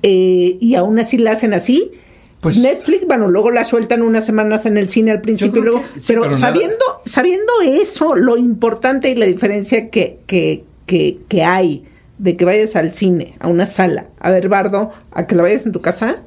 eh, 0.03 0.57
y 0.59 0.75
aún 0.75 0.99
así 0.99 1.17
la 1.17 1.31
hacen 1.31 1.53
así. 1.53 1.91
Pues- 2.41 2.57
Netflix, 2.59 3.05
bueno, 3.05 3.27
luego 3.27 3.51
la 3.51 3.63
sueltan 3.65 4.01
unas 4.01 4.25
semanas 4.25 4.65
en 4.65 4.77
el 4.77 4.87
cine 4.87 5.11
al 5.11 5.19
principio, 5.19 5.61
y 5.61 5.65
luego, 5.65 5.81
que- 5.93 5.99
sí, 5.99 6.05
pero, 6.07 6.21
pero 6.21 6.35
nada- 6.35 6.39
sabiendo, 6.39 6.85
sabiendo 7.05 7.51
eso, 7.65 8.15
lo 8.15 8.37
importante 8.37 9.09
y 9.09 9.15
la 9.15 9.25
diferencia 9.25 9.89
que, 9.89 10.19
que, 10.25 10.63
que 11.27 11.43
hay 11.43 11.83
de 12.19 12.37
que 12.37 12.45
vayas 12.45 12.75
al 12.75 12.93
cine, 12.93 13.35
a 13.39 13.47
una 13.47 13.65
sala, 13.65 14.05
a 14.19 14.29
ver 14.29 14.49
Bardo, 14.49 14.91
a 15.11 15.25
que 15.25 15.35
la 15.35 15.43
vayas 15.43 15.65
en 15.65 15.71
tu 15.71 15.81
casa, 15.81 16.17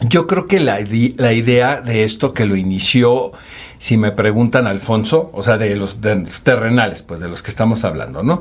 Yo 0.00 0.26
creo 0.26 0.46
que 0.46 0.60
la, 0.60 0.80
la 1.16 1.32
idea 1.32 1.80
de 1.80 2.04
esto 2.04 2.34
que 2.34 2.44
lo 2.44 2.56
inició, 2.56 3.32
si 3.78 3.96
me 3.96 4.12
preguntan 4.12 4.66
Alfonso, 4.66 5.30
o 5.32 5.42
sea, 5.42 5.56
de 5.56 5.76
los, 5.76 5.98
terrenales, 6.42 7.02
pues 7.02 7.20
de 7.20 7.28
los 7.28 7.42
que 7.42 7.50
estamos 7.50 7.84
hablando, 7.84 8.22
¿no? 8.22 8.40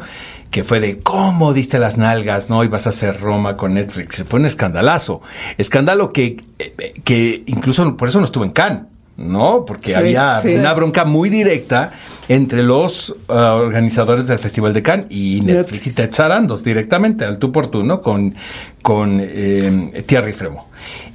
Que 0.49 0.63
fue 0.63 0.79
de 0.79 0.99
cómo 0.99 1.53
diste 1.53 1.79
las 1.79 1.97
nalgas, 1.97 2.49
¿no? 2.49 2.63
Y 2.63 2.67
vas 2.67 2.87
a 2.87 2.89
hacer 2.89 3.19
Roma 3.21 3.55
con 3.55 3.75
Netflix. 3.75 4.23
Fue 4.27 4.39
un 4.39 4.45
escandalazo. 4.45 5.21
Escándalo 5.57 6.11
que, 6.11 6.43
eh, 6.59 6.93
que 7.03 7.43
incluso 7.45 7.95
por 7.97 8.09
eso 8.09 8.19
no 8.19 8.25
estuvo 8.25 8.45
en 8.45 8.51
Cannes. 8.51 8.92
¿No? 9.15 9.63
Porque 9.65 9.89
Sí, 9.89 9.93
había 9.93 10.41
sí. 10.41 10.55
una 10.55 10.73
bronca 10.73 11.05
muy 11.05 11.29
directa 11.29 11.93
entre 12.27 12.63
los 12.63 13.15
ah, 13.29 13.53
organizadores 13.55 14.25
del 14.25 14.39
Festival 14.39 14.73
de 14.73 14.81
Cannes 14.81 15.05
y 15.09 15.39
Netflix 15.43 15.87
y 15.87 15.91
Ted 15.93 16.11
Sarandos 16.11 16.63
directamente, 16.63 17.23
al 17.23 17.37
tú 17.37 17.51
por 17.51 17.67
tú, 17.67 17.83
¿no? 17.83 18.01
Con, 18.01 18.33
con 18.81 19.19
eh, 19.21 20.03
Thierry 20.07 20.33
Fremo. 20.33 20.67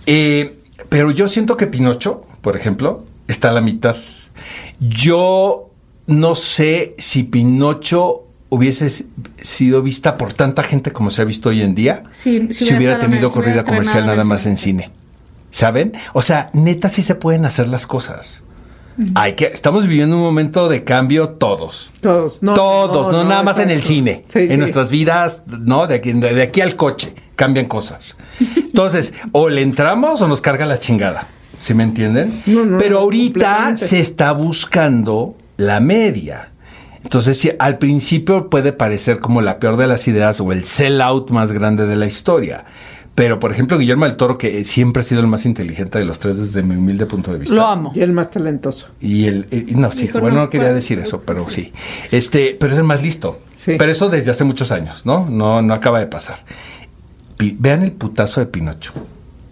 Eh, 0.06 0.60
pero 0.88 1.10
yo 1.10 1.26
siento 1.26 1.56
que 1.56 1.66
Pinocho, 1.66 2.22
por 2.40 2.56
ejemplo, 2.56 3.04
está 3.26 3.50
a 3.50 3.52
la 3.52 3.60
mitad. 3.60 3.96
Yo 4.78 5.70
no 6.06 6.34
sé 6.36 6.94
si 6.98 7.24
Pinocho 7.24 8.24
hubiese 8.50 8.88
sido 9.42 9.82
vista 9.82 10.16
por 10.16 10.32
tanta 10.32 10.62
gente 10.62 10.92
como 10.92 11.10
se 11.10 11.20
ha 11.20 11.24
visto 11.24 11.50
hoy 11.50 11.62
en 11.62 11.74
día, 11.74 12.04
Sí, 12.12 12.48
si 12.50 12.74
hubiera 12.74 12.98
tenido 12.98 13.30
corrida 13.30 13.64
comercial 13.64 14.06
nada 14.06 14.24
más 14.24 14.46
en 14.46 14.56
cine. 14.56 14.90
¿Saben? 15.50 15.92
O 16.12 16.22
sea, 16.22 16.50
neta 16.52 16.88
sí 16.88 17.02
se 17.02 17.14
pueden 17.14 17.44
hacer 17.44 17.68
las 17.68 17.86
cosas. 17.86 18.42
Hay 19.14 19.34
que, 19.34 19.46
estamos 19.46 19.86
viviendo 19.86 20.16
un 20.16 20.22
momento 20.22 20.68
de 20.68 20.82
cambio 20.82 21.28
todos. 21.30 21.88
todos, 22.00 22.42
no, 22.42 22.54
todos, 22.54 23.12
no, 23.12 23.22
nada 23.22 23.44
más 23.44 23.60
en 23.60 23.70
el 23.70 23.84
cine. 23.84 24.24
Sí, 24.26 24.40
en 24.40 24.48
sí. 24.48 24.56
nuestras 24.56 24.88
vidas, 24.88 25.42
¿no? 25.46 25.86
De 25.86 25.94
aquí, 25.96 26.12
de 26.12 26.42
aquí 26.42 26.60
al 26.60 26.74
coche 26.74 27.14
cambian 27.36 27.66
cosas. 27.66 28.16
Entonces, 28.56 29.14
o 29.30 29.48
le 29.48 29.62
entramos 29.62 30.20
o 30.20 30.26
nos 30.26 30.40
carga 30.40 30.66
la 30.66 30.80
chingada. 30.80 31.28
¿Sí 31.58 31.74
me 31.74 31.84
entienden? 31.84 32.42
No, 32.46 32.64
no, 32.64 32.78
Pero 32.78 32.98
ahorita 32.98 33.76
se 33.76 34.00
está 34.00 34.32
buscando 34.32 35.36
la 35.56 35.80
media. 35.80 36.50
Entonces, 37.02 37.38
si 37.38 37.52
al 37.58 37.78
principio 37.78 38.50
puede 38.50 38.72
parecer 38.72 39.20
como 39.20 39.40
la 39.40 39.58
peor 39.58 39.76
de 39.76 39.86
las 39.86 40.06
ideas 40.08 40.40
o 40.40 40.52
el 40.52 40.64
sellout 40.64 41.30
más 41.30 41.52
grande 41.52 41.86
de 41.86 41.96
la 41.96 42.06
historia. 42.06 42.64
Pero, 43.18 43.38
por 43.40 43.50
ejemplo, 43.52 43.76
Guillermo 43.78 44.04
del 44.06 44.16
Toro, 44.16 44.38
que 44.38 44.62
siempre 44.64 45.00
ha 45.00 45.02
sido 45.02 45.20
el 45.20 45.26
más 45.26 45.44
inteligente 45.44 45.98
de 45.98 46.04
los 46.04 46.18
tres 46.20 46.38
desde 46.38 46.62
mi 46.62 46.76
humilde 46.76 47.04
punto 47.06 47.32
de 47.32 47.40
vista. 47.40 47.54
Lo 47.54 47.66
amo. 47.66 47.92
Y 47.94 48.00
el 48.00 48.12
más 48.12 48.30
talentoso. 48.30 48.86
Y 49.00 49.26
el, 49.26 49.46
y- 49.50 49.74
no, 49.74 49.90
sí, 49.92 50.02
Dijo, 50.02 50.20
bueno, 50.20 50.36
no, 50.36 50.42
no 50.44 50.50
quería 50.50 50.72
decir 50.72 50.98
eso, 51.00 51.20
pero 51.22 51.48
sí. 51.48 51.72
Este, 52.12 52.56
pero 52.58 52.72
es 52.72 52.78
el 52.78 52.84
más 52.84 53.02
listo. 53.02 53.40
Sí. 53.56 53.74
Pero 53.76 53.90
eso 53.90 54.08
desde 54.08 54.30
hace 54.30 54.44
muchos 54.44 54.70
años, 54.72 55.04
¿no? 55.04 55.28
No, 55.28 55.60
no 55.62 55.74
acaba 55.74 55.98
de 55.98 56.06
pasar. 56.06 56.38
Pi- 57.36 57.56
vean 57.58 57.82
el 57.82 57.92
putazo 57.92 58.40
de 58.40 58.46
Pinocho. 58.46 58.92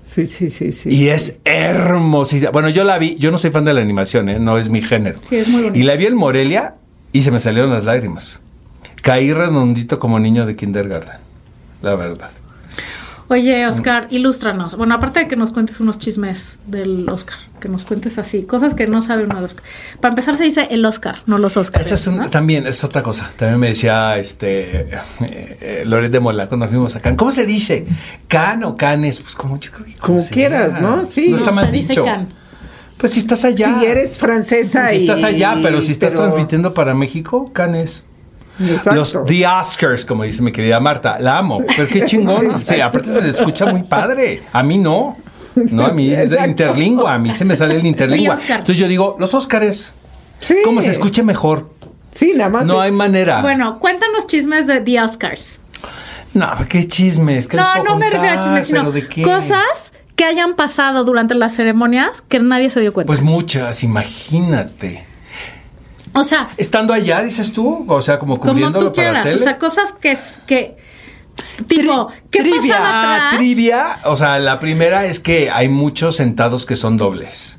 Sí, 0.05 0.27
sí, 0.27 0.49
sí, 0.51 0.71
sí. 0.71 0.89
Y 0.89 1.09
es 1.09 1.39
hermosísima. 1.45 2.53
Bueno, 2.53 2.69
yo 2.69 2.85
la 2.85 2.97
vi, 2.99 3.17
yo 3.19 3.33
no 3.33 3.39
soy 3.39 3.51
fan 3.51 3.65
de 3.65 3.75
la 3.75 3.81
animación, 3.81 4.29
¿eh? 4.29 4.39
no 4.39 4.59
es 4.59 4.69
mi 4.69 4.81
género. 4.81 5.19
Sí, 5.29 5.37
es 5.37 5.49
muy 5.49 5.63
bonita. 5.63 5.79
Y 5.79 5.83
la 5.83 5.97
vi 5.97 6.07
en 6.07 6.15
Morelia 6.15 6.77
y 7.13 7.23
se 7.23 7.33
me 7.33 7.41
salieron 7.41 7.71
las 7.71 7.85
lágrimas. 7.85 8.39
Caí 9.03 9.33
redondito 9.33 9.99
como 9.99 10.21
niño 10.21 10.47
de 10.47 10.55
kindergarten, 10.55 11.17
la 11.83 11.97
verdad. 11.97 12.31
Oye, 13.29 13.67
Oscar, 13.67 14.07
ilústranos. 14.11 14.77
Bueno, 14.77 14.95
aparte 14.95 15.19
de 15.21 15.27
que 15.29 15.35
nos 15.35 15.51
cuentes 15.51 15.81
unos 15.81 15.99
chismes 15.99 16.59
del 16.69 17.09
Oscar, 17.09 17.37
que 17.61 17.69
nos 17.69 17.85
cuentes 17.85 18.19
así, 18.19 18.45
cosas 18.45 18.75
que 18.75 18.87
no 18.87 19.03
sabe 19.03 19.25
uno 19.25 19.35
del 19.35 19.45
Oscar. 19.45 19.65
Para 20.01 20.13
empezar 20.13 20.37
se 20.37 20.45
dice 20.45 20.69
el 20.71 20.85
Oscar, 20.85 21.17
no 21.27 21.37
los 21.39 21.57
Oscars. 21.57 21.87
Esa 21.87 21.97
es 21.97 22.07
un- 22.07 22.19
¿no? 22.19 22.31
también 22.31 22.69
es 22.69 22.85
otra 22.85 23.03
cosa. 23.03 23.33
También 23.37 23.59
me 23.59 23.69
decía 23.71 24.17
este 24.17 24.81
eh, 24.81 24.89
eh, 25.61 25.83
Loret 25.87 26.13
de 26.13 26.21
Mola 26.21 26.47
cuando 26.47 26.69
fuimos 26.69 26.95
a 26.95 27.01
Cannes. 27.01 27.19
¿Cómo 27.19 27.33
se 27.33 27.47
dice? 27.47 27.85
¿Can 28.29 28.63
o 28.63 28.77
Canes? 28.77 29.19
Pues 29.19 29.35
como 29.35 29.59
yo 29.59 29.73
creo 29.73 29.87
que 29.87 29.95
Como 29.95 30.21
sea. 30.21 30.31
quieras, 30.31 30.81
¿no? 30.81 31.05
Sí. 31.05 31.29
No 31.31 31.39
está 31.39 31.51
No, 31.51 31.57
mal 31.57 31.67
se 31.67 31.73
dice 31.73 31.89
dicho. 31.89 32.05
Cannes. 32.05 32.29
Pues 32.97 33.13
si 33.13 33.19
estás 33.19 33.45
allá. 33.45 33.77
Si 33.81 33.87
eres 33.87 34.19
francesa 34.19 34.89
Si 34.91 34.97
y... 34.97 34.99
estás 35.01 35.25
allá, 35.25 35.57
pero 35.63 35.83
si 35.83 35.91
estás 35.93 36.13
pero- 36.13 36.27
transmitiendo 36.27 36.75
para 36.75 36.95
México, 36.95 37.51
Canes. 37.53 38.05
Exacto. 38.61 38.95
Los 38.95 39.19
The 39.27 39.47
Oscars, 39.47 40.05
como 40.05 40.23
dice 40.25 40.41
mi 40.43 40.53
querida 40.53 40.81
Marta. 40.81 41.19
La 41.21 41.39
amo. 41.39 41.63
Pero 41.77 41.87
qué 41.89 42.05
chingón. 42.05 42.59
Sí, 42.61 42.81
aparte 42.81 43.13
se 43.13 43.21
le 43.21 43.29
escucha 43.31 43.67
muy 43.67 43.83
padre. 43.83 44.43
A 44.53 44.63
mí 44.63 44.79
no. 44.79 45.17
No, 45.55 45.87
a 45.87 45.91
mí 45.93 46.13
es 46.13 46.31
de 46.31 46.47
interlingua. 46.47 47.15
A 47.15 47.19
mí 47.19 47.33
se 47.33 47.45
me 47.45 47.57
sale 47.57 47.77
el 47.77 47.87
interlingua. 47.87 48.37
Entonces 48.49 48.79
yo 48.79 48.89
digo, 48.89 49.17
los 49.19 49.33
Oscars. 49.35 49.93
Sí. 50.41 50.57
¿Cómo 50.65 50.83
se 50.83 50.91
escuche 50.91 51.23
mejor? 51.23 51.71
Sí, 52.13 52.33
nada 52.35 52.51
más 52.51 52.67
No 52.67 52.75
es- 52.83 52.91
hay 52.91 52.93
manera. 52.97 53.41
Bueno, 53.43 53.79
cuéntanos 53.79 54.27
chismes 54.27 54.67
de 54.67 54.81
The 54.81 55.01
Oscars. 55.03 55.59
No, 56.35 56.49
qué 56.69 56.87
chismes. 56.89 57.49
¿qué 57.49 57.57
les 57.57 57.65
No, 57.67 57.73
puedo 57.73 57.85
no 57.95 57.97
me 57.99 58.11
refiero 58.11 58.39
a 58.39 58.41
chismes, 58.41 58.67
sino 58.67 58.81
¿Pero 58.81 58.93
de 58.93 59.09
qué? 59.09 59.23
cosas 59.23 59.95
que 60.15 60.25
hayan 60.25 60.57
pasado 60.57 61.05
durante 61.05 61.35
las 61.35 61.55
ceremonias 61.55 62.23
que 62.23 62.39
nadie 62.39 62.69
se 62.71 62.81
dio 62.81 62.93
cuenta. 62.93 63.07
Pues 63.07 63.23
muchas, 63.23 63.83
imagínate. 63.83 65.05
O 66.17 66.25
sea, 66.25 66.51
Estando 66.57 66.93
allá, 66.93 67.23
dices 67.23 67.53
tú, 67.53 67.85
o 67.89 68.03
sea, 68.03 68.19
como 68.19 68.39
como 68.39 68.53
cubriéndolo 68.53 68.89
tú 68.89 68.95
quieras. 68.95 69.13
para 69.13 69.25
tele. 69.25 69.37
O 69.37 69.39
sea, 69.43 69.59
cosas 69.59 69.93
que... 69.93 70.19
que 70.47 70.77
tipo, 71.67 72.09
¿qué 72.31 72.41
trivia. 72.41 72.79
pasaba 72.79 73.15
atrás? 73.17 73.37
trivia. 73.37 73.99
O 74.05 74.17
sea, 74.17 74.39
la 74.39 74.59
primera 74.59 75.05
es 75.07 75.21
que 75.21 75.51
hay 75.51 75.69
muchos 75.69 76.17
sentados 76.17 76.67
que 76.67 76.77
son 76.77 76.97
dobles. 76.97 77.59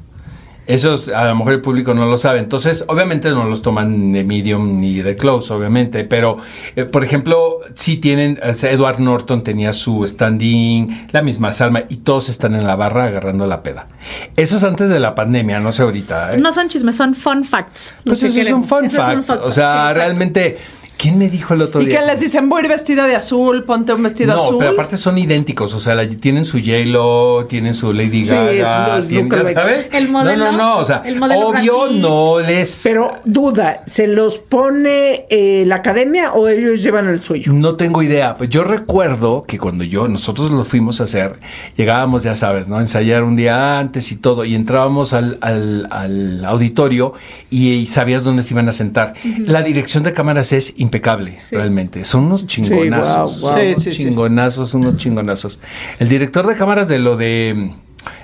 Esos 0.68 1.08
a 1.08 1.26
lo 1.26 1.36
mejor 1.36 1.54
el 1.54 1.62
público 1.62 1.94
no 1.94 2.06
lo 2.06 2.18
sabe. 2.18 2.40
Entonces, 2.40 2.84
obviamente 2.88 3.30
no 3.30 3.46
los 3.46 3.62
toman 3.62 4.12
de 4.12 4.24
medium 4.24 4.80
ni 4.80 5.02
de 5.02 5.16
close, 5.16 5.52
obviamente. 5.54 6.04
Pero, 6.04 6.38
eh, 6.76 6.86
por 6.86 7.04
ejemplo, 7.04 7.60
sí 7.74 7.98
tienen. 7.98 8.40
o 8.48 8.54
sea, 8.54 8.72
Edward 8.72 9.00
Norton 9.00 9.42
tenía 9.44 9.74
su 9.74 10.06
standing, 10.08 11.08
la 11.12 11.22
misma 11.22 11.54
Salma, 11.54 11.84
y 11.90 11.98
todos 11.98 12.30
están 12.30 12.54
en 12.56 12.68
la 12.68 12.76
barra 12.76 13.06
agarrando 13.06 13.48
la 13.48 13.64
peda. 13.64 13.88
Eso 14.36 14.58
es 14.58 14.64
antes 14.64 14.90
de 14.90 15.00
la 15.00 15.16
pandemia, 15.16 15.60
no 15.60 15.72
sé 15.72 15.82
ahorita. 15.84 16.36
¿eh? 16.36 16.38
No 16.40 16.52
son 16.52 16.68
chismes, 16.68 16.96
son 16.96 17.16
fun 17.16 17.44
facts. 17.44 17.96
pues 18.06 18.22
eso 18.24 18.28
es 18.28 18.38
un 18.38 18.44
queremos. 18.44 18.68
fun 18.68 18.86
Eso 18.86 19.02
es 19.02 19.08
un 19.18 19.24
fact. 19.24 19.26
fun 19.26 19.38
o 19.38 19.42
fact, 19.44 19.54
sea, 19.54 19.64
sí, 19.66 19.78
exacto. 19.78 19.94
realmente. 19.94 20.58
¿Quién 20.98 21.18
me 21.20 21.30
dijo 21.30 21.54
el 21.54 21.62
otro 21.62 21.82
Y 21.82 21.86
día? 21.86 22.00
que 22.00 22.06
les 22.08 22.22
dicen, 22.22 22.50
voy 22.50 22.62
a 22.62 22.64
ir 22.66 22.70
vestida 22.70 23.06
de 23.06 23.16
azul, 23.16 23.64
ponte 23.66 23.94
un 23.94 24.02
vestido 24.04 24.34
no, 24.34 24.44
azul. 24.46 24.56
pero 24.58 24.72
aparte 24.72 24.98
son 24.98 25.18
idénticos, 25.18 25.74
o 25.76 25.80
sea, 25.80 25.94
la- 25.94 26.08
tienen 26.10 26.44
su 26.44 26.58
J-Lo, 26.58 27.46
tienen 27.48 27.74
su 27.76 27.94
Lady 27.94 28.26
Sí, 28.26 28.32
Gaga, 28.32 28.98
lo- 29.00 29.04
tienen, 29.06 29.32
¿sabes? 29.54 29.90
El 29.94 30.10
modelo, 30.10 30.46
No, 30.46 30.52
no, 30.54 30.58
no, 30.58 30.78
o 30.80 30.86
sea, 30.86 31.04
el 31.06 31.20
modelo 31.20 31.50
obvio 31.50 31.88
no 31.92 32.40
les... 32.40 32.82
Pero 32.84 33.14
duda, 33.26 33.84
¿se 33.86 34.08
los 34.08 34.40
pone 34.40 35.26
eh, 35.30 35.66
la 35.68 35.76
academia 35.76 36.34
o 36.34 36.48
ellos 36.48 36.82
llevan 36.82 37.08
el 37.08 37.22
suyo? 37.22 37.54
No 37.54 37.76
tengo 37.76 38.02
idea, 38.02 38.36
pues 38.38 38.50
yo 38.50 38.64
recuerdo 38.64 39.44
que 39.44 39.60
cuando 39.60 39.84
yo, 39.84 40.08
nosotros 40.08 40.50
lo 40.52 40.64
fuimos 40.64 41.00
a 41.00 41.04
hacer, 41.04 41.40
llegábamos, 41.76 42.24
ya 42.24 42.36
sabes, 42.36 42.68
¿no? 42.68 42.78
A 42.78 42.82
ensayar 42.82 43.24
un 43.24 43.36
día 43.36 43.78
antes 43.80 44.12
y 44.12 44.16
todo, 44.16 44.46
y 44.46 44.56
entrábamos 44.56 45.14
al, 45.14 45.38
al- 45.42 45.88
al 45.92 46.44
auditorio 46.46 47.14
y, 47.52 47.74
y 47.74 47.86
sabías 47.88 48.24
dónde 48.24 48.42
se 48.44 48.54
iban 48.56 48.68
a 48.68 48.74
sentar. 48.74 49.14
La 49.40 49.62
dirección 49.62 50.02
de 50.04 50.14
cámaras 50.14 50.52
es 50.54 50.74
impecable, 50.88 51.38
realmente. 51.52 52.04
Son 52.06 52.24
unos 52.26 52.46
chingonazos. 52.48 53.42
unos 53.44 53.54
Sí, 53.54 53.76
sí, 53.76 53.94
sí. 53.94 54.04
chingonazos, 54.04 54.74
unos 54.74 54.98
chingonazos. 54.98 55.60
El 56.00 56.10
director 56.10 56.48
de 56.48 56.56
cámaras 56.56 56.88
de 56.88 57.00
lo 57.00 57.16
de 57.18 57.54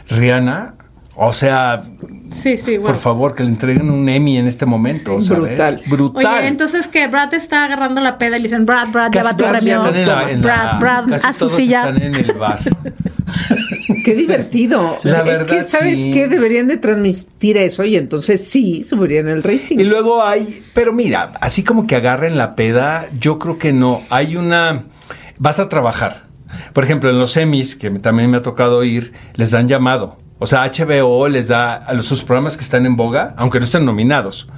mm, 0.10 0.14
Rihanna, 0.16 0.76
o 1.16 1.32
sea, 1.34 1.80
Sí, 2.32 2.58
sí, 2.58 2.78
bueno. 2.78 2.88
por 2.88 2.96
favor, 2.98 3.36
que 3.36 3.44
le 3.44 3.50
entreguen 3.50 3.92
un 3.92 4.10
Emmy 4.10 4.38
en 4.40 4.48
este 4.48 4.66
momento, 4.66 5.22
Sí, 5.22 5.28
¿sabes? 5.28 5.44
brutal. 5.50 5.82
Brutal. 5.86 6.26
Oye, 6.40 6.48
entonces 6.48 6.88
que 6.88 7.06
Brad 7.08 7.32
está 7.36 7.66
agarrando 7.66 8.02
la 8.02 8.18
peda 8.18 8.38
y 8.38 8.40
le 8.40 8.48
dicen, 8.48 8.66
Brad, 8.66 8.88
Brad, 8.90 9.12
Casi 9.12 9.36
lleva 9.36 9.38
tu 9.38 9.46
premio. 9.92 10.42
Brad, 10.42 10.80
Brad, 10.80 11.14
a 11.24 11.32
su 11.34 11.50
silla. 11.50 11.88
están 11.88 12.02
en 12.02 12.16
el 12.16 12.34
bar. 12.34 12.60
Qué 14.04 14.16
divertido. 14.16 14.96
La 15.04 15.22
es 15.22 15.44
que, 15.44 15.62
¿sabes 15.64 16.00
sí. 16.00 16.12
qué? 16.12 16.28
Deberían 16.28 16.68
de 16.68 16.78
transmitir 16.78 17.58
eso 17.58 17.84
y 17.84 17.98
entonces 17.98 18.46
sí 18.46 18.84
subirían 18.84 19.28
el 19.28 19.44
rating. 19.44 19.80
Y 19.80 19.84
luego 19.84 20.24
hay, 20.24 20.64
pero 20.74 20.94
mira, 20.94 21.34
así 21.42 21.64
como 21.64 21.88
que 21.88 21.96
agarren 21.96 22.38
la 22.38 22.56
peda, 22.56 23.08
yo 23.20 23.40
creo 23.40 23.58
que 23.58 23.74
no. 23.74 24.02
Hay 24.10 24.36
una, 24.36 24.86
vas 25.38 25.60
a 25.60 25.70
trabajar. 25.70 26.24
Por 26.74 26.84
ejemplo, 26.84 27.10
en 27.10 27.20
los 27.20 27.32
semis, 27.32 27.76
que 27.76 27.90
también 27.92 28.30
me 28.30 28.38
ha 28.38 28.42
tocado 28.42 28.84
ir, 28.84 29.14
les 29.36 29.52
dan 29.52 29.68
llamado. 29.68 30.18
O 30.44 30.46
sea, 30.46 30.70
HBO 30.70 31.30
les 31.30 31.48
da 31.48 31.76
a 31.76 31.94
los, 31.94 32.06
sus 32.06 32.22
programas 32.22 32.58
que 32.58 32.66
están 32.66 32.86
en 32.86 32.98
boga, 32.98 33.34
aunque 33.38 33.60
no 33.60 33.64
estén 33.66 33.86
nominados. 33.86 34.50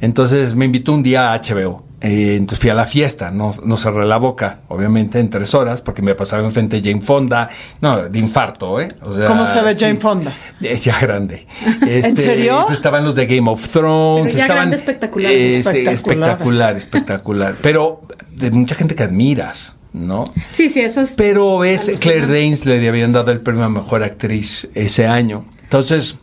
Entonces 0.00 0.54
me 0.54 0.64
invitó 0.64 0.92
un 0.92 1.02
día 1.02 1.32
a 1.32 1.40
HBO. 1.40 1.82
Eh, 2.00 2.36
entonces 2.36 2.60
fui 2.60 2.70
a 2.70 2.74
la 2.74 2.86
fiesta, 2.86 3.32
no, 3.32 3.50
no 3.64 3.76
cerré 3.76 4.04
la 4.04 4.18
boca, 4.18 4.60
obviamente, 4.68 5.18
en 5.18 5.30
tres 5.30 5.52
horas, 5.54 5.82
porque 5.82 6.02
me 6.02 6.14
pasaba 6.14 6.44
enfrente 6.44 6.80
Jane 6.84 7.00
Fonda. 7.00 7.50
No, 7.80 8.08
de 8.08 8.16
infarto, 8.18 8.80
¿eh? 8.80 8.88
O 9.02 9.12
sea, 9.16 9.26
¿Cómo 9.26 9.44
se 9.46 9.60
ve 9.60 9.74
Jane 9.74 9.94
sí. 9.94 10.00
Fonda? 10.00 10.32
Eh, 10.60 10.76
ya 10.80 11.00
grande. 11.00 11.48
Este, 11.88 12.22
serio? 12.22 12.62
pues 12.66 12.78
estaban 12.78 13.04
los 13.04 13.16
de 13.16 13.26
Game 13.26 13.50
of 13.50 13.66
Thrones. 13.70 14.26
Pero 14.34 14.38
ya 14.38 14.42
estaban, 14.44 14.56
grande, 14.68 14.76
espectacular. 14.76 15.32
eh, 15.32 15.58
Espectacular. 15.58 15.94
espectacular, 15.94 16.76
espectacular. 16.76 17.54
Pero 17.60 18.02
de 18.30 18.52
mucha 18.52 18.76
gente 18.76 18.94
que 18.94 19.02
admiras. 19.02 19.74
¿No? 19.94 20.24
Sí, 20.50 20.68
sí, 20.68 20.80
eso 20.80 21.00
es. 21.00 21.14
Pero 21.16 21.62
alucinante. 21.62 22.00
Claire 22.00 22.26
Danes 22.26 22.66
le 22.66 22.86
habían 22.86 23.12
dado 23.12 23.30
el 23.30 23.40
premio 23.40 23.64
a 23.64 23.70
mejor 23.70 24.02
actriz 24.02 24.68
ese 24.74 25.06
año. 25.06 25.46
Entonces, 25.62 26.18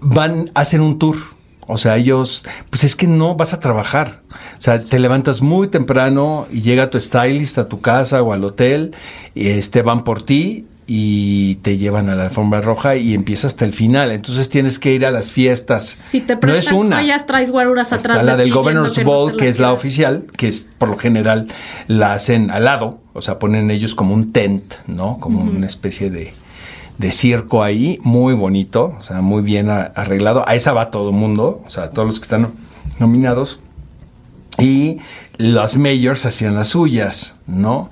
van, 0.00 0.50
hacen 0.54 0.82
un 0.82 0.98
tour. 0.98 1.16
O 1.66 1.78
sea, 1.78 1.96
ellos, 1.96 2.44
pues 2.70 2.84
es 2.84 2.96
que 2.96 3.06
no 3.06 3.36
vas 3.36 3.52
a 3.52 3.60
trabajar. 3.60 4.22
O 4.30 4.60
sea, 4.60 4.82
te 4.82 4.98
levantas 4.98 5.40
muy 5.40 5.68
temprano 5.68 6.46
y 6.50 6.62
llega 6.62 6.90
tu 6.90 6.98
stylist 6.98 7.58
a 7.58 7.68
tu 7.68 7.80
casa 7.80 8.22
o 8.22 8.32
al 8.32 8.42
hotel, 8.44 8.94
y 9.34 9.48
este 9.48 9.82
van 9.82 10.02
por 10.02 10.24
ti 10.24 10.66
y 10.90 11.56
te 11.56 11.76
llevan 11.76 12.08
a 12.08 12.14
la 12.14 12.24
alfombra 12.24 12.62
roja 12.62 12.96
y 12.96 13.12
empieza 13.12 13.46
hasta 13.46 13.66
el 13.66 13.74
final. 13.74 14.10
Entonces 14.10 14.48
tienes 14.48 14.78
que 14.78 14.94
ir 14.94 15.04
a 15.04 15.10
las 15.10 15.30
fiestas. 15.30 15.98
Si 16.08 16.22
te 16.22 16.34
no 16.34 16.54
es 16.54 16.72
una. 16.72 16.96
joyas, 16.96 17.26
traes 17.26 17.50
guaruras 17.50 17.92
Está 17.92 18.12
atrás. 18.14 18.24
la 18.24 18.36
de 18.38 18.44
del 18.44 18.54
Governor's 18.54 18.96
que 18.96 19.04
Ball, 19.04 19.36
que 19.36 19.50
es 19.50 19.58
la 19.58 19.74
oficial, 19.74 20.24
que 20.34 20.48
es 20.48 20.66
por 20.78 20.88
lo 20.88 20.96
general 20.96 21.48
la 21.88 22.14
hacen 22.14 22.50
al 22.50 22.64
lado, 22.64 23.00
o 23.12 23.20
sea, 23.20 23.38
ponen 23.38 23.70
ellos 23.70 23.94
como 23.94 24.14
un 24.14 24.32
tent, 24.32 24.74
¿no? 24.86 25.18
Como 25.20 25.42
una 25.42 25.66
especie 25.66 26.08
de, 26.08 26.32
de 26.96 27.12
circo 27.12 27.62
ahí, 27.62 27.98
muy 28.02 28.32
bonito, 28.32 28.96
o 28.98 29.02
sea, 29.02 29.20
muy 29.20 29.42
bien 29.42 29.68
arreglado. 29.68 30.42
A 30.48 30.54
esa 30.54 30.72
va 30.72 30.90
todo 30.90 31.10
el 31.10 31.16
mundo, 31.16 31.62
o 31.66 31.70
sea, 31.70 31.90
todos 31.90 32.08
los 32.08 32.18
que 32.18 32.24
están 32.24 32.52
nominados. 32.98 33.60
Y 34.58 34.98
las 35.36 35.76
mayors 35.76 36.26
hacían 36.26 36.54
las 36.54 36.68
suyas, 36.68 37.36
¿no? 37.46 37.90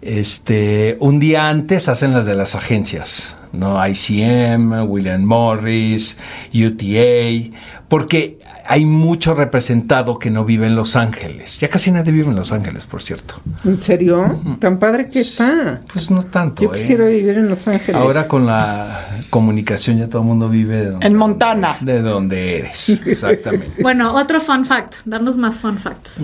Este, 0.00 0.96
un 1.00 1.18
día 1.18 1.48
antes 1.48 1.88
hacen 1.88 2.12
las 2.12 2.26
de 2.26 2.34
las 2.34 2.54
agencias, 2.54 3.36
¿no? 3.52 3.78
ICM, 3.86 4.88
William 4.88 5.22
Morris, 5.22 6.16
UTA, 6.52 7.56
porque 7.88 8.38
hay 8.66 8.84
mucho 8.84 9.34
representado 9.34 10.18
que 10.18 10.30
no 10.30 10.44
vive 10.44 10.66
en 10.66 10.76
Los 10.76 10.94
Ángeles. 10.94 11.58
Ya 11.58 11.68
casi 11.68 11.90
nadie 11.90 12.12
vive 12.12 12.28
en 12.28 12.36
Los 12.36 12.52
Ángeles, 12.52 12.84
por 12.84 13.02
cierto. 13.02 13.40
¿En 13.64 13.78
serio? 13.78 14.42
Tan 14.58 14.78
padre 14.78 15.08
que 15.08 15.20
está. 15.20 15.80
Pues 15.90 16.10
no 16.10 16.24
tanto. 16.24 16.62
Yo 16.62 16.74
¿eh? 16.74 16.76
quisiera 16.76 17.06
vivir 17.06 17.38
en 17.38 17.48
Los 17.48 17.66
Ángeles. 17.66 17.96
Ahora 18.00 18.28
con 18.28 18.44
la 18.44 19.08
comunicación 19.30 19.98
ya 19.98 20.08
todo 20.08 20.20
el 20.20 20.28
mundo 20.28 20.50
vive 20.50 20.76
de 20.76 20.90
donde, 20.90 21.06
En 21.06 21.14
Montana. 21.14 21.78
De 21.80 22.02
donde 22.02 22.58
eres, 22.58 22.90
exactamente. 23.06 23.82
Bueno, 23.82 24.14
otro 24.14 24.38
fun 24.40 24.66
fact. 24.66 24.96
Darnos 25.06 25.38
más 25.38 25.58
fun 25.58 25.78
facts. 25.78 26.20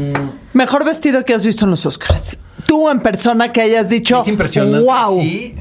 Mejor 0.52 0.84
vestido 0.84 1.24
que 1.24 1.32
has 1.32 1.46
visto 1.46 1.64
en 1.64 1.70
los 1.70 1.87
Oscars. 1.87 2.37
Tú 2.66 2.90
en 2.90 3.00
persona 3.00 3.52
que 3.52 3.62
hayas 3.62 3.88
dicho. 3.88 4.20
Es 4.20 4.28
impresionante. 4.28 4.80
Wow. 4.84 5.20
Sí. 5.22 5.54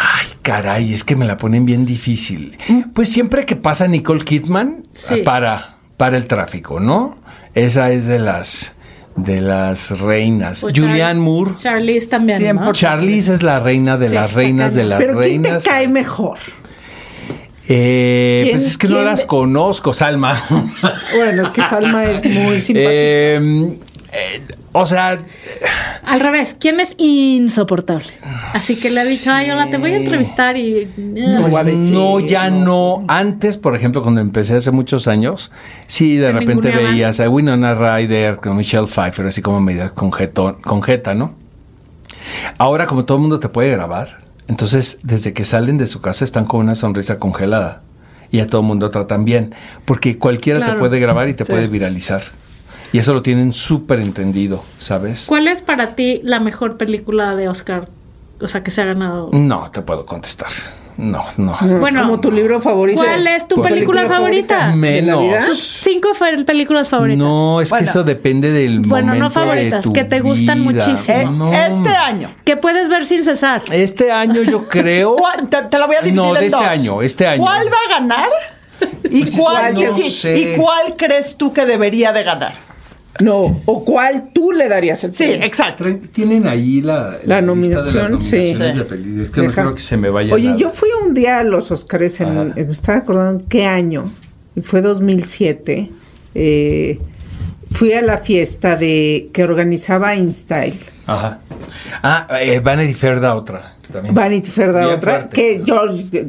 Ay, 0.00 0.26
caray, 0.42 0.94
es 0.94 1.02
que 1.02 1.16
me 1.16 1.26
la 1.26 1.36
ponen 1.36 1.64
bien 1.66 1.84
difícil. 1.84 2.56
Pues 2.94 3.08
siempre 3.08 3.44
que 3.44 3.56
pasa 3.56 3.86
Nicole 3.88 4.22
Kidman, 4.24 4.84
Sí. 4.92 5.14
ah, 5.14 5.24
para, 5.24 5.76
para 5.96 6.16
el 6.16 6.26
tráfico, 6.26 6.78
¿no? 6.78 7.18
Esa 7.54 7.90
es 7.90 8.06
de 8.06 8.18
las 8.20 8.72
de 9.16 9.40
las 9.40 9.98
reinas. 9.98 10.62
O 10.62 10.68
Julianne 10.68 10.98
Char- 10.98 11.16
Moore. 11.16 11.52
Charlize 11.52 12.06
también, 12.08 12.38
¿no? 12.54 12.62
100%. 12.70 12.72
Charlize 12.74 13.34
es 13.34 13.42
la 13.42 13.58
reina 13.58 13.96
de 13.96 14.08
Sí, 14.10 14.14
las 14.14 14.32
reinas 14.34 14.74
de 14.74 14.84
las 14.84 14.98
Pero 15.00 15.18
¿quién 15.20 15.42
te 15.42 15.48
reinas. 15.48 15.64
cae 15.64 15.88
mejor? 15.88 16.38
Eh, 17.70 18.40
¿Quién- 18.44 18.56
pues 18.56 18.66
es 18.68 18.78
que 18.78 18.88
no 18.88 19.02
las 19.02 19.24
conozco, 19.24 19.92
Salma. 19.92 20.42
Bueno, 21.16 21.42
es 21.42 21.48
que 21.50 21.60
Salma 21.62 22.04
es 22.06 22.24
muy 22.24 22.60
simpática. 22.62 22.90
Eh, 22.92 23.78
eh, 24.12 24.42
o 24.72 24.86
sea, 24.86 25.18
Al 26.04 26.20
revés, 26.20 26.56
¿quién 26.58 26.80
es 26.80 26.94
insoportable? 26.98 28.06
Así 28.52 28.80
que 28.80 28.90
le 28.90 29.00
ha 29.00 29.04
dicho, 29.04 29.30
ay, 29.32 29.50
hola, 29.50 29.68
te 29.70 29.76
voy 29.76 29.92
a 29.92 29.96
entrevistar 29.96 30.56
y... 30.56 30.86
Pues 30.96 31.50
voy 31.50 31.60
a 31.60 31.64
decir, 31.64 31.92
no, 31.92 32.20
ya 32.20 32.48
no. 32.50 32.64
no. 33.00 33.04
Antes, 33.08 33.56
por 33.56 33.74
ejemplo, 33.74 34.02
cuando 34.02 34.20
empecé 34.20 34.56
hace 34.56 34.70
muchos 34.70 35.06
años, 35.08 35.50
sí, 35.86 36.16
de 36.16 36.28
¿Te 36.28 36.32
repente 36.32 36.70
veías 36.70 37.20
a 37.20 37.28
Winona 37.28 37.74
Ryder 37.74 38.36
con 38.36 38.56
Michelle 38.56 38.86
Pfeiffer, 38.86 39.26
así 39.26 39.42
como 39.42 39.60
media 39.60 39.90
con, 39.90 40.10
con 40.10 40.82
jeta, 40.82 41.14
¿no? 41.14 41.34
Ahora, 42.58 42.86
como 42.86 43.04
todo 43.04 43.16
el 43.18 43.22
mundo 43.22 43.40
te 43.40 43.48
puede 43.48 43.70
grabar, 43.70 44.18
entonces 44.48 44.98
desde 45.02 45.32
que 45.32 45.44
salen 45.44 45.78
de 45.78 45.86
su 45.86 46.00
casa 46.00 46.24
están 46.24 46.44
con 46.44 46.60
una 46.60 46.74
sonrisa 46.74 47.18
congelada 47.18 47.82
y 48.30 48.40
a 48.40 48.46
todo 48.46 48.60
el 48.60 48.66
mundo 48.66 48.90
tratan 48.90 49.24
bien, 49.24 49.54
porque 49.84 50.18
cualquiera 50.18 50.64
te 50.64 50.78
puede 50.78 51.00
grabar 51.00 51.28
y 51.28 51.34
te 51.34 51.44
Sí. 51.44 51.52
puede 51.52 51.66
viralizar. 51.66 52.22
Y 52.92 52.98
eso 52.98 53.12
lo 53.14 53.22
tienen 53.22 53.52
súper 53.52 54.00
entendido, 54.00 54.62
¿sabes? 54.78 55.24
¿Cuál 55.26 55.48
es 55.48 55.62
para 55.62 55.94
ti 55.94 56.20
la 56.24 56.40
mejor 56.40 56.76
película 56.76 57.34
de 57.36 57.48
Oscar? 57.48 57.88
O 58.40 58.48
sea, 58.48 58.62
que 58.62 58.70
se 58.70 58.80
ha 58.80 58.84
ganado. 58.86 59.30
No 59.32 59.70
te 59.70 59.82
puedo 59.82 60.06
contestar. 60.06 60.48
No, 60.96 61.24
no. 61.36 61.56
Bueno, 61.78 62.02
como 62.02 62.18
tu 62.18 62.32
libro 62.32 62.60
favorito. 62.60 63.04
¿Cuál 63.04 63.26
es 63.28 63.46
tu 63.46 63.54
¿Tu 63.56 63.62
película, 63.62 64.00
película 64.02 64.16
favorita? 64.16 64.74
Menos. 64.74 65.46
Tus 65.46 65.60
cinco 65.84 66.08
películas 66.44 66.88
favoritas. 66.88 67.18
No, 67.18 67.60
es 67.60 67.70
Bueno. 67.70 67.84
que 67.84 67.90
eso 67.90 68.02
depende 68.02 68.50
del 68.50 68.80
Bueno, 68.80 69.08
no 69.08 69.14
momento 69.14 69.30
favoritas, 69.34 69.84
de 69.84 69.88
tu 69.88 69.92
que 69.92 70.02
te 70.04 70.18
gustan 70.20 70.66
vida. 70.66 70.72
muchísimo. 70.86 71.18
Eh, 71.18 71.26
No. 71.30 71.52
Este 71.52 71.88
año. 71.90 72.30
Que 72.44 72.56
puedes 72.56 72.88
ver 72.88 73.06
sin 73.06 73.22
cesar. 73.22 73.62
Este 73.70 74.10
año 74.10 74.42
yo 74.42 74.64
creo. 74.68 75.14
¿Cuál- 75.14 75.48
Te, 75.48 75.62
te 75.66 75.78
la 75.78 75.86
voy 75.86 75.94
a 75.96 76.00
dividir 76.00 76.16
No, 76.16 76.32
de 76.32 76.40
en 76.40 76.44
este 76.46 76.56
dos. 76.56 76.66
año, 76.66 77.02
este 77.02 77.26
año. 77.28 77.42
¿Cuál 77.42 77.66
va 77.68 77.76
a 77.96 78.00
ganar? 78.00 78.28
¿Y, 79.04 79.20
Pues 79.20 79.34
es 79.34 79.38
cuál, 79.40 79.74
no 79.74 79.94
sé. 79.94 80.38
¿Y 80.38 80.56
cuál 80.56 80.96
crees 80.96 81.36
tú 81.36 81.52
que 81.52 81.64
debería 81.64 82.12
de 82.12 82.24
ganar? 82.24 82.54
No, 83.20 83.60
o 83.66 83.84
cuál 83.84 84.30
tú 84.32 84.52
le 84.52 84.68
darías 84.68 85.02
el 85.04 85.12
Sí, 85.12 85.24
premio? 85.26 85.46
exacto. 85.46 85.84
Tra- 85.84 86.00
Tienen 86.12 86.46
ahí 86.46 86.80
la, 86.80 86.96
La 87.02 87.10
lista 87.10 87.22
de 87.22 87.26
las 87.28 87.44
nominación, 87.44 88.20
sí. 88.20 88.54
Sí. 88.54 88.60
de 88.62 88.84
peli- 88.84 89.22
Es 89.24 89.30
que 89.30 89.42
no 89.42 89.50
creo 89.52 89.74
que 89.74 89.80
se 89.82 89.96
me 89.96 90.08
vaya. 90.10 90.32
Oye, 90.34 90.46
nada. 90.46 90.56
yo 90.58 90.70
fui 90.70 90.88
un 91.04 91.14
día 91.14 91.38
a 91.38 91.44
los 91.44 91.70
Oscars 91.70 92.20
en, 92.20 92.54
me 92.54 92.60
estaba 92.70 92.98
acordando 92.98 93.44
qué 93.48 93.64
año, 93.66 94.10
y 94.54 94.60
fue 94.60 94.80
2007. 94.82 95.90
eh, 96.34 96.98
fui 97.70 97.92
a 97.92 98.00
la 98.02 98.18
fiesta 98.18 98.76
de 98.76 99.28
que 99.32 99.44
organizaba 99.44 100.14
InStyle. 100.14 100.78
Ajá. 101.06 101.40
Ah, 102.02 102.26
eh, 102.40 102.60
Vanity 102.60 102.94
Fair 102.94 103.20
da 103.20 103.34
otra. 103.34 103.74
También. 103.92 104.14
Vanity 104.14 104.50
Fair 104.50 104.72
da 104.72 104.80
Bien 104.80 104.94
otra, 104.96 105.12
fuerte. 105.12 105.28
que 105.34 105.62
yo, 105.64 105.80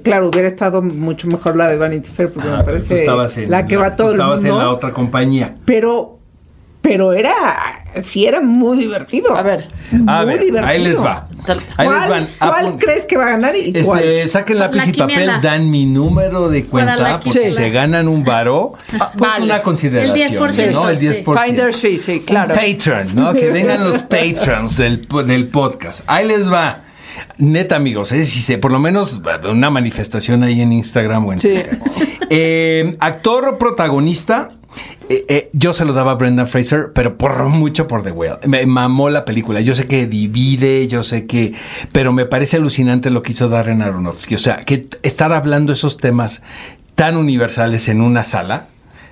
claro, 0.03 0.29
hubiera 0.29 0.47
estado 0.47 0.81
mucho 0.81 1.27
mejor 1.27 1.55
la 1.57 1.67
de 1.67 1.77
Vanity 1.77 2.09
Fair, 2.09 2.31
porque 2.31 2.47
Ajá, 2.47 2.57
me 2.59 2.63
parece 2.63 2.87
tú 2.89 2.95
estabas 2.95 3.37
en 3.37 3.51
la 3.51 3.67
que 3.67 3.75
va 3.77 3.91
tú 3.91 3.97
todo 3.97 4.07
el 4.09 4.13
estabas 4.15 4.39
mundo. 4.41 4.55
en 4.55 4.59
la 4.65 4.71
otra 4.71 4.91
compañía. 4.93 5.55
Pero, 5.65 6.18
pero 6.81 7.13
era, 7.13 7.33
sí 8.01 8.25
era 8.25 8.39
muy 8.41 8.77
divertido. 8.77 9.35
A 9.35 9.41
ver. 9.43 9.67
A 10.07 10.23
muy 10.23 10.25
ver, 10.33 10.39
divertido. 10.45 10.65
ahí 10.65 10.81
les 10.83 11.01
va. 11.01 11.27
Ahí 11.77 11.87
¿Cuál, 11.87 11.99
les 11.99 12.09
van. 12.09 12.27
¿cuál 12.39 12.77
crees 12.79 13.05
que 13.05 13.17
va 13.17 13.25
a 13.25 13.29
ganar 13.31 13.55
y 13.55 13.67
Este, 13.67 13.83
cuál? 13.83 14.03
saquen 14.27 14.59
lápiz 14.59 14.77
La 14.77 14.85
y 14.85 14.93
papel, 14.93 15.07
quiniela. 15.15 15.39
dan 15.41 15.69
mi 15.69 15.85
número 15.85 16.47
de 16.49 16.65
cuenta 16.65 17.19
porque 17.23 17.51
se 17.51 17.69
ganan 17.69 18.07
un 18.07 18.23
varo. 18.23 18.73
Pues 18.89 19.01
Vale. 19.15 19.45
una 19.45 19.61
consideración, 19.61 20.17
El 20.33 20.39
10%, 20.39 20.71
¿no? 20.71 20.89
El 20.89 20.99
sí. 20.99 21.07
10%. 21.07 21.45
Finder's 21.45 21.81
fee, 21.81 21.97
sí, 21.97 22.19
claro. 22.25 22.53
Un 22.53 22.59
Patreon, 22.59 23.15
¿no? 23.15 23.33
Que 23.33 23.49
vengan 23.49 23.83
los 23.83 24.01
patrons 24.03 24.77
del, 24.77 25.07
del 25.27 25.47
podcast. 25.49 26.01
Ahí 26.07 26.27
les 26.27 26.51
va. 26.51 26.83
Neta, 27.37 27.75
amigos, 27.75 28.11
eh, 28.13 28.25
si 28.25 28.39
se, 28.41 28.57
por 28.57 28.71
lo 28.71 28.79
menos 28.79 29.19
una 29.49 29.69
manifestación 29.69 30.43
ahí 30.43 30.61
en 30.61 30.71
Instagram 30.71 31.25
o 31.25 31.33
en 31.33 31.39
Sí. 31.39 31.53
Eh, 32.29 32.95
actor 32.99 33.57
protagonista. 33.57 34.49
Eh, 35.09 35.25
eh, 35.27 35.49
yo 35.53 35.73
se 35.73 35.85
lo 35.85 35.93
daba 35.93 36.11
a 36.11 36.15
Brendan 36.15 36.47
Fraser, 36.47 36.91
pero 36.93 37.17
por 37.17 37.43
mucho 37.49 37.87
por 37.87 38.03
The 38.03 38.11
Whale. 38.11 38.47
Me 38.47 38.65
mamó 38.65 39.09
la 39.09 39.25
película. 39.25 39.59
Yo 39.59 39.73
sé 39.75 39.87
que 39.87 40.07
divide, 40.07 40.87
yo 40.87 41.03
sé 41.03 41.25
que. 41.25 41.53
Pero 41.91 42.13
me 42.13 42.25
parece 42.25 42.57
alucinante 42.57 43.09
lo 43.09 43.23
que 43.23 43.31
hizo 43.31 43.49
Darren 43.49 43.81
Aronofsky. 43.81 44.35
O 44.35 44.39
sea, 44.39 44.63
que 44.65 44.87
estar 45.01 45.33
hablando 45.33 45.73
esos 45.73 45.97
temas 45.97 46.43
tan 46.93 47.17
universales 47.17 47.87
en 47.89 48.01
una 48.01 48.23
sala. 48.23 48.67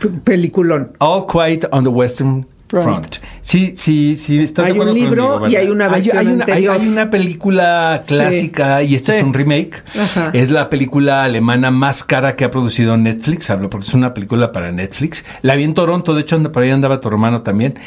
P- 0.00 0.08
Peliculón. 0.24 0.92
All 0.98 1.26
Quiet 1.26 1.68
on 1.72 1.84
the 1.84 1.90
Western 1.90 2.46
Front. 2.68 3.16
Sí, 3.40 3.72
sí, 3.76 4.16
sí. 4.16 4.40
¿estás 4.40 4.66
de 4.66 4.72
Hay 4.72 4.78
un 4.78 4.88
acuerdo 4.88 4.94
libro 4.94 5.28
conmigo, 5.40 5.48
y 5.48 5.56
hay 5.56 5.68
una 5.68 5.88
versión 5.88 6.18
hay, 6.18 6.26
una, 6.26 6.44
hay- 6.44 6.50
anterior. 6.52 6.76
hay 6.80 6.88
una 6.88 7.10
película 7.10 8.00
Sí. 8.02 8.14
clásica 8.14 8.82
y 8.82 8.94
este 8.94 9.12
Sí. 9.12 9.18
es 9.18 9.24
un 9.24 9.32
remake. 9.34 9.82
Ajá. 9.98 10.30
Es 10.34 10.50
la 10.50 10.68
película 10.68 11.24
alemana 11.24 11.70
más 11.70 12.04
cara 12.04 12.36
que 12.36 12.44
ha 12.44 12.50
producido 12.50 12.96
Netflix. 12.96 13.48
Hablo 13.50 13.70
porque 13.70 13.86
es 13.86 13.94
una 13.94 14.12
película 14.14 14.52
para 14.52 14.70
Netflix. 14.70 15.24
La 15.42 15.54
vi 15.54 15.64
en 15.64 15.74
Toronto, 15.74 16.14
de 16.14 16.20
hecho 16.22 16.38
por 16.52 16.62
ahí 16.62 16.70
andaba 16.70 17.00
tu 17.00 17.08
hermano 17.08 17.42
también. 17.42 17.78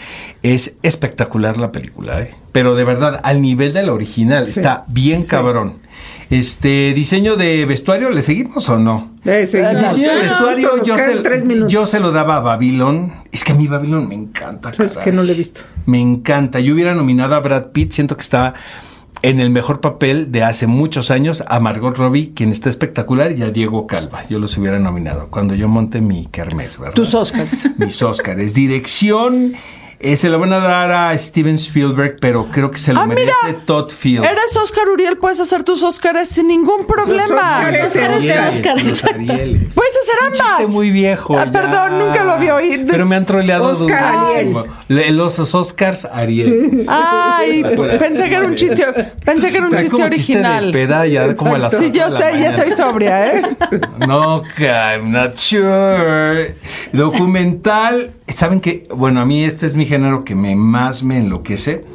Es 0.41 0.75
espectacular 0.81 1.57
la 1.57 1.71
película, 1.71 2.19
¿eh? 2.21 2.33
pero 2.51 2.75
de 2.75 2.83
verdad, 2.83 3.21
al 3.23 3.41
nivel 3.41 3.73
de 3.73 3.83
la 3.83 3.93
original. 3.93 4.47
Sí. 4.47 4.59
Está 4.59 4.83
bien 4.87 5.23
cabrón. 5.25 5.79
Este 6.31 6.93
diseño 6.93 7.35
de 7.35 7.65
vestuario, 7.65 8.09
¿le 8.09 8.21
seguimos 8.21 8.69
o 8.69 8.79
no? 8.79 9.11
Eh, 9.25 9.45
seguimos. 9.45 9.93
Diseño 9.95 10.11
de 10.11 10.15
vestuario, 10.15 10.81
yo 10.81 10.95
se, 10.95 11.15
tres 11.17 11.43
minutos. 11.43 11.73
yo 11.73 11.85
se 11.85 11.99
lo 11.99 12.13
daba 12.13 12.37
a 12.37 12.39
Babylon. 12.39 13.11
Es 13.33 13.43
que 13.43 13.51
a 13.51 13.55
mí 13.55 13.67
Babylon 13.67 14.07
me 14.07 14.15
encanta. 14.15 14.71
Es 14.81 14.97
que 14.97 15.11
no 15.11 15.23
lo 15.23 15.31
he 15.33 15.35
visto. 15.35 15.63
Me 15.85 15.99
encanta. 15.99 16.61
Yo 16.61 16.73
hubiera 16.73 16.95
nominado 16.95 17.35
a 17.35 17.41
Brad 17.41 17.71
Pitt. 17.73 17.91
Siento 17.91 18.15
que 18.15 18.21
está 18.21 18.53
en 19.23 19.41
el 19.41 19.49
mejor 19.49 19.81
papel 19.81 20.31
de 20.31 20.43
hace 20.43 20.67
muchos 20.67 21.11
años 21.11 21.43
a 21.49 21.59
Margot 21.59 21.97
Robbie, 21.97 22.31
quien 22.33 22.49
está 22.49 22.69
espectacular, 22.69 23.37
y 23.37 23.43
a 23.43 23.51
Diego 23.51 23.85
Calva. 23.85 24.23
Yo 24.29 24.39
los 24.39 24.57
hubiera 24.57 24.79
nominado 24.79 25.27
cuando 25.29 25.53
yo 25.53 25.67
monte 25.67 25.99
mi 25.99 26.27
kermés, 26.27 26.79
¿verdad? 26.79 26.95
Tus 26.95 27.13
Oscars. 27.13 27.71
Mis 27.77 28.01
Oscars. 28.01 28.53
Dirección. 28.53 29.53
Eh, 30.01 30.15
se 30.15 30.29
lo 30.29 30.39
van 30.39 30.53
a 30.53 30.59
dar 30.59 30.91
a 30.91 31.17
Steven 31.17 31.55
Spielberg, 31.55 32.17
pero 32.19 32.47
creo 32.51 32.71
que 32.71 32.77
se 32.77 32.93
lo 32.93 33.01
Ah, 33.01 33.05
merece 33.05 33.31
mira. 33.47 33.59
Todd 33.65 33.89
Field. 33.91 34.25
Eres 34.25 34.55
Oscar 34.57 34.89
Uriel, 34.89 35.17
puedes 35.17 35.39
hacer 35.39 35.63
tus 35.63 35.83
Oscars 35.83 36.27
sin 36.29 36.47
ningún 36.47 36.85
problema. 36.85 37.23
Oscars. 37.23 37.85
Oscar 37.87 38.11
es 38.13 38.23
de 38.23 38.33
Arieles, 38.33 38.55
Oscar, 38.55 38.83
los. 38.83 39.03
Arieles. 39.03 39.73
Puedes 39.73 39.93
hacer 39.97 40.31
chiste 40.33 40.43
ambas. 40.53 40.69
muy 40.69 40.91
viejo. 40.91 41.37
Ah, 41.37 41.45
perdón, 41.51 41.99
nunca 41.99 42.23
lo 42.23 42.31
había 42.31 42.55
oído. 42.55 42.85
Pero 42.89 43.05
me 43.05 43.15
han 43.15 43.25
troleado 43.25 43.69
Oscar. 43.69 44.15
Ariel. 44.35 44.55
Los, 45.17 45.37
los 45.37 45.55
Oscars 45.55 46.05
Ariel. 46.05 46.85
Ay, 46.87 47.63
pensé 47.99 48.27
que 48.29 48.35
era 48.35 48.45
un 48.45 48.55
chiste, 48.55 48.85
pensé 49.23 49.51
que 49.51 49.57
era 49.57 49.67
un 49.67 49.73
O 49.73 49.77
sea, 49.77 49.79
es 49.79 49.83
chiste 49.91 50.01
como 50.03 50.09
chiste 50.15 50.33
de 50.33 50.39
original. 50.39 50.71
peda 50.71 51.05
ya 51.07 51.35
como 51.35 51.55
a 51.55 51.57
las 51.57 51.77
Sí, 51.77 51.91
yo 51.91 52.03
la 52.05 52.11
sé, 52.11 52.31
ya 52.39 52.49
estoy 52.51 52.71
sobria, 52.71 53.27
¿eh? 53.35 53.41
No, 54.07 54.43
que 54.57 54.67
I'm 54.67 55.11
not 55.11 55.35
sure. 55.37 56.55
Documental. 56.91 58.11
Saben 58.33 58.59
que, 58.59 58.87
bueno, 58.95 59.21
a 59.21 59.25
mí 59.25 59.43
este 59.43 59.65
es 59.65 59.75
mi 59.75 59.85
género 59.85 60.23
que 60.23 60.35
me 60.35 60.55
más 60.55 61.03
me 61.03 61.17
enloquece. 61.17 61.85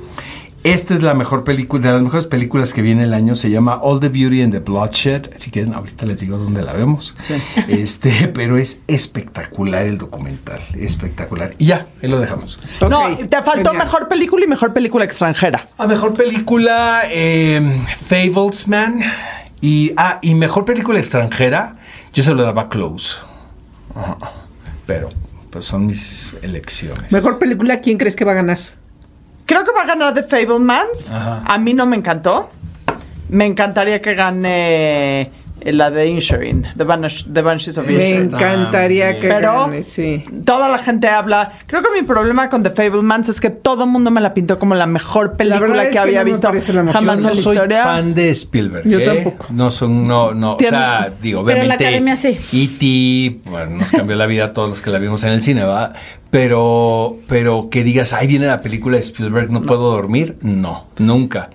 Esta 0.66 0.94
es 0.94 1.02
la 1.02 1.14
mejor 1.14 1.44
película, 1.44 1.86
de 1.86 1.92
las 1.92 2.02
mejores 2.02 2.26
películas 2.26 2.74
que 2.74 2.82
viene 2.82 3.04
el 3.04 3.14
año. 3.14 3.36
Se 3.36 3.50
llama 3.50 3.76
All 3.76 4.00
the 4.00 4.08
Beauty 4.08 4.42
and 4.42 4.52
the 4.52 4.58
Bloodshed. 4.58 5.30
Si 5.36 5.52
quieren, 5.52 5.74
ahorita 5.74 6.06
les 6.06 6.18
digo 6.18 6.38
dónde 6.38 6.62
la 6.62 6.72
vemos. 6.72 7.14
Este, 7.68 8.26
pero 8.34 8.56
es 8.56 8.80
espectacular 8.88 9.86
el 9.86 9.96
documental. 9.96 10.60
Espectacular. 10.74 11.54
Y 11.58 11.66
ya, 11.66 11.86
ahí 12.02 12.08
lo 12.08 12.18
dejamos. 12.18 12.58
No, 12.80 13.16
te 13.16 13.42
faltó 13.42 13.70
genial. 13.70 13.86
mejor 13.86 14.08
película 14.08 14.44
y 14.44 14.48
mejor 14.48 14.72
película 14.72 15.04
extranjera. 15.04 15.68
A 15.78 15.86
mejor 15.86 16.14
película, 16.14 17.02
eh, 17.10 17.80
Fablesman. 18.04 19.04
Y, 19.60 19.92
ah, 19.96 20.18
y 20.20 20.34
mejor 20.34 20.64
película 20.64 20.98
extranjera, 20.98 21.76
yo 22.12 22.24
se 22.24 22.34
lo 22.34 22.42
daba 22.42 22.68
Close. 22.68 23.14
Ajá. 23.94 24.32
Pero, 24.84 25.10
pues 25.56 25.64
son 25.64 25.86
mis 25.86 26.34
elecciones. 26.42 27.10
Mejor 27.10 27.38
película, 27.38 27.80
¿quién 27.80 27.96
crees 27.96 28.14
que 28.14 28.26
va 28.26 28.32
a 28.32 28.34
ganar? 28.34 28.58
Creo 29.46 29.64
que 29.64 29.72
va 29.72 29.84
a 29.84 29.86
ganar 29.86 30.12
The 30.12 30.24
Fablemans. 30.24 31.10
Ajá. 31.10 31.44
A 31.46 31.56
mí 31.56 31.72
no 31.72 31.86
me 31.86 31.96
encantó. 31.96 32.50
Me 33.30 33.46
encantaría 33.46 34.02
que 34.02 34.14
gane 34.14 35.32
la 35.72 35.90
de 35.90 36.06
Insuring, 36.08 36.62
The, 36.76 36.84
Banish- 36.86 37.26
The 37.32 37.42
Banshees 37.42 37.78
of 37.78 37.86
Me 37.88 38.10
encantaría 38.12 39.18
que 39.20 39.28
Pero- 39.28 39.60
gane, 39.66 39.82
sí. 39.82 40.24
Toda 40.44 40.68
la 40.68 40.78
gente 40.78 41.08
habla. 41.08 41.52
Creo 41.66 41.82
que 41.82 41.88
mi 41.98 42.06
problema 42.06 42.48
con 42.48 42.62
The 42.62 42.70
Fablemans 42.70 43.28
es 43.28 43.40
que 43.40 43.50
todo 43.50 43.84
el 43.84 43.90
mundo 43.90 44.10
me 44.10 44.20
la 44.20 44.34
pintó 44.34 44.58
como 44.58 44.74
la 44.74 44.86
mejor 44.86 45.36
película 45.36 45.84
que 45.84 45.90
que 45.90 45.98
había 45.98 46.20
no 46.20 46.26
visto 46.26 46.48
parece 46.48 46.72
la 46.72 46.82
mejor. 46.82 47.00
jamás 47.00 47.22
Yo 47.22 47.28
en 47.28 47.32
no 47.32 47.34
la 47.38 47.42
soy 47.42 47.54
historia. 47.56 47.84
fan 47.84 48.14
de 48.14 48.30
Spielberg. 48.30 48.88
Yo 48.88 48.98
¿eh? 48.98 49.04
tampoco. 49.04 49.46
No 49.50 49.70
son, 49.70 50.06
no, 50.06 50.32
no. 50.34 50.54
O 50.56 50.58
sea, 50.58 51.10
digo, 51.22 51.44
Pero 51.44 51.58
la 51.58 51.74
obviamente. 51.74 51.84
academia 51.86 52.16
sí. 52.16 52.38
E.T. 52.52 53.50
bueno, 53.50 53.76
nos 53.78 53.90
cambió 53.92 54.16
la 54.16 54.26
vida 54.26 54.46
a 54.46 54.52
todos 54.52 54.68
los 54.68 54.82
que 54.82 54.90
la 54.90 54.98
vimos 54.98 55.22
en 55.24 55.30
el 55.30 55.42
cine, 55.42 55.64
¿va? 55.64 55.92
Pero, 56.30 57.18
pero 57.28 57.68
que 57.70 57.84
digas, 57.84 58.12
ahí 58.12 58.26
viene 58.26 58.46
la 58.46 58.60
película 58.60 58.96
de 58.96 59.02
Spielberg, 59.02 59.50
no, 59.50 59.62
puedo 59.62 59.90
dormir. 59.92 60.36
No, 60.42 60.86
nunca. 60.98 61.50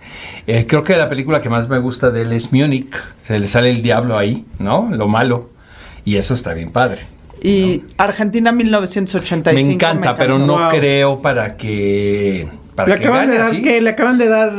Eh, 0.48 0.66
creo 0.68 0.84
que 0.84 0.96
la 0.98 1.10
película 1.10 1.42
que 1.42 1.50
más 1.50 1.68
me 1.70 1.78
gusta 1.80 2.10
de 2.10 2.22
él 2.22 2.34
es 2.34 2.52
Munich. 2.54 2.96
Se 3.28 3.38
le 3.38 3.48
sale 3.48 3.70
el 3.70 3.82
diablo 3.82 4.18
ahí, 4.18 4.46
¿no? 4.60 4.90
Lo 4.92 5.08
malo. 5.08 5.50
Y 6.06 6.16
eso 6.16 6.34
está 6.34 6.54
bien 6.54 6.72
padre. 6.72 7.02
Y 7.44 7.84
Argentina 7.98 8.52
1985. 8.52 9.68
Me 9.68 9.74
encanta, 9.74 10.16
pero 10.16 10.40
no 10.40 10.58
Wow. 10.58 10.70
creo 10.70 11.22
para 11.22 11.58
que. 11.58 12.48
Para 12.76 12.90
¿Le 12.90 12.96
que 12.96 13.02
acaban 13.08 13.28
gane 13.28 13.34
de 13.34 13.40
dar 13.44 13.62
qué? 13.62 13.82
¿Le 13.82 13.90
acaban 13.90 14.18
de 14.18 14.28
dar 14.28 14.54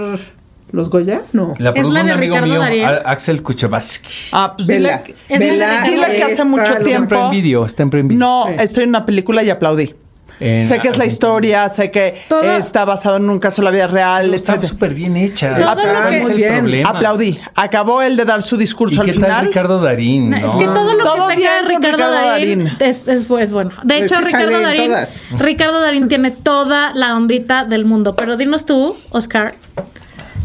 los 0.72 0.90
Goya? 0.90 1.22
No. 1.32 1.54
La 1.58 1.70
Es 1.70 1.74
produjo 1.74 1.92
la 1.94 2.00
un 2.02 2.06
de 2.06 2.12
amigo 2.12 2.34
Ricardo 2.34 2.52
mío, 2.52 2.60
Darín. 2.60 2.84
Axel 3.04 3.42
Kuchevaski. 3.42 4.08
Ah, 4.32 4.54
pues 4.56 4.66
Vela. 4.68 5.02
dile, 5.28 5.40
Vela 5.58 6.06
que 6.10 6.22
hace 6.24 6.44
mucho 6.44 6.76
tiempo. 6.76 7.14
Está 7.14 7.24
en 7.26 7.30
vídeo, 7.30 7.64
está 7.66 7.82
en 7.84 7.90
Video. 7.90 8.18
No, 8.18 8.44
Sí. 8.48 8.54
estoy 8.58 8.82
en 8.84 8.90
una 8.90 9.06
película 9.06 9.42
y 9.42 9.50
aplaudí. 9.50 9.94
En- 10.40 10.64
sé 10.64 10.80
que 10.80 10.88
es 10.88 10.98
la 10.98 11.04
historia, 11.06 11.68
sé 11.68 11.90
que 11.90 12.22
Todo- 12.28 12.42
está 12.42 12.84
basado 12.84 13.16
en 13.16 13.30
un 13.30 13.38
caso 13.38 13.62
de 13.62 13.66
la 13.66 13.70
vida 13.70 13.86
real, 13.86 14.34
Está 14.34 14.60
súper 14.62 14.92
bien 14.94 15.16
hecha. 15.16 15.56
Todo 15.56 15.74
¿Cuál 15.76 16.04
lo 16.04 16.10
que- 16.10 16.16
es 16.18 16.22
Muy 16.24 16.30
el 16.32 16.36
bien. 16.38 16.58
problema? 16.58 16.88
Aplaudí. 16.90 17.38
Acabó 17.54 18.02
el 18.02 18.16
de 18.16 18.24
dar 18.24 18.42
su 18.42 18.56
¿Y 18.56 18.58
discurso 18.58 19.00
al 19.00 19.06
qué 19.06 19.12
tal 19.12 19.22
final. 19.22 19.46
Ricardo 19.46 19.80
Darín? 19.80 20.30
No, 20.30 20.38
no? 20.40 20.50
Es 20.50 20.56
que 20.56 20.64
todo 20.64 20.92
lo 20.94 21.04
Todo 21.04 21.14
que 21.14 21.20
con 21.20 21.30
Ricardo, 21.36 21.68
Ricardo 21.68 22.10
Darín, 22.12 22.64
Darín. 22.64 22.76
Es, 22.80 23.06
es, 23.08 23.30
es 23.30 23.52
bueno. 23.52 23.70
De 23.84 23.98
hecho, 24.04 24.20
Ricardo 24.20 24.60
Darín, 24.60 24.86
todas. 24.90 25.22
Ricardo 25.38 25.80
Darín 25.80 26.08
tiene 26.08 26.30
toda 26.32 26.92
la 26.94 27.14
ondita 27.16 27.64
del 27.64 27.84
mundo. 27.84 28.16
Pero 28.16 28.36
dinos 28.36 28.66
tú, 28.66 28.96
Oscar, 29.10 29.54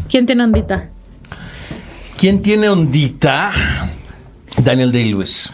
¿quién 0.08 0.26
tiene 0.26 0.44
ondita? 0.44 0.88
¿Quién 2.16 2.42
tiene 2.42 2.68
ondita? 2.68 3.52
Daniel 4.58 4.90
Day-Lewis. 4.92 5.50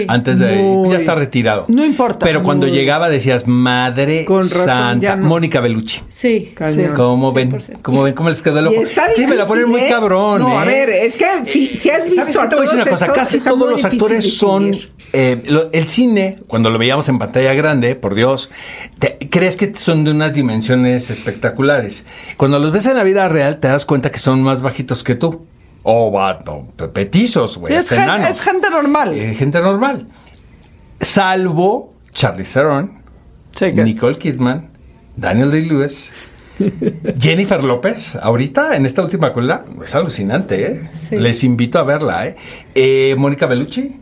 Sí. 0.00 0.04
Antes 0.08 0.38
de... 0.38 0.56
Muy. 0.56 0.90
Ya 0.92 0.96
está 0.98 1.14
retirado. 1.14 1.66
No 1.68 1.84
importa. 1.84 2.24
Pero 2.24 2.42
cuando 2.42 2.66
llegaba 2.66 3.08
decías, 3.08 3.46
madre 3.46 4.24
Con 4.24 4.42
razón, 4.42 4.64
santa. 4.66 5.16
no. 5.16 5.26
Mónica 5.26 5.60
Bellucci. 5.60 6.00
Sí. 6.08 6.52
Cañón. 6.54 6.94
¿Cómo 6.94 7.32
ven? 7.32 7.52
100%. 7.52 7.78
¿Cómo 7.82 8.02
ven? 8.02 8.14
¿Cómo 8.14 8.30
les 8.30 8.40
quedó 8.42 8.58
el 8.58 8.68
ojo? 8.68 8.80
Está 8.82 9.06
sí, 9.14 9.26
me 9.26 9.36
la 9.36 9.46
ponen 9.46 9.68
muy 9.68 9.82
¿eh? 9.82 9.86
cabrón, 9.88 10.40
No, 10.42 10.58
a 10.58 10.64
¿eh? 10.64 10.66
ver, 10.66 10.90
es 10.90 11.16
que 11.16 11.26
si, 11.44 11.74
si 11.76 11.90
has 11.90 12.04
visto 12.04 12.20
¿Sabes 12.22 12.36
qué 12.36 12.42
a 12.42 12.48
te 12.48 12.56
voy 12.56 12.66
a 12.66 12.70
decir 12.70 12.78
todos 12.84 12.86
una 12.86 12.90
cosa? 12.92 13.04
estos, 13.06 13.18
Casi 13.18 13.40
todos 13.40 13.70
los 13.70 13.84
actores 13.84 14.36
son. 14.36 14.72
eh, 15.12 15.42
lo- 15.46 15.70
el 15.72 15.88
cine, 15.88 16.38
cuando 16.46 16.70
lo 16.70 16.78
veíamos 16.78 17.08
en 17.08 17.18
pantalla 17.18 17.52
grande, 17.54 17.94
por 17.94 18.14
Dios, 18.14 18.48
te- 18.98 19.18
crees 19.30 19.56
que 19.56 19.72
son 19.76 20.04
de 20.04 20.10
unas 20.12 20.34
dimensiones 20.34 21.10
espectaculares. 21.10 22.04
Cuando 22.36 22.58
los 22.58 22.72
ves 22.72 22.86
en 22.86 22.96
la 22.96 23.04
vida 23.04 23.28
real, 23.28 23.58
te 23.58 23.68
das 23.68 23.84
cuenta 23.84 24.10
que 24.10 24.18
son 24.18 24.42
más 24.42 24.62
bajitos 24.62 25.04
que 25.04 25.14
tú. 25.14 25.44
O 25.84 26.10
vato, 26.10 26.66
petizos, 26.92 27.58
güey. 27.58 27.72
Sí, 27.72 27.78
es, 27.78 27.88
gen- 27.88 28.02
enanos. 28.02 28.30
es 28.30 28.40
gente 28.40 28.70
normal. 28.70 29.12
Eh, 29.14 29.34
gente 29.34 29.60
normal. 29.60 30.06
Salvo 31.00 31.94
Charlie 32.12 32.44
Theron, 32.44 33.02
Nicole 33.74 34.18
Kidman, 34.18 34.70
Daniel 35.16 35.50
Day-Lewis, 35.50 36.10
Jennifer 37.18 37.62
López, 37.64 38.16
ahorita 38.16 38.76
en 38.76 38.86
esta 38.86 39.02
última 39.02 39.32
cola, 39.32 39.64
es 39.82 39.94
alucinante, 39.94 40.66
¿eh? 40.72 40.90
Sí. 40.94 41.16
Les 41.16 41.42
invito 41.42 41.78
a 41.78 41.82
verla, 41.82 42.26
¿eh? 42.28 42.36
Eh, 42.74 43.14
Mónica 43.18 43.46
Bellucci. 43.46 43.98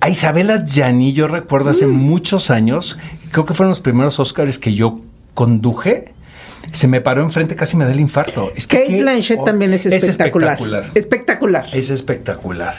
A 0.00 0.10
Isabela 0.10 0.62
Gianni, 0.64 1.12
yo 1.14 1.26
recuerdo 1.26 1.70
hace 1.70 1.86
muchos 1.86 2.50
años, 2.50 2.98
creo 3.32 3.46
que 3.46 3.54
fueron 3.54 3.70
los 3.70 3.80
primeros 3.80 4.20
Oscars 4.20 4.58
que 4.58 4.74
yo 4.74 5.00
conduje. 5.32 6.13
Se 6.72 6.88
me 6.88 7.00
paró 7.00 7.22
enfrente, 7.22 7.56
casi 7.56 7.76
me 7.76 7.84
da 7.84 7.92
el 7.92 8.00
infarto. 8.00 8.52
Es 8.56 8.66
que 8.66 8.82
Kate 8.82 9.02
Blanchett 9.02 9.44
también 9.44 9.72
es 9.74 9.86
espectacular. 9.86 10.52
espectacular. 10.54 10.90
Espectacular. 10.94 11.64
Es 11.72 11.90
espectacular. 11.90 12.74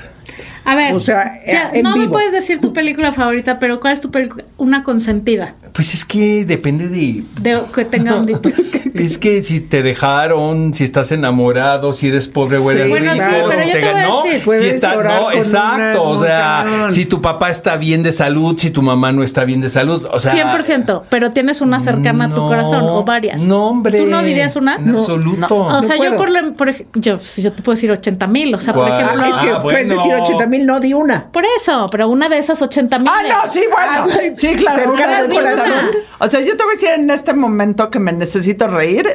A 0.65 0.75
ver, 0.75 0.93
O 0.93 0.99
sea, 0.99 1.31
ya, 1.49 1.69
en 1.73 1.83
no 1.83 1.95
me 1.95 2.09
puedes 2.09 2.31
decir 2.31 2.59
tu 2.59 2.73
película 2.73 3.11
favorita, 3.11 3.59
pero 3.59 3.79
¿cuál 3.79 3.93
es 3.93 4.01
tu 4.01 4.09
película? 4.11 4.43
Una 4.57 4.83
consentida 4.83 5.55
Pues 5.73 5.93
es 5.93 6.03
que 6.05 6.43
depende 6.45 6.89
de... 6.89 7.23
de 7.39 7.59
que 7.73 7.85
tenga 7.85 8.15
un. 8.15 8.25
Es 8.95 9.17
que 9.17 9.41
si 9.41 9.59
te 9.59 9.83
dejaron, 9.83 10.73
si 10.73 10.85
estás 10.85 11.11
enamorado, 11.11 11.91
si 11.91 12.07
eres 12.07 12.29
pobre 12.29 12.59
o 12.59 12.71
eres 12.71 12.85
Sí, 12.85 12.89
Bueno, 12.89 13.11
sí, 13.11 13.19
rico, 13.19 13.47
pero 13.49 13.61
si 13.61 13.67
yo 13.67 13.73
te 13.73 13.79
voy 13.81 13.89
a 13.89 13.93
ganó, 13.93 14.23
decir. 14.23 14.41
si 14.61 14.65
está, 14.69 14.95
no, 14.95 15.31
exacto, 15.33 16.01
una- 16.03 16.09
o 16.11 16.23
sea, 16.23 16.65
si 16.89 17.05
tu 17.05 17.21
papá 17.21 17.49
está 17.49 17.75
bien 17.75 18.03
de 18.03 18.13
salud, 18.13 18.55
si 18.57 18.69
tu 18.69 18.81
mamá 18.81 19.11
no 19.11 19.21
está 19.21 19.43
bien 19.43 19.59
de 19.59 19.69
salud, 19.69 20.07
o 20.09 20.19
sea, 20.21 20.31
100%, 20.31 21.01
pero 21.09 21.31
tienes 21.31 21.59
una 21.59 21.81
cercana 21.81 22.25
a 22.25 22.29
tu 22.29 22.41
no, 22.43 22.47
corazón 22.47 22.83
o 22.87 23.03
varias. 23.03 23.41
No, 23.41 23.67
hombre. 23.67 23.99
¿Tú 23.99 24.05
no 24.05 24.23
dirías 24.23 24.55
una? 24.55 24.77
En 24.77 24.93
No. 24.93 24.99
absoluto. 24.99 25.57
O 25.57 25.83
sea, 25.83 25.97
yo 25.97 26.15
por, 26.15 26.29
la- 26.29 26.53
por 26.53 26.71
yo, 26.93 27.17
si 27.19 27.41
yo 27.41 27.51
te 27.51 27.61
puedo 27.63 27.75
decir 27.75 27.91
80 27.91 28.27
mil, 28.27 28.55
o 28.55 28.57
sea, 28.59 28.73
por 28.73 28.87
¿Cuál? 28.87 28.93
ejemplo, 29.01 29.23
Ah, 29.23 29.27
es 29.29 29.35
que 29.37 29.49
Ah, 29.51 29.61
puedes 29.61 29.87
bueno. 29.89 30.01
decir 30.01 30.13
80 30.23 30.45
mil, 30.47 30.54
no 30.59 30.79
di 30.79 30.93
una. 30.93 31.31
por 31.31 31.43
eso, 31.57 31.87
pero 31.91 32.07
una 32.09 32.29
de 32.29 32.37
esas 32.37 32.61
80 32.61 32.99
mil. 32.99 33.09
Ah, 33.11 33.21
no, 33.27 33.51
sí, 33.51 33.61
bueno. 33.71 34.07
Ah, 34.13 34.31
sí, 34.35 34.55
claro. 34.55 34.83
cercana 34.83 35.17
al 35.19 35.29
corazón. 35.29 35.85
O 36.19 36.27
sea, 36.27 36.39
yo 36.41 36.55
te 36.57 36.63
voy 36.63 36.73
a 36.73 36.75
decir 36.75 36.89
en 36.91 37.09
este 37.09 37.33
momento 37.33 37.89
que 37.89 37.99
me 37.99 38.11
necesito 38.13 38.67
reír. 38.67 39.07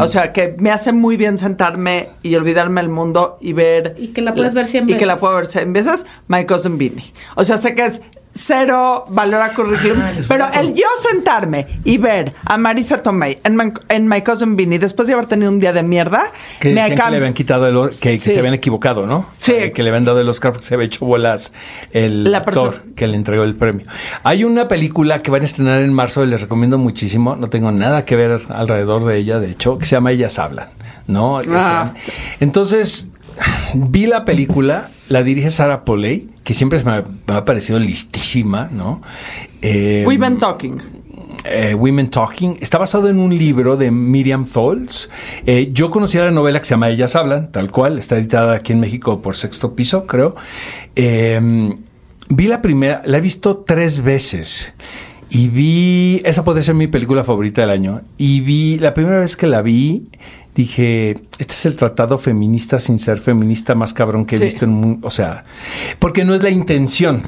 O 0.00 0.08
sea, 0.08 0.32
que 0.32 0.54
me 0.58 0.70
hace 0.70 0.92
muy 0.92 1.16
bien 1.16 1.38
sentarme 1.38 2.10
y 2.22 2.34
olvidarme 2.36 2.80
del 2.80 2.90
mundo 2.90 3.38
y 3.40 3.52
ver. 3.52 3.94
Y 3.98 4.08
que 4.08 4.20
la 4.22 4.34
puedes 4.34 4.54
ver 4.54 4.66
100 4.66 4.88
Y 4.88 4.96
que 4.96 5.06
la 5.06 5.14
veces. 5.14 5.20
puedo 5.20 5.36
ver 5.36 5.46
100 5.46 5.72
veces. 5.72 6.06
My 6.28 6.44
Cousin 6.46 6.78
Vinny. 6.78 7.12
O 7.34 7.44
sea, 7.44 7.56
sé 7.56 7.74
que 7.74 7.84
es 7.84 8.02
cero 8.38 9.04
valor 9.08 9.42
a 9.42 9.52
currículum. 9.52 9.98
Ah, 10.00 10.12
pero 10.28 10.44
bonito. 10.46 10.60
el 10.60 10.74
yo 10.74 10.86
sentarme 11.10 11.66
y 11.84 11.98
ver 11.98 12.34
a 12.44 12.56
Marisa 12.56 13.02
Tomei 13.02 13.38
en 13.44 13.56
My, 13.56 13.72
en 13.88 14.08
My 14.08 14.22
Cousin 14.22 14.56
Vinny 14.56 14.78
después 14.78 15.08
de 15.08 15.14
haber 15.14 15.26
tenido 15.26 15.50
un 15.50 15.58
día 15.58 15.72
de 15.72 15.82
mierda. 15.82 16.30
Que 16.60 16.68
decían 16.68 16.96
que 16.96 17.10
le 17.10 17.16
habían 17.16 17.34
quitado 17.34 17.66
el 17.66 17.90
que, 18.00 18.20
se 18.20 18.38
habían 18.38 18.54
equivocado, 18.54 19.06
¿no? 19.06 19.26
Sí. 19.36 19.52
Eh, 19.52 19.72
que 19.72 19.82
le 19.82 19.90
habían 19.90 20.04
dado 20.04 20.20
el 20.20 20.28
Oscar 20.28 20.52
porque 20.52 20.66
se 20.66 20.74
había 20.74 20.86
hecho 20.86 21.04
bolas 21.04 21.52
el 21.92 22.30
La 22.30 22.38
actor 22.38 22.82
que 22.94 23.06
le 23.06 23.16
entregó 23.16 23.44
el 23.44 23.56
premio. 23.56 23.86
Hay 24.22 24.44
una 24.44 24.68
película 24.68 25.20
que 25.20 25.30
van 25.30 25.42
a 25.42 25.44
estrenar 25.44 25.82
en 25.82 25.92
marzo 25.92 26.24
y 26.24 26.28
les 26.28 26.40
recomiendo 26.40 26.78
muchísimo. 26.78 27.36
No 27.36 27.50
tengo 27.50 27.72
nada 27.72 28.04
que 28.04 28.16
ver 28.16 28.40
alrededor 28.48 29.04
de 29.04 29.16
ella, 29.16 29.40
de 29.40 29.50
hecho, 29.50 29.78
que 29.78 29.86
se 29.86 29.96
llama 29.96 30.12
Ellas 30.12 30.38
Hablan, 30.38 30.68
¿no? 31.06 31.40
Ah. 31.50 31.94
entonces, 32.40 33.08
vi 33.74 34.06
la 34.06 34.24
película, 34.24 34.90
la 35.08 35.22
dirige 35.22 35.50
Sara 35.50 35.84
Polley, 35.84 36.28
que 36.44 36.54
siempre 36.54 36.82
me 36.84 36.90
ha, 36.92 37.04
me 37.26 37.34
ha 37.34 37.44
parecido 37.44 37.78
listísima, 37.78 38.68
¿no? 38.72 39.02
Eh, 39.62 40.04
We've 40.06 40.20
been 40.24 40.38
talking. 40.38 40.80
eh, 41.44 41.74
Women 41.74 42.08
Talking. 42.10 42.58
Está 42.60 42.78
basado 42.78 43.08
en 43.08 43.18
un 43.18 43.34
libro 43.36 43.76
de 43.76 43.90
Miriam 43.90 44.46
Tholz. 44.46 45.08
Eh, 45.46 45.70
yo 45.72 45.90
conocía 45.90 46.22
la 46.24 46.30
novela 46.30 46.58
que 46.60 46.64
se 46.66 46.70
llama 46.70 46.90
Ellas 46.90 47.16
Hablan, 47.16 47.50
tal 47.52 47.70
cual. 47.70 47.98
Está 47.98 48.16
editada 48.18 48.54
aquí 48.54 48.72
en 48.72 48.80
México 48.80 49.20
por 49.22 49.36
Sexto 49.36 49.74
Piso, 49.74 50.06
creo. 50.06 50.36
Eh, 50.96 51.74
vi 52.28 52.46
la 52.46 52.60
primera, 52.62 53.02
la 53.04 53.18
he 53.18 53.20
visto 53.20 53.58
tres 53.58 54.02
veces. 54.02 54.74
Y 55.30 55.48
vi, 55.48 56.22
esa 56.24 56.42
puede 56.44 56.62
ser 56.62 56.74
mi 56.74 56.86
película 56.86 57.22
favorita 57.24 57.60
del 57.60 57.70
año. 57.70 58.02
Y 58.16 58.40
vi, 58.40 58.78
la 58.78 58.94
primera 58.94 59.18
vez 59.18 59.36
que 59.36 59.46
la 59.46 59.60
vi, 59.62 60.08
dije, 60.62 61.10
este 61.38 61.54
es 61.54 61.66
el 61.66 61.76
tratado 61.76 62.18
feminista 62.18 62.78
sin 62.80 62.98
ser 62.98 63.18
feminista 63.18 63.74
más 63.74 63.92
cabrón 63.94 64.26
que 64.26 64.34
he 64.36 64.38
Sí. 64.38 64.44
visto 64.44 64.64
en 64.64 64.70
un, 64.72 65.00
o 65.02 65.10
sea, 65.10 65.44
porque 65.98 66.24
no 66.24 66.34
es 66.34 66.42
la 66.42 66.50
intención. 66.50 67.22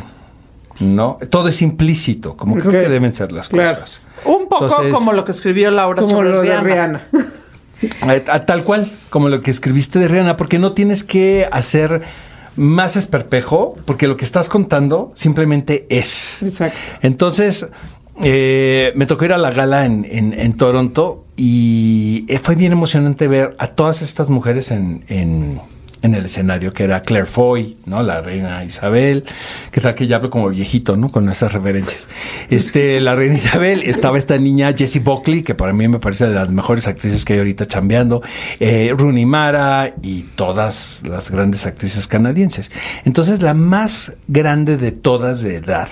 ¿No? 0.80 1.18
Todo 1.28 1.48
es 1.48 1.60
implícito, 1.60 2.38
como 2.38 2.54
creo 2.56 2.70
que 2.72 2.88
deben 2.88 3.12
ser 3.12 3.32
las 3.32 3.50
Claro. 3.50 3.80
cosas. 3.80 4.00
Un 4.24 4.48
poco 4.48 4.64
Entonces- 4.64 4.94
como 4.94 5.12
lo 5.12 5.24
que 5.26 5.30
escribió 5.32 5.70
Laura 5.70 6.00
Como 6.00 6.10
sobre 6.14 6.30
lo 6.30 6.40
de 6.40 6.58
Rihanna. 6.58 7.02
A- 8.26 8.46
Tal 8.46 8.64
cual, 8.64 8.90
como 9.10 9.28
lo 9.28 9.42
que 9.42 9.50
escribiste 9.50 9.98
de 9.98 10.08
Rihanna, 10.08 10.38
porque 10.38 10.58
no 10.58 10.72
tienes 10.72 11.04
que 11.04 11.46
hacer 11.52 12.00
más 12.56 12.96
esperpejo, 12.96 13.74
porque 13.84 14.08
lo 14.08 14.16
que 14.16 14.24
estás 14.24 14.48
contando 14.48 15.12
simplemente 15.14 15.86
es. 15.90 16.42
Exacto. 16.42 16.78
Entonces, 17.02 17.66
eh, 18.22 18.92
me 18.94 19.06
tocó 19.06 19.24
ir 19.24 19.32
a 19.32 19.38
la 19.38 19.50
gala 19.50 19.86
en, 19.86 20.52
Toronto 20.54 21.24
y 21.36 22.24
eh, 22.28 22.38
fue 22.38 22.54
bien 22.54 22.72
emocionante 22.72 23.28
ver 23.28 23.56
a 23.58 23.68
todas 23.68 24.02
estas 24.02 24.28
mujeres 24.30 24.70
en 24.70 26.14
el 26.14 26.24
escenario, 26.24 26.72
que 26.72 26.84
era 26.84 27.02
Claire 27.02 27.26
Foy, 27.26 27.76
¿no? 27.86 28.02
La 28.02 28.20
reina 28.20 28.64
Isabel, 28.64 29.24
que 29.70 29.80
tal 29.80 29.94
que 29.94 30.06
ya 30.06 30.16
hablo 30.16 30.30
como 30.30 30.48
viejito, 30.48 30.96
¿no? 30.96 31.08
Con 31.08 31.28
esas 31.28 31.52
referencias. 31.52 32.08
Este, 32.48 33.00
la 33.00 33.14
reina 33.14 33.34
Isabel, 33.34 33.82
estaba 33.82 34.18
esta 34.18 34.38
niña 34.38 34.74
Jessie 34.76 35.00
Buckley, 35.00 35.42
que 35.42 35.54
para 35.54 35.72
mí 35.72 35.88
me 35.88 35.98
parece 35.98 36.26
de 36.26 36.34
las 36.34 36.50
mejores 36.50 36.86
actrices 36.86 37.24
que 37.24 37.34
hay 37.34 37.38
ahorita 37.40 37.66
chambeando, 37.66 38.22
eh, 38.60 38.92
Rooney 38.96 39.26
Mara 39.26 39.94
y 40.02 40.22
todas 40.22 41.02
las 41.06 41.30
grandes 41.30 41.66
actrices 41.66 42.06
canadienses. 42.06 42.70
Entonces, 43.04 43.42
la 43.42 43.54
más 43.54 44.14
grande 44.26 44.76
de 44.76 44.92
todas 44.92 45.42
de 45.42 45.56
edad, 45.56 45.88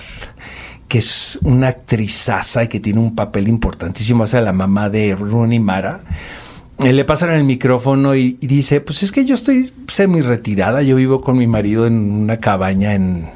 que 0.89 0.97
es 0.97 1.39
una 1.43 1.69
actrizaza 1.69 2.63
y 2.63 2.67
que 2.67 2.79
tiene 2.79 2.99
un 2.99 3.15
papel 3.15 3.47
importantísimo, 3.47 4.23
o 4.23 4.27
sea, 4.27 4.41
la 4.41 4.53
mamá 4.53 4.89
de 4.89 5.15
Rooney 5.15 5.59
Mara. 5.59 6.01
eh, 6.83 6.91
le 6.91 7.05
pasan 7.05 7.29
el 7.29 7.43
micrófono 7.43 8.15
y, 8.15 8.33
dice, 8.41 8.81
pues 8.81 9.03
es 9.03 9.11
que 9.11 9.23
yo 9.23 9.35
estoy 9.35 9.71
semi 9.87 10.21
retirada, 10.21 10.81
yo 10.81 10.95
vivo 10.95 11.21
con 11.21 11.37
mi 11.37 11.45
marido 11.45 11.85
en 11.85 12.11
una 12.11 12.39
cabaña 12.39 12.95
en, 12.95 13.29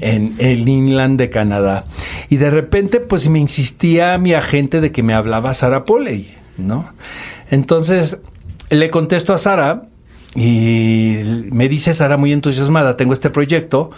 en 0.00 0.34
el 0.38 0.68
inland 0.68 1.18
de 1.18 1.30
Canadá. 1.30 1.86
Y 2.28 2.36
de 2.36 2.50
repente, 2.50 3.00
pues 3.00 3.28
me 3.30 3.38
insistía 3.38 4.18
mi 4.18 4.34
agente 4.34 4.82
de 4.82 4.92
que 4.92 5.02
me 5.02 5.14
hablaba 5.14 5.54
Sara 5.54 5.86
Polley, 5.86 6.34
¿no? 6.58 6.92
Entonces, 7.50 8.18
le 8.68 8.90
contesto 8.90 9.32
a 9.32 9.38
Sara 9.38 9.84
y 10.34 11.48
me 11.50 11.68
dice 11.68 11.94
Sara 11.94 12.16
muy 12.18 12.32
entusiasmada, 12.32 12.96
tengo 12.96 13.14
este 13.14 13.30
proyecto, 13.30 13.90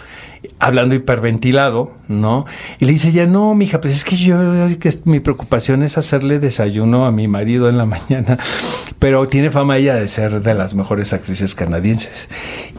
hablando 0.59 0.95
hiperventilado, 0.95 1.93
¿no? 2.07 2.45
Y 2.79 2.85
le 2.85 2.91
dice 2.91 3.11
ya, 3.11 3.25
no, 3.25 3.53
mija, 3.53 3.81
pues 3.81 3.95
es 3.95 4.05
que 4.05 4.15
yo, 4.15 4.37
que 4.79 4.93
mi 5.05 5.19
preocupación 5.19 5.83
es 5.83 5.97
hacerle 5.97 6.39
desayuno 6.39 7.05
a 7.05 7.11
mi 7.11 7.27
marido 7.27 7.69
en 7.69 7.77
la 7.77 7.85
mañana, 7.87 8.37
pero 8.99 9.27
tiene 9.27 9.51
fama 9.51 9.77
ella 9.77 9.95
de 9.95 10.07
ser 10.07 10.41
de 10.41 10.53
las 10.53 10.75
mejores 10.75 11.13
actrices 11.13 11.55
canadienses. 11.55 12.29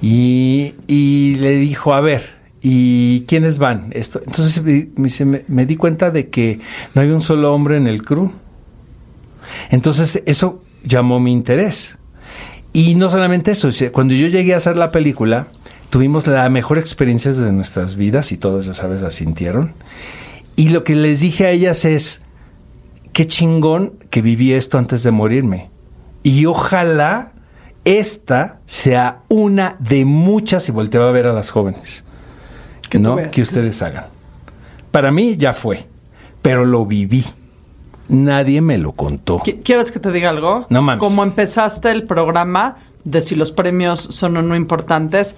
Y, 0.01 0.75
y 0.87 1.37
le 1.37 1.57
dijo, 1.57 1.95
a 1.95 2.01
ver, 2.01 2.37
¿y 2.61 3.23
quiénes 3.23 3.59
van? 3.59 3.89
Esto, 3.93 4.21
entonces 4.27 4.63
me, 4.63 5.45
me 5.47 5.67
di 5.67 5.77
cuenta 5.77 6.11
de 6.11 6.29
que 6.29 6.61
no 6.95 7.03
hay 7.03 7.11
un 7.11 7.21
solo 7.21 7.55
hombre 7.55 7.77
en 7.77 7.87
el 7.87 8.03
crew. 8.03 8.33
Entonces 9.71 10.23
eso 10.27 10.63
llamó 10.83 11.21
mi 11.21 11.33
interés. 11.33 11.99
Y 12.73 12.95
no 12.95 13.09
solamente 13.09 13.53
eso, 13.53 13.71
cuando 13.93 14.15
yo 14.15 14.29
llegué 14.29 14.55
a 14.55 14.59
hacer 14.59 14.77
la 14.77 14.93
película, 14.93 15.49
tuvimos 15.91 16.27
la 16.27 16.49
mejor 16.49 16.79
experiencia 16.79 17.33
de 17.33 17.53
nuestras 17.53 17.95
vidas 17.97 18.33
y 18.33 18.37
todos, 18.37 18.67
ya 18.67 18.75
sabes, 18.75 19.01
la 19.03 19.11
sintieron. 19.11 19.75
Y 20.57 20.71
lo 20.71 20.85
que 20.85 20.95
les 20.95 21.21
dije 21.21 21.47
a 21.47 21.51
ellas 21.51 21.85
es, 21.85 22.21
qué 23.13 23.27
chingón 23.27 23.95
que 24.11 24.23
viví 24.23 24.53
esto 24.53 24.79
antes 24.79 25.03
de 25.03 25.11
morirme. 25.11 25.71
Y 26.23 26.47
ojalá 26.47 27.33
esta 27.85 28.61
sea 28.67 29.21
una 29.29 29.77
de 29.79 30.05
muchas, 30.05 30.69
y 30.69 30.73
volteaba 30.73 31.09
a 31.09 31.13
ver 31.13 31.27
a 31.27 31.33
las 31.33 31.51
jóvenes, 31.51 32.05
Que 32.91 32.99
¿no? 32.99 33.15
veas. 33.17 33.31
que 33.31 33.41
ustedes 33.43 33.81
hagan. 33.83 34.07
Para 34.91 35.11
mí 35.11 35.37
ya 35.37 35.53
fue, 35.53 35.87
pero 36.43 36.65
lo 36.65 36.85
viví. 36.87 37.25
Nadie 38.09 38.61
me 38.63 38.79
lo 38.79 38.93
contó. 38.93 39.39
Qui- 39.41 39.63
¿Quieres 39.63 39.93
que 39.93 40.01
te 40.01 40.11
diga 40.13 40.31
algo? 40.31 40.67
No 40.71 40.81
mames. 40.83 40.99
Como 40.99 41.23
empezaste 41.23 41.91
el 41.91 42.05
programa 42.05 42.77
de 43.05 43.21
si 43.23 43.35
los 43.35 43.53
premios 43.53 44.01
son 44.01 44.37
o 44.39 44.43
no 44.43 44.57
importantes, 44.57 45.37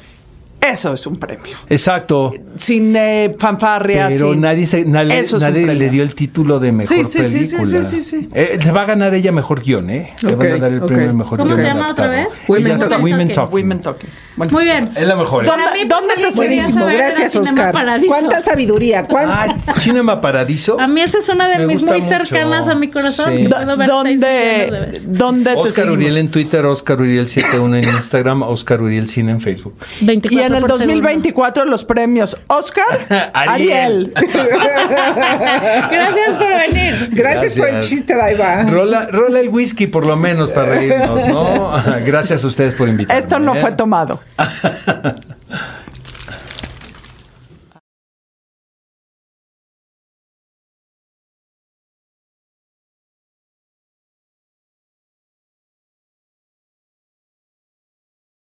eso 0.61 0.93
es 0.95 1.07
un 1.07 1.17
premio. 1.17 1.57
Exacto. 1.69 2.33
Sin 2.57 2.95
eh, 2.97 3.33
fanfarria, 3.39 4.09
Pero 4.09 4.33
sin- 4.33 4.41
nadie, 4.41 4.67
se, 4.67 4.85
nadie, 4.85 5.23
nadie 5.39 5.75
le 5.75 5.89
dio 5.91 6.03
el 6.03 6.15
título 6.15 6.59
de 6.61 6.73
mejor 6.73 6.97
Sí, 6.97 7.05
sí, 7.05 7.25
sí, 7.25 7.47
sí, 7.47 7.57
película. 7.57 7.83
sí, 7.83 8.01
sí, 8.03 8.21
sí. 8.21 8.29
Eh, 8.35 8.59
se 8.63 8.71
va 8.73 8.83
a 8.83 8.85
ganar 8.85 9.15
ella 9.15 9.33
mejor 9.33 9.63
guion, 9.63 9.89
¿eh? 9.91 10.13
Le 10.23 10.35
van 10.35 10.53
a 10.53 10.57
dar 10.59 10.73
el 10.73 10.81
ok. 10.83 10.87
premio 10.89 11.07
de 11.09 11.13
mejor 11.15 11.39
¿Cómo 11.39 11.49
guion. 11.51 11.59
se 11.59 11.65
llama 11.65 11.85
adaptado. 11.87 12.11
otra 12.11 12.25
vez? 12.25 12.35
Women 12.49 12.77
Talking. 12.77 12.99
Women 13.01 13.29
Talking. 13.29 13.35
Talking. 13.35 13.55
Women 13.55 13.81
Talking. 13.81 14.11
Bueno. 14.37 14.53
Muy 14.53 14.65
bien. 14.65 14.89
Es 14.97 15.07
la 15.07 15.17
mejor. 15.17 15.45
¿eh? 15.45 15.47
¿Dónde- 15.49 15.65
Para 15.65 15.77
mí, 15.77 15.85
dónde 15.87 16.15
te 16.29 16.35
Buenísimo, 16.37 16.87
gracias 16.87 17.33
Cinema 17.33 17.51
Oscar. 17.51 17.73
Paradiso. 17.73 18.09
¿Cuánta 18.15 18.41
sabiduría? 18.41 19.03
¿Cuánta? 19.05 19.57
Ah, 19.67 19.75
Cinema 19.81 20.21
Paradiso. 20.21 20.81
A 20.81 20.87
mí 20.89 21.01
esa 21.03 21.19
es 21.19 21.29
una 21.29 21.49
de 21.49 21.59
Me 21.59 21.67
mis 21.67 21.83
muy 21.83 21.95
mucho. 22.01 22.09
cercanas 22.09 22.69
a 22.69 22.75
mi 22.75 22.89
corazón. 22.89 23.37
Sí. 23.37 23.45
¿Dónde, 23.45 23.85
dónde 25.07 25.51
te 25.55 25.57
Oscar? 25.57 25.91
Uriel 25.91 26.17
en 26.17 26.29
Twitter, 26.31 26.65
Oscar 26.67 27.01
Uriel 27.01 27.29
71 27.29 27.77
en 27.77 27.85
Instagram, 27.85 28.43
Oscar 28.43 28.83
Uriel 28.83 29.09
Cine 29.09 29.33
en 29.33 29.41
Facebook. 29.41 29.75
24 30.01 30.47
Y 30.47 30.50
en 30.51 30.63
el 30.63 30.69
por 30.69 30.79
segundo. 30.79 30.95
2024 30.95 31.65
los 31.65 31.85
premios 31.85 32.37
Oscar 32.47 32.85
Ariel. 33.35 34.13
Ariel. 34.15 34.15
Gracias 35.91 36.37
por 36.37 36.49
venir. 36.49 37.09
Gracias, 37.13 37.59
por 37.59 37.69
el 37.69 37.81
chiste, 37.81 38.17
Daiva. 38.17 38.65
Rola, 38.65 39.07
rola 39.11 39.41
el 39.41 39.49
whisky 39.49 39.87
por 39.87 40.05
lo 40.07 40.17
menos 40.17 40.51
para 40.51 40.71
reírnos, 40.71 41.27
¿no? 41.27 41.73
Gracias 42.05 42.45
a 42.45 42.47
ustedes 42.47 42.75
por 42.75 42.89
invitarme. 42.89 43.21
Esto 43.21 43.39
no 43.39 43.55
¿eh? 43.55 43.61
fue 43.61 43.73
tomado. 43.73 44.21